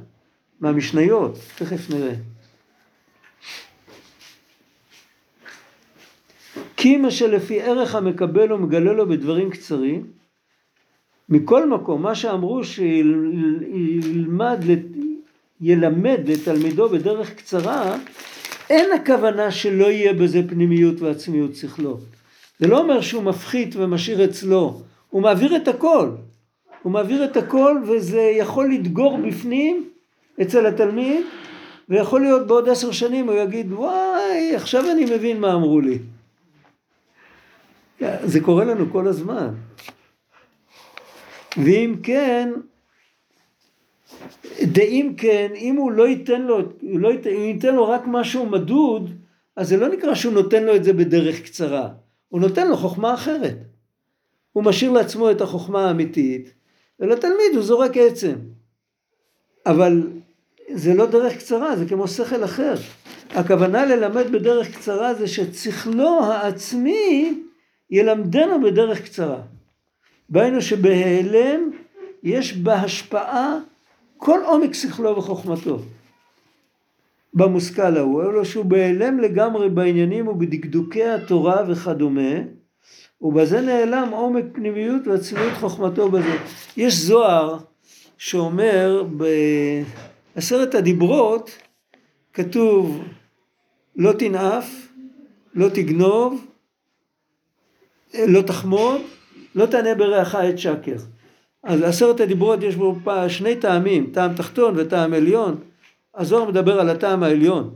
מהמשניות, 0.60 1.38
תכף 1.58 1.90
נראה. 1.90 2.14
כי 6.76 6.96
מה 6.96 7.10
שלפי 7.10 7.62
ערך 7.62 7.94
המקבל 7.94 8.52
ומגלה 8.52 8.92
לו 8.92 9.08
בדברים 9.08 9.50
קצרים, 9.50 10.06
מכל 11.28 11.68
מקום, 11.68 12.02
מה 12.02 12.14
שאמרו 12.14 12.64
שילמד, 12.64 14.58
ילמד 15.60 16.20
לתלמידו 16.26 16.88
בדרך 16.88 17.34
קצרה, 17.34 17.96
אין 18.70 18.92
הכוונה 18.92 19.50
שלא 19.50 19.84
יהיה 19.84 20.12
בזה 20.12 20.42
פנימיות 20.48 21.00
ועצמיות 21.00 21.54
שכלו. 21.54 21.98
זה 22.58 22.66
לא 22.66 22.78
אומר 22.78 23.00
שהוא 23.00 23.22
מפחית 23.22 23.76
ומשאיר 23.76 24.24
אצלו, 24.24 24.80
הוא 25.10 25.22
מעביר 25.22 25.56
את 25.56 25.68
הכל. 25.68 26.10
הוא 26.82 26.92
מעביר 26.92 27.24
את 27.24 27.36
הכל 27.36 27.76
וזה 27.88 28.20
יכול 28.20 28.72
לדגור 28.72 29.18
בפנים 29.18 29.84
אצל 30.42 30.66
התלמיד 30.66 31.24
ויכול 31.88 32.20
להיות 32.20 32.46
בעוד 32.46 32.68
עשר 32.68 32.92
שנים 32.92 33.26
הוא 33.28 33.34
יגיד 33.34 33.72
וואי 33.72 34.54
עכשיו 34.54 34.84
אני 34.92 35.04
מבין 35.04 35.40
מה 35.40 35.52
אמרו 35.52 35.80
לי. 35.80 35.98
זה 38.00 38.40
קורה 38.40 38.64
לנו 38.64 38.90
כל 38.92 39.08
הזמן. 39.08 39.54
ואם 41.56 41.94
כן, 42.02 42.50
דאם 44.62 45.14
כן, 45.16 45.52
אם 45.54 45.76
הוא 45.76 45.92
לא 45.92 46.08
ייתן 46.08 46.42
לו, 46.42 46.58
לא 46.82 47.08
ייתן, 47.08 47.30
אם 47.30 47.40
ייתן 47.40 47.74
לו 47.74 47.88
רק 47.88 48.02
משהו 48.06 48.46
מדוד, 48.46 49.10
אז 49.56 49.68
זה 49.68 49.76
לא 49.76 49.88
נקרא 49.88 50.14
שהוא 50.14 50.32
נותן 50.32 50.64
לו 50.64 50.76
את 50.76 50.84
זה 50.84 50.92
בדרך 50.92 51.40
קצרה, 51.40 51.88
הוא 52.28 52.40
נותן 52.40 52.68
לו 52.68 52.76
חוכמה 52.76 53.14
אחרת. 53.14 53.56
הוא 54.52 54.64
משאיר 54.64 54.92
לעצמו 54.92 55.30
את 55.30 55.40
החוכמה 55.40 55.88
האמיתית, 55.88 56.52
ולתלמיד 57.00 57.54
הוא 57.54 57.62
זורק 57.62 57.96
עצם. 57.96 58.34
אבל 59.66 60.02
זה 60.72 60.94
לא 60.94 61.06
דרך 61.06 61.36
קצרה, 61.36 61.76
זה 61.76 61.86
כמו 61.88 62.08
שכל 62.08 62.44
אחר. 62.44 62.74
הכוונה 63.30 63.86
ללמד 63.86 64.32
בדרך 64.32 64.76
קצרה 64.76 65.14
זה 65.14 65.28
שצכלו 65.28 66.24
העצמי 66.24 67.42
ילמדנו 67.90 68.62
בדרך 68.62 69.04
קצרה. 69.04 69.40
בהיינו 70.28 70.62
שבהיעלם 70.62 71.70
יש 72.22 72.56
בהשפעה 72.56 73.58
כל 74.16 74.40
עומק 74.44 74.74
שכלו 74.74 75.16
וחוכמתו. 75.16 75.78
במושכל 77.34 77.96
ההוא, 77.96 78.22
אלא 78.22 78.44
שהוא 78.44 78.64
בהיעלם 78.64 79.20
לגמרי 79.20 79.70
בעניינים 79.70 80.28
ובדקדוקי 80.28 81.04
התורה 81.04 81.62
וכדומה, 81.68 82.30
ובזה 83.20 83.60
נעלם 83.60 84.08
עומק 84.12 84.44
פנימיות 84.52 85.06
ועצמיות 85.06 85.52
חוכמתו 85.52 86.10
בזה. 86.10 86.36
יש 86.76 86.94
זוהר 86.94 87.56
שאומר 88.18 89.04
בעשרת 90.34 90.74
הדיברות 90.74 91.50
כתוב 92.32 93.02
לא 93.96 94.12
תנאף, 94.12 94.88
לא 95.54 95.68
תגנוב, 95.68 96.46
לא 98.14 98.42
תחמוד, 98.42 99.00
לא 99.54 99.66
תענה 99.66 99.94
ברעך 99.94 100.34
את 100.34 100.58
שקר. 100.58 100.96
אז 101.62 101.82
עשרת 101.82 102.20
הדיברות 102.20 102.62
יש 102.62 102.76
בו 102.76 102.96
שני 103.28 103.56
טעמים, 103.56 104.10
טעם 104.12 104.34
תחתון 104.34 104.74
וטעם 104.76 105.14
עליון. 105.14 105.60
הזוהר 106.14 106.44
מדבר 106.44 106.80
על 106.80 106.88
הטעם 106.88 107.22
העליון. 107.22 107.74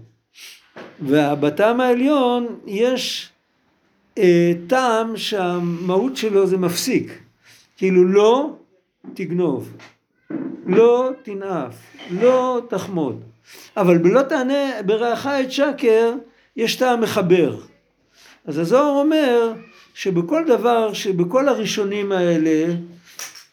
ובטעם 1.03 1.81
העליון 1.81 2.47
יש 2.67 3.31
אה, 4.19 4.53
טעם 4.67 5.17
שהמהות 5.17 6.17
שלו 6.17 6.47
זה 6.47 6.57
מפסיק. 6.57 7.19
כאילו 7.77 8.05
לא 8.05 8.51
תגנוב, 9.15 9.77
לא 10.67 11.11
תנאף, 11.23 11.75
לא 12.11 12.61
תחמוד. 12.69 13.21
אבל 13.77 13.99
בלא 13.99 14.23
תענה 14.23 14.83
ברעך 14.87 15.27
את 15.27 15.53
שקר 15.53 16.15
יש 16.57 16.77
טעם 16.77 17.01
מחבר. 17.01 17.57
אז 18.47 18.59
הזוהר 18.59 19.01
אומר 19.01 19.53
שבכל 19.95 20.45
דבר, 20.47 20.93
שבכל 20.93 21.49
הראשונים 21.49 22.13
האלה, 22.13 22.75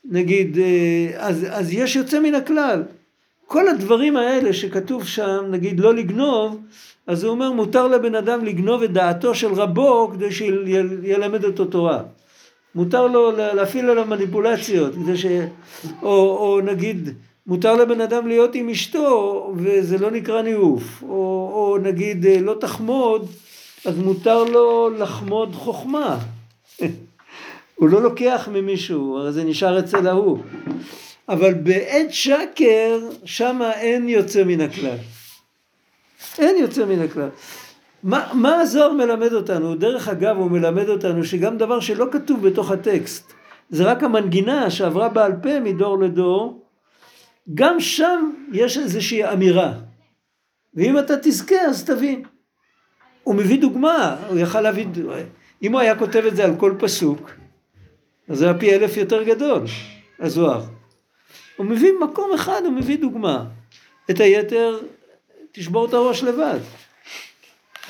נגיד, 0.06 0.58
אה, 0.58 1.10
אז, 1.18 1.46
אז 1.50 1.74
יש 1.74 1.96
יוצא 1.96 2.20
מן 2.20 2.36
הכלל. 2.36 2.84
כל 3.48 3.68
הדברים 3.68 4.18
האלה 4.18 4.54
שכתוב 4.54 5.08
שם, 5.08 5.46
נגיד 5.52 5.80
לא 5.80 5.94
לגנוב, 5.94 6.62
אז 7.08 7.24
הוא 7.24 7.32
אומר 7.32 7.52
מותר 7.52 7.88
לבן 7.88 8.16
אדם 8.16 8.46
לגנוב 8.46 8.84
את 8.84 8.92
דעתו 8.92 9.36
של 9.36 9.54
רבו 9.54 10.12
כדי 10.14 10.32
שילמד 10.32 11.44
אותו 11.44 11.66
תורה. 11.66 12.02
מותר 12.76 13.08
לו 13.08 13.32
להפעיל 13.32 13.90
עליו 13.90 14.06
מניפולציות, 14.06 14.96
כדי 14.96 15.18
ש... 15.18 15.26
או, 16.02 16.38
או 16.38 16.62
נגיד, 16.64 17.10
מותר 17.48 17.76
לבן 17.76 18.02
אדם 18.02 18.28
להיות 18.28 18.56
עם 18.56 18.70
אשתו 18.70 19.54
וזה 19.58 19.98
לא 19.98 20.12
נקרא 20.12 20.42
ניאוף, 20.42 21.04
או, 21.04 21.52
או 21.54 21.78
נגיד 21.82 22.26
לא 22.42 22.56
תחמוד, 22.60 23.28
אז 23.88 23.98
מותר 23.98 24.44
לו 24.44 24.90
לחמוד 24.90 25.56
חוכמה. 25.56 26.20
הוא 27.76 27.90
לא 27.90 28.02
לוקח 28.02 28.50
ממישהו, 28.52 29.18
הרי 29.18 29.32
זה 29.32 29.44
נשאר 29.44 29.80
אצל 29.80 30.08
ההוא. 30.08 30.40
אבל 31.30 31.54
בעת 31.54 32.14
שקר, 32.14 33.10
שמה 33.26 33.74
אין 33.74 34.10
יוצא 34.10 34.44
מן 34.44 34.62
הכלל. 34.62 34.98
אין 36.40 36.58
יוצא 36.58 36.86
מן 36.86 37.02
הכלל. 37.02 37.30
מה, 38.04 38.30
מה 38.34 38.56
הזוהר 38.60 38.94
מלמד 38.94 39.34
אותנו? 39.34 39.76
דרך 39.76 40.08
אגב 40.08 40.38
הוא 40.38 40.52
מלמד 40.52 40.90
אותנו 40.90 41.24
שגם 41.24 41.58
דבר 41.58 41.80
שלא 41.80 42.06
כתוב 42.12 42.48
בתוך 42.48 42.72
הטקסט, 42.72 43.34
זה 43.70 43.84
רק 43.84 44.04
המנגינה 44.04 44.70
שעברה 44.70 45.10
בעל 45.10 45.34
פה 45.44 45.60
מדור 45.60 46.00
לדור, 46.00 46.66
גם 47.54 47.80
שם 47.80 48.32
יש 48.54 48.78
איזושהי 48.78 49.32
אמירה. 49.34 49.74
ואם 50.74 51.00
אתה 51.00 51.14
תזכה 51.18 51.62
אז 51.62 51.84
תבין. 51.84 52.24
הוא 53.28 53.36
מביא 53.36 53.62
דוגמה, 53.62 54.16
הוא 54.30 54.40
יכל 54.40 54.62
להביא, 54.62 54.86
אם 55.64 55.72
הוא 55.72 55.80
היה 55.80 55.96
כותב 55.96 56.24
את 56.28 56.36
זה 56.36 56.44
על 56.44 56.56
כל 56.58 56.74
פסוק, 56.80 57.32
אז 58.30 58.38
זה 58.38 58.46
היה 58.46 58.60
פי 58.60 58.76
אלף 58.76 58.98
יותר 58.98 59.24
גדול, 59.24 59.62
הזוהר. 60.20 60.64
הוא 61.58 61.66
מביא 61.66 61.92
מקום 62.02 62.34
אחד, 62.36 62.62
הוא 62.66 62.74
מביא 62.74 62.98
דוגמה. 62.98 63.46
את 64.12 64.20
היתר, 64.20 64.80
תשבור 65.52 65.86
את 65.86 65.94
הראש 65.94 66.24
לבד. 66.24 66.60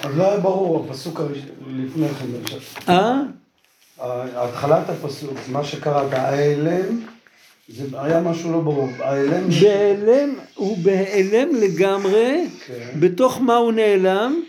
אז 0.04 0.18
לא 0.18 0.32
היה 0.32 0.40
ברור 0.40 0.86
הפסוק 0.86 1.22
לפני 1.68 2.08
כן. 2.08 2.26
אה? 2.90 3.22
התחלת 4.36 4.90
הפסוק, 4.90 5.38
מה 5.48 5.64
שקראת, 5.64 6.14
ההיעלם, 6.14 7.02
זה 7.68 8.02
היה 8.02 8.22
משהו 8.22 8.52
לא 8.52 8.60
ברור. 8.60 8.90
ההיעלם... 9.00 9.50
בהיעלם, 9.50 10.36
הוא 10.56 10.78
בהיעלם 10.78 11.56
לגמרי, 11.56 12.48
כן. 12.68 13.00
בתוך 13.00 13.42
מה 13.42 13.56
הוא 13.56 13.72
נעלם, 13.72 14.42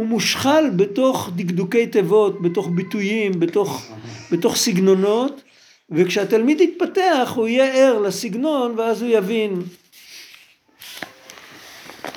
הוא 0.00 0.08
מושחל 0.08 0.70
בתוך 0.76 1.30
דקדוקי 1.36 1.86
תיבות, 1.86 2.42
בתוך 2.42 2.68
ביטויים, 2.74 3.40
בתוך, 3.40 3.86
בתוך 4.32 4.56
סגנונות, 4.56 5.42
וכשהתלמיד 5.90 6.60
יתפתח 6.60 7.32
הוא 7.34 7.48
יהיה 7.48 7.74
ער 7.74 7.98
לסגנון 7.98 8.74
ואז 8.78 9.02
הוא 9.02 9.10
יבין. 9.10 9.62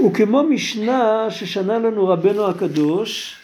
וכמו 0.05 0.43
משנה 0.43 1.27
ששנה 1.29 1.79
לנו 1.79 2.07
רבנו 2.07 2.47
הקדוש, 2.47 3.35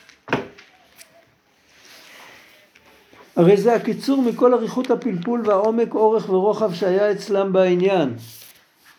הרי 3.35 3.57
זה 3.57 3.75
הקיצור 3.75 4.21
מכל 4.21 4.53
אריכות 4.53 4.91
הפלפול 4.91 5.41
והעומק, 5.45 5.93
אורך 5.93 6.29
ורוחב 6.29 6.73
שהיה 6.73 7.11
אצלם 7.11 7.53
בעניין. 7.53 8.13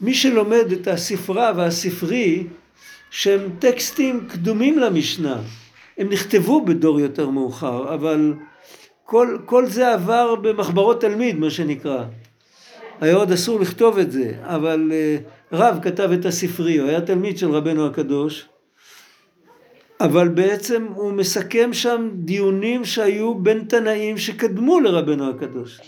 מי 0.00 0.14
שלומד 0.14 0.72
את 0.72 0.88
הספרה 0.88 1.52
והספרי, 1.56 2.44
שהם 3.10 3.50
טקסטים 3.58 4.26
קדומים 4.28 4.78
למשנה, 4.78 5.40
הם 5.98 6.08
נכתבו 6.08 6.64
בדור 6.64 7.00
יותר 7.00 7.30
מאוחר, 7.30 7.94
אבל 7.94 8.34
כל, 9.04 9.38
כל 9.44 9.66
זה 9.66 9.92
עבר 9.92 10.34
במחברות 10.34 11.00
תלמיד, 11.00 11.38
מה 11.38 11.50
שנקרא. 11.50 12.04
היה 13.00 13.16
עוד 13.16 13.32
אסור 13.32 13.60
לכתוב 13.60 13.98
את 13.98 14.12
זה, 14.12 14.32
אבל 14.42 14.92
uh, 14.92 15.54
רב 15.56 15.78
כתב 15.82 16.10
את 16.12 16.24
הספרי, 16.24 16.78
הוא 16.78 16.88
היה 16.88 17.00
תלמיד 17.00 17.38
של 17.38 17.50
רבנו 17.50 17.86
הקדוש, 17.86 18.48
אבל 20.00 20.28
בעצם 20.28 20.86
הוא 20.94 21.12
מסכם 21.12 21.72
שם 21.72 22.08
דיונים 22.14 22.84
שהיו 22.84 23.34
בין 23.34 23.64
תנאים 23.68 24.18
שקדמו 24.18 24.80
לרבנו 24.80 25.30
הקדוש. 25.30 25.80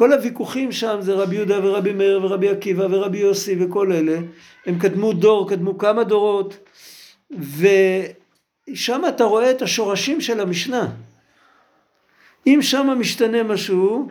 כל 0.00 0.12
הוויכוחים 0.12 0.72
שם 0.72 0.96
זה 1.00 1.12
רבי 1.12 1.36
יהודה 1.36 1.66
ורבי 1.66 1.92
מאיר 1.92 2.20
ורבי 2.24 2.48
עקיבא 2.48 2.86
ורבי 2.90 3.18
יוסי 3.18 3.56
וכל 3.60 3.92
אלה, 3.92 4.18
הם 4.66 4.78
קדמו 4.78 5.12
דור, 5.12 5.48
קדמו 5.50 5.78
כמה 5.78 6.04
דורות, 6.04 6.68
ושם 8.70 9.02
אתה 9.08 9.24
רואה 9.24 9.50
את 9.50 9.62
השורשים 9.62 10.20
של 10.20 10.40
המשנה. 10.40 10.88
אם 12.46 12.58
שם 12.62 12.88
משתנה 12.98 13.42
משהו, 13.42 14.08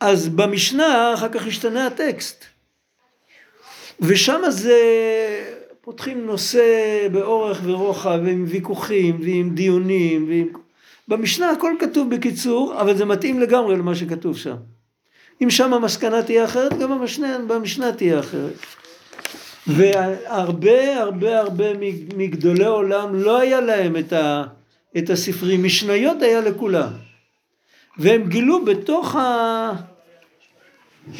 אז 0.00 0.28
במשנה 0.28 1.14
אחר 1.14 1.28
כך 1.28 1.46
ישתנה 1.46 1.86
הטקסט. 1.86 2.44
ושם 4.00 4.40
זה, 4.48 4.78
פותחים 5.80 6.26
נושא 6.26 7.08
באורך 7.12 7.60
ורוחב, 7.64 8.20
עם 8.28 8.44
ויכוחים 8.48 9.20
ועם 9.20 9.54
דיונים, 9.54 10.28
ועם... 10.28 10.48
במשנה 11.08 11.50
הכל 11.50 11.72
כתוב 11.80 12.14
בקיצור, 12.14 12.80
אבל 12.80 12.96
זה 12.96 13.04
מתאים 13.04 13.40
לגמרי 13.40 13.76
למה 13.76 13.94
שכתוב 13.94 14.36
שם. 14.36 14.56
אם 15.42 15.50
שם 15.50 15.74
המסקנה 15.74 16.22
תהיה 16.22 16.44
אחרת, 16.44 16.78
גם 16.78 16.90
במשנה, 16.90 17.38
במשנה 17.46 17.92
תהיה 17.92 18.20
אחרת. 18.20 18.54
והרבה 19.66 21.00
הרבה 21.00 21.40
הרבה 21.40 21.64
מגדולי 22.16 22.64
עולם 22.64 23.14
לא 23.14 23.38
היה 23.38 23.60
להם 23.60 23.96
את, 23.96 24.12
ה, 24.12 24.44
את 24.98 25.10
הספרים, 25.10 25.64
משניות 25.64 26.22
היה 26.22 26.40
לכולם. 26.40 26.88
והם 27.98 28.28
גילו 28.28 28.64
בתוך 28.64 29.16
ה... 29.16 29.72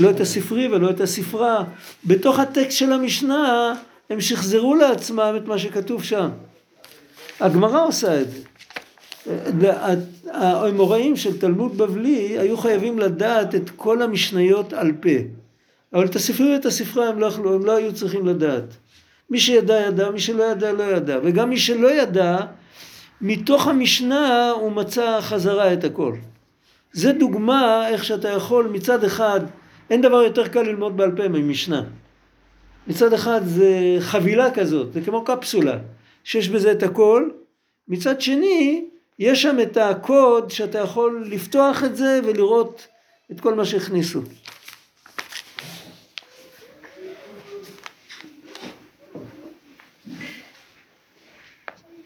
לא 0.00 0.10
את 0.10 0.20
הספרי 0.20 0.68
ולא 0.68 0.90
את 0.90 1.00
הספרה, 1.00 1.64
בתוך 2.04 2.38
הטקסט 2.38 2.78
של 2.78 2.92
המשנה 2.92 3.74
הם 4.10 4.20
שחזרו 4.20 4.74
לעצמם 4.74 5.34
את 5.36 5.46
מה 5.46 5.58
שכתוב 5.58 6.04
שם. 6.04 6.28
הגמרא 7.40 7.86
עושה 7.86 8.20
את 8.20 8.30
זה. 8.30 8.49
האמוראים 10.26 11.16
של 11.16 11.38
תלמוד 11.38 11.78
בבלי 11.78 12.38
היו 12.38 12.56
חייבים 12.56 12.98
לדעת 12.98 13.54
את 13.54 13.70
כל 13.70 14.02
המשניות 14.02 14.72
על 14.72 14.92
פה. 15.00 15.08
אבל 15.92 16.04
את 16.04 16.16
הספרי 16.16 16.54
ואת 16.54 16.66
הספרה 16.66 17.08
הם 17.08 17.18
לא, 17.18 17.26
יכלו, 17.26 17.54
הם 17.54 17.64
לא 17.64 17.76
היו 17.76 17.94
צריכים 17.94 18.26
לדעת. 18.26 18.76
מי 19.30 19.40
שידע 19.40 19.80
ידע, 19.80 20.10
מי 20.10 20.20
שלא 20.20 20.44
ידע 20.44 20.72
לא 20.72 20.82
ידע. 20.82 21.18
וגם 21.22 21.50
מי 21.50 21.56
שלא 21.56 21.92
ידע, 21.94 22.38
מתוך 23.20 23.66
המשנה 23.66 24.50
הוא 24.50 24.72
מצא 24.72 25.20
חזרה 25.20 25.72
את 25.72 25.84
הכל. 25.84 26.14
זה 26.92 27.12
דוגמה 27.12 27.88
איך 27.88 28.04
שאתה 28.04 28.28
יכול 28.28 28.68
מצד 28.72 29.04
אחד, 29.04 29.40
אין 29.90 30.00
דבר 30.00 30.22
יותר 30.22 30.48
קל 30.48 30.62
ללמוד 30.62 30.96
בעל 30.96 31.16
פה 31.16 31.28
ממשנה. 31.28 31.82
מצד 32.86 33.12
אחד 33.12 33.40
זה 33.44 33.96
חבילה 34.00 34.50
כזאת, 34.50 34.92
זה 34.92 35.00
כמו 35.00 35.24
קפסולה, 35.24 35.78
שיש 36.24 36.48
בזה 36.48 36.72
את 36.72 36.82
הכל. 36.82 37.28
מצד 37.88 38.20
שני, 38.20 38.84
יש 39.20 39.42
שם 39.42 39.56
את 39.62 39.76
הקוד 39.76 40.50
שאתה 40.50 40.78
יכול 40.78 41.24
לפתוח 41.30 41.84
את 41.84 41.96
זה 41.96 42.20
ולראות 42.24 42.86
את 43.32 43.40
כל 43.40 43.54
מה 43.54 43.64
שהכניסו. 43.64 44.20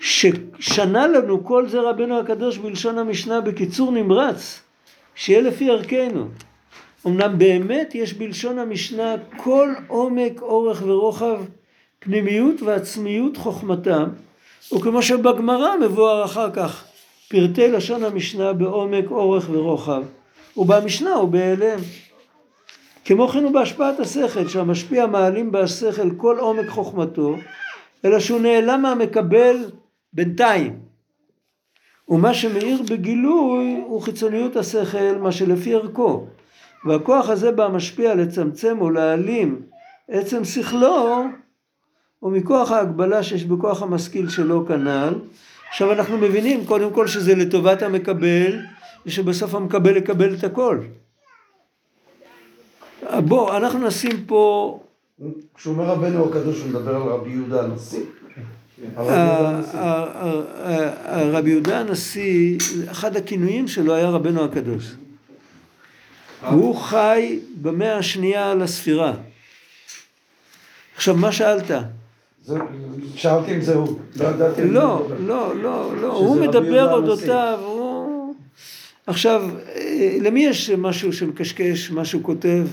ששנה 0.01 1.07
לנו 1.07 1.45
כל 1.45 1.69
זה 1.69 1.81
רבנו 1.81 2.19
הקדוש 2.19 2.59
בלשון 2.59 2.99
המשנה 2.99 3.41
בקיצור 3.41 3.93
נמרץ, 3.93 4.61
שיהיה 5.15 5.41
לפי 5.41 5.71
ערכנו. 5.71 6.29
אמנם 7.07 7.39
באמת 7.39 7.95
יש 7.95 8.15
בלשון 8.15 8.59
המשנה 8.59 9.15
כל 9.37 9.75
עומק, 9.89 10.43
אורך 10.43 10.83
ורוחב, 10.87 11.41
פנימיות 11.99 12.63
ועצמיות 12.63 13.37
חוכמתם, 13.37 14.09
וכמו 14.73 15.03
שבגמרא 15.03 15.77
מבואר 15.77 16.25
אחר 16.25 16.51
כך, 16.51 16.85
פרטי 17.29 17.69
לשון 17.69 18.05
המשנה 18.05 18.53
בעומק, 18.53 19.11
אורך 19.11 19.51
ורוחב, 19.51 20.03
ובמשנה 20.57 21.15
הוא 21.15 21.29
בהיעלם. 21.29 21.79
כמו 23.05 23.29
כן 23.29 23.45
הוא 23.45 23.53
בהשפעת 23.53 24.01
השכל, 24.01 24.49
שהמשפיע 24.49 25.07
מעלים 25.07 25.53
בהשכל 25.53 26.11
כל 26.17 26.39
עומק 26.39 26.69
חוכמתו, 26.69 27.37
אלא 28.05 28.21
שהוא 28.21 28.41
נעלם 28.41 28.83
מהמקבל 28.83 29.57
בינתיים. 30.13 30.79
ומה 32.09 32.35
שמאיר 32.35 32.83
בגילוי 32.91 33.83
הוא 33.87 34.03
חיצוניות 34.03 34.57
השכל, 34.57 35.19
מה 35.21 35.33
שלפי 35.33 35.75
ערכו. 35.75 36.27
והכוח 36.85 37.29
הזה 37.29 37.53
בה 37.53 37.69
משפיע 37.69 38.15
לצמצם 38.15 38.81
או 38.81 38.91
להעלים 38.91 39.63
עצם 40.09 40.45
שכלו, 40.45 41.23
הוא 42.19 42.33
מכוח 42.33 42.71
ההגבלה 42.71 43.23
שיש 43.23 43.45
בכוח 43.45 43.83
המשכיל 43.83 44.29
שלו 44.29 44.67
כנ"ל. 44.67 45.15
עכשיו 45.75 45.93
אנחנו 45.93 46.19
מבינים 46.19 46.67
קודם 46.67 46.93
כל 46.93 47.07
שזה 47.07 47.35
לטובת 47.35 47.83
המקבל, 47.83 48.61
ושבסוף 49.07 49.55
המקבל 49.55 49.97
יקבל 49.97 50.35
את 50.35 50.45
הכל. 50.45 50.79
בוא, 53.19 53.57
אנחנו 53.57 53.87
נשים 53.87 54.25
פה... 54.27 54.81
כשהוא 55.55 55.75
אומר 55.75 55.85
רבנו 55.85 56.29
הקדוש, 56.29 56.61
הוא 56.61 56.69
מדבר 56.69 56.97
על 56.97 57.03
רבי 57.03 57.31
יהודה 57.31 57.63
הנשיא? 57.63 58.01
רבי 61.33 61.51
יהודה 61.51 61.81
הנשיא, 61.81 62.59
אחד 62.91 63.17
הכינויים 63.17 63.69
שלו 63.69 63.95
היה 63.95 64.11
רבנו 64.11 64.45
הקדוש. 64.45 64.85
הוא 66.51 66.77
חי 66.77 67.39
במאה 67.63 67.97
השנייה 67.97 68.55
לספירה. 68.55 69.13
עכשיו, 70.97 71.17
מה 71.17 71.33
שאלת? 71.33 71.71
שאלתי 73.15 73.55
אם 73.55 73.61
זה 73.61 73.75
הוא, 73.75 73.99
לא 74.17 74.25
ידעתי. 74.25 74.65
לא, 74.65 75.09
לא, 75.19 75.57
לא, 75.63 75.97
לא, 75.97 76.13
הוא 76.13 76.41
מדבר 76.41 76.93
אודותיו, 76.93 77.59
הוא... 77.65 78.35
עכשיו, 79.07 79.43
אה, 79.75 80.17
למי 80.21 80.45
יש 80.45 80.71
משהו 80.71 81.13
שמקשקש, 81.13 81.91
משהו 81.91 82.23
כותב? 82.23 82.67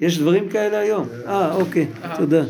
יש 0.00 0.18
דברים 0.18 0.48
כאלה 0.48 0.78
היום? 0.78 1.08
אה, 1.26 1.54
אוקיי, 1.54 1.86
תודה. 2.16 2.42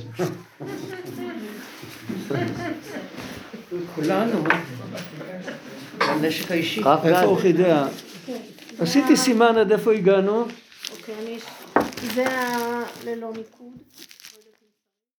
כולנו. 3.94 4.44
הנשק 6.00 6.50
האישי. 6.50 6.80
איפה 7.04 7.22
אורחידאה? 7.22 7.86
עשיתי 8.78 9.16
סימן 9.16 9.56
עד 9.56 9.72
איפה 9.72 9.92
הגענו. 9.92 10.44
אוקיי, 10.90 11.14
אני... 11.22 11.38
זה 12.14 12.28
ה... 12.28 12.82
ללא 13.06 13.32
מיקוד. 13.36 14.11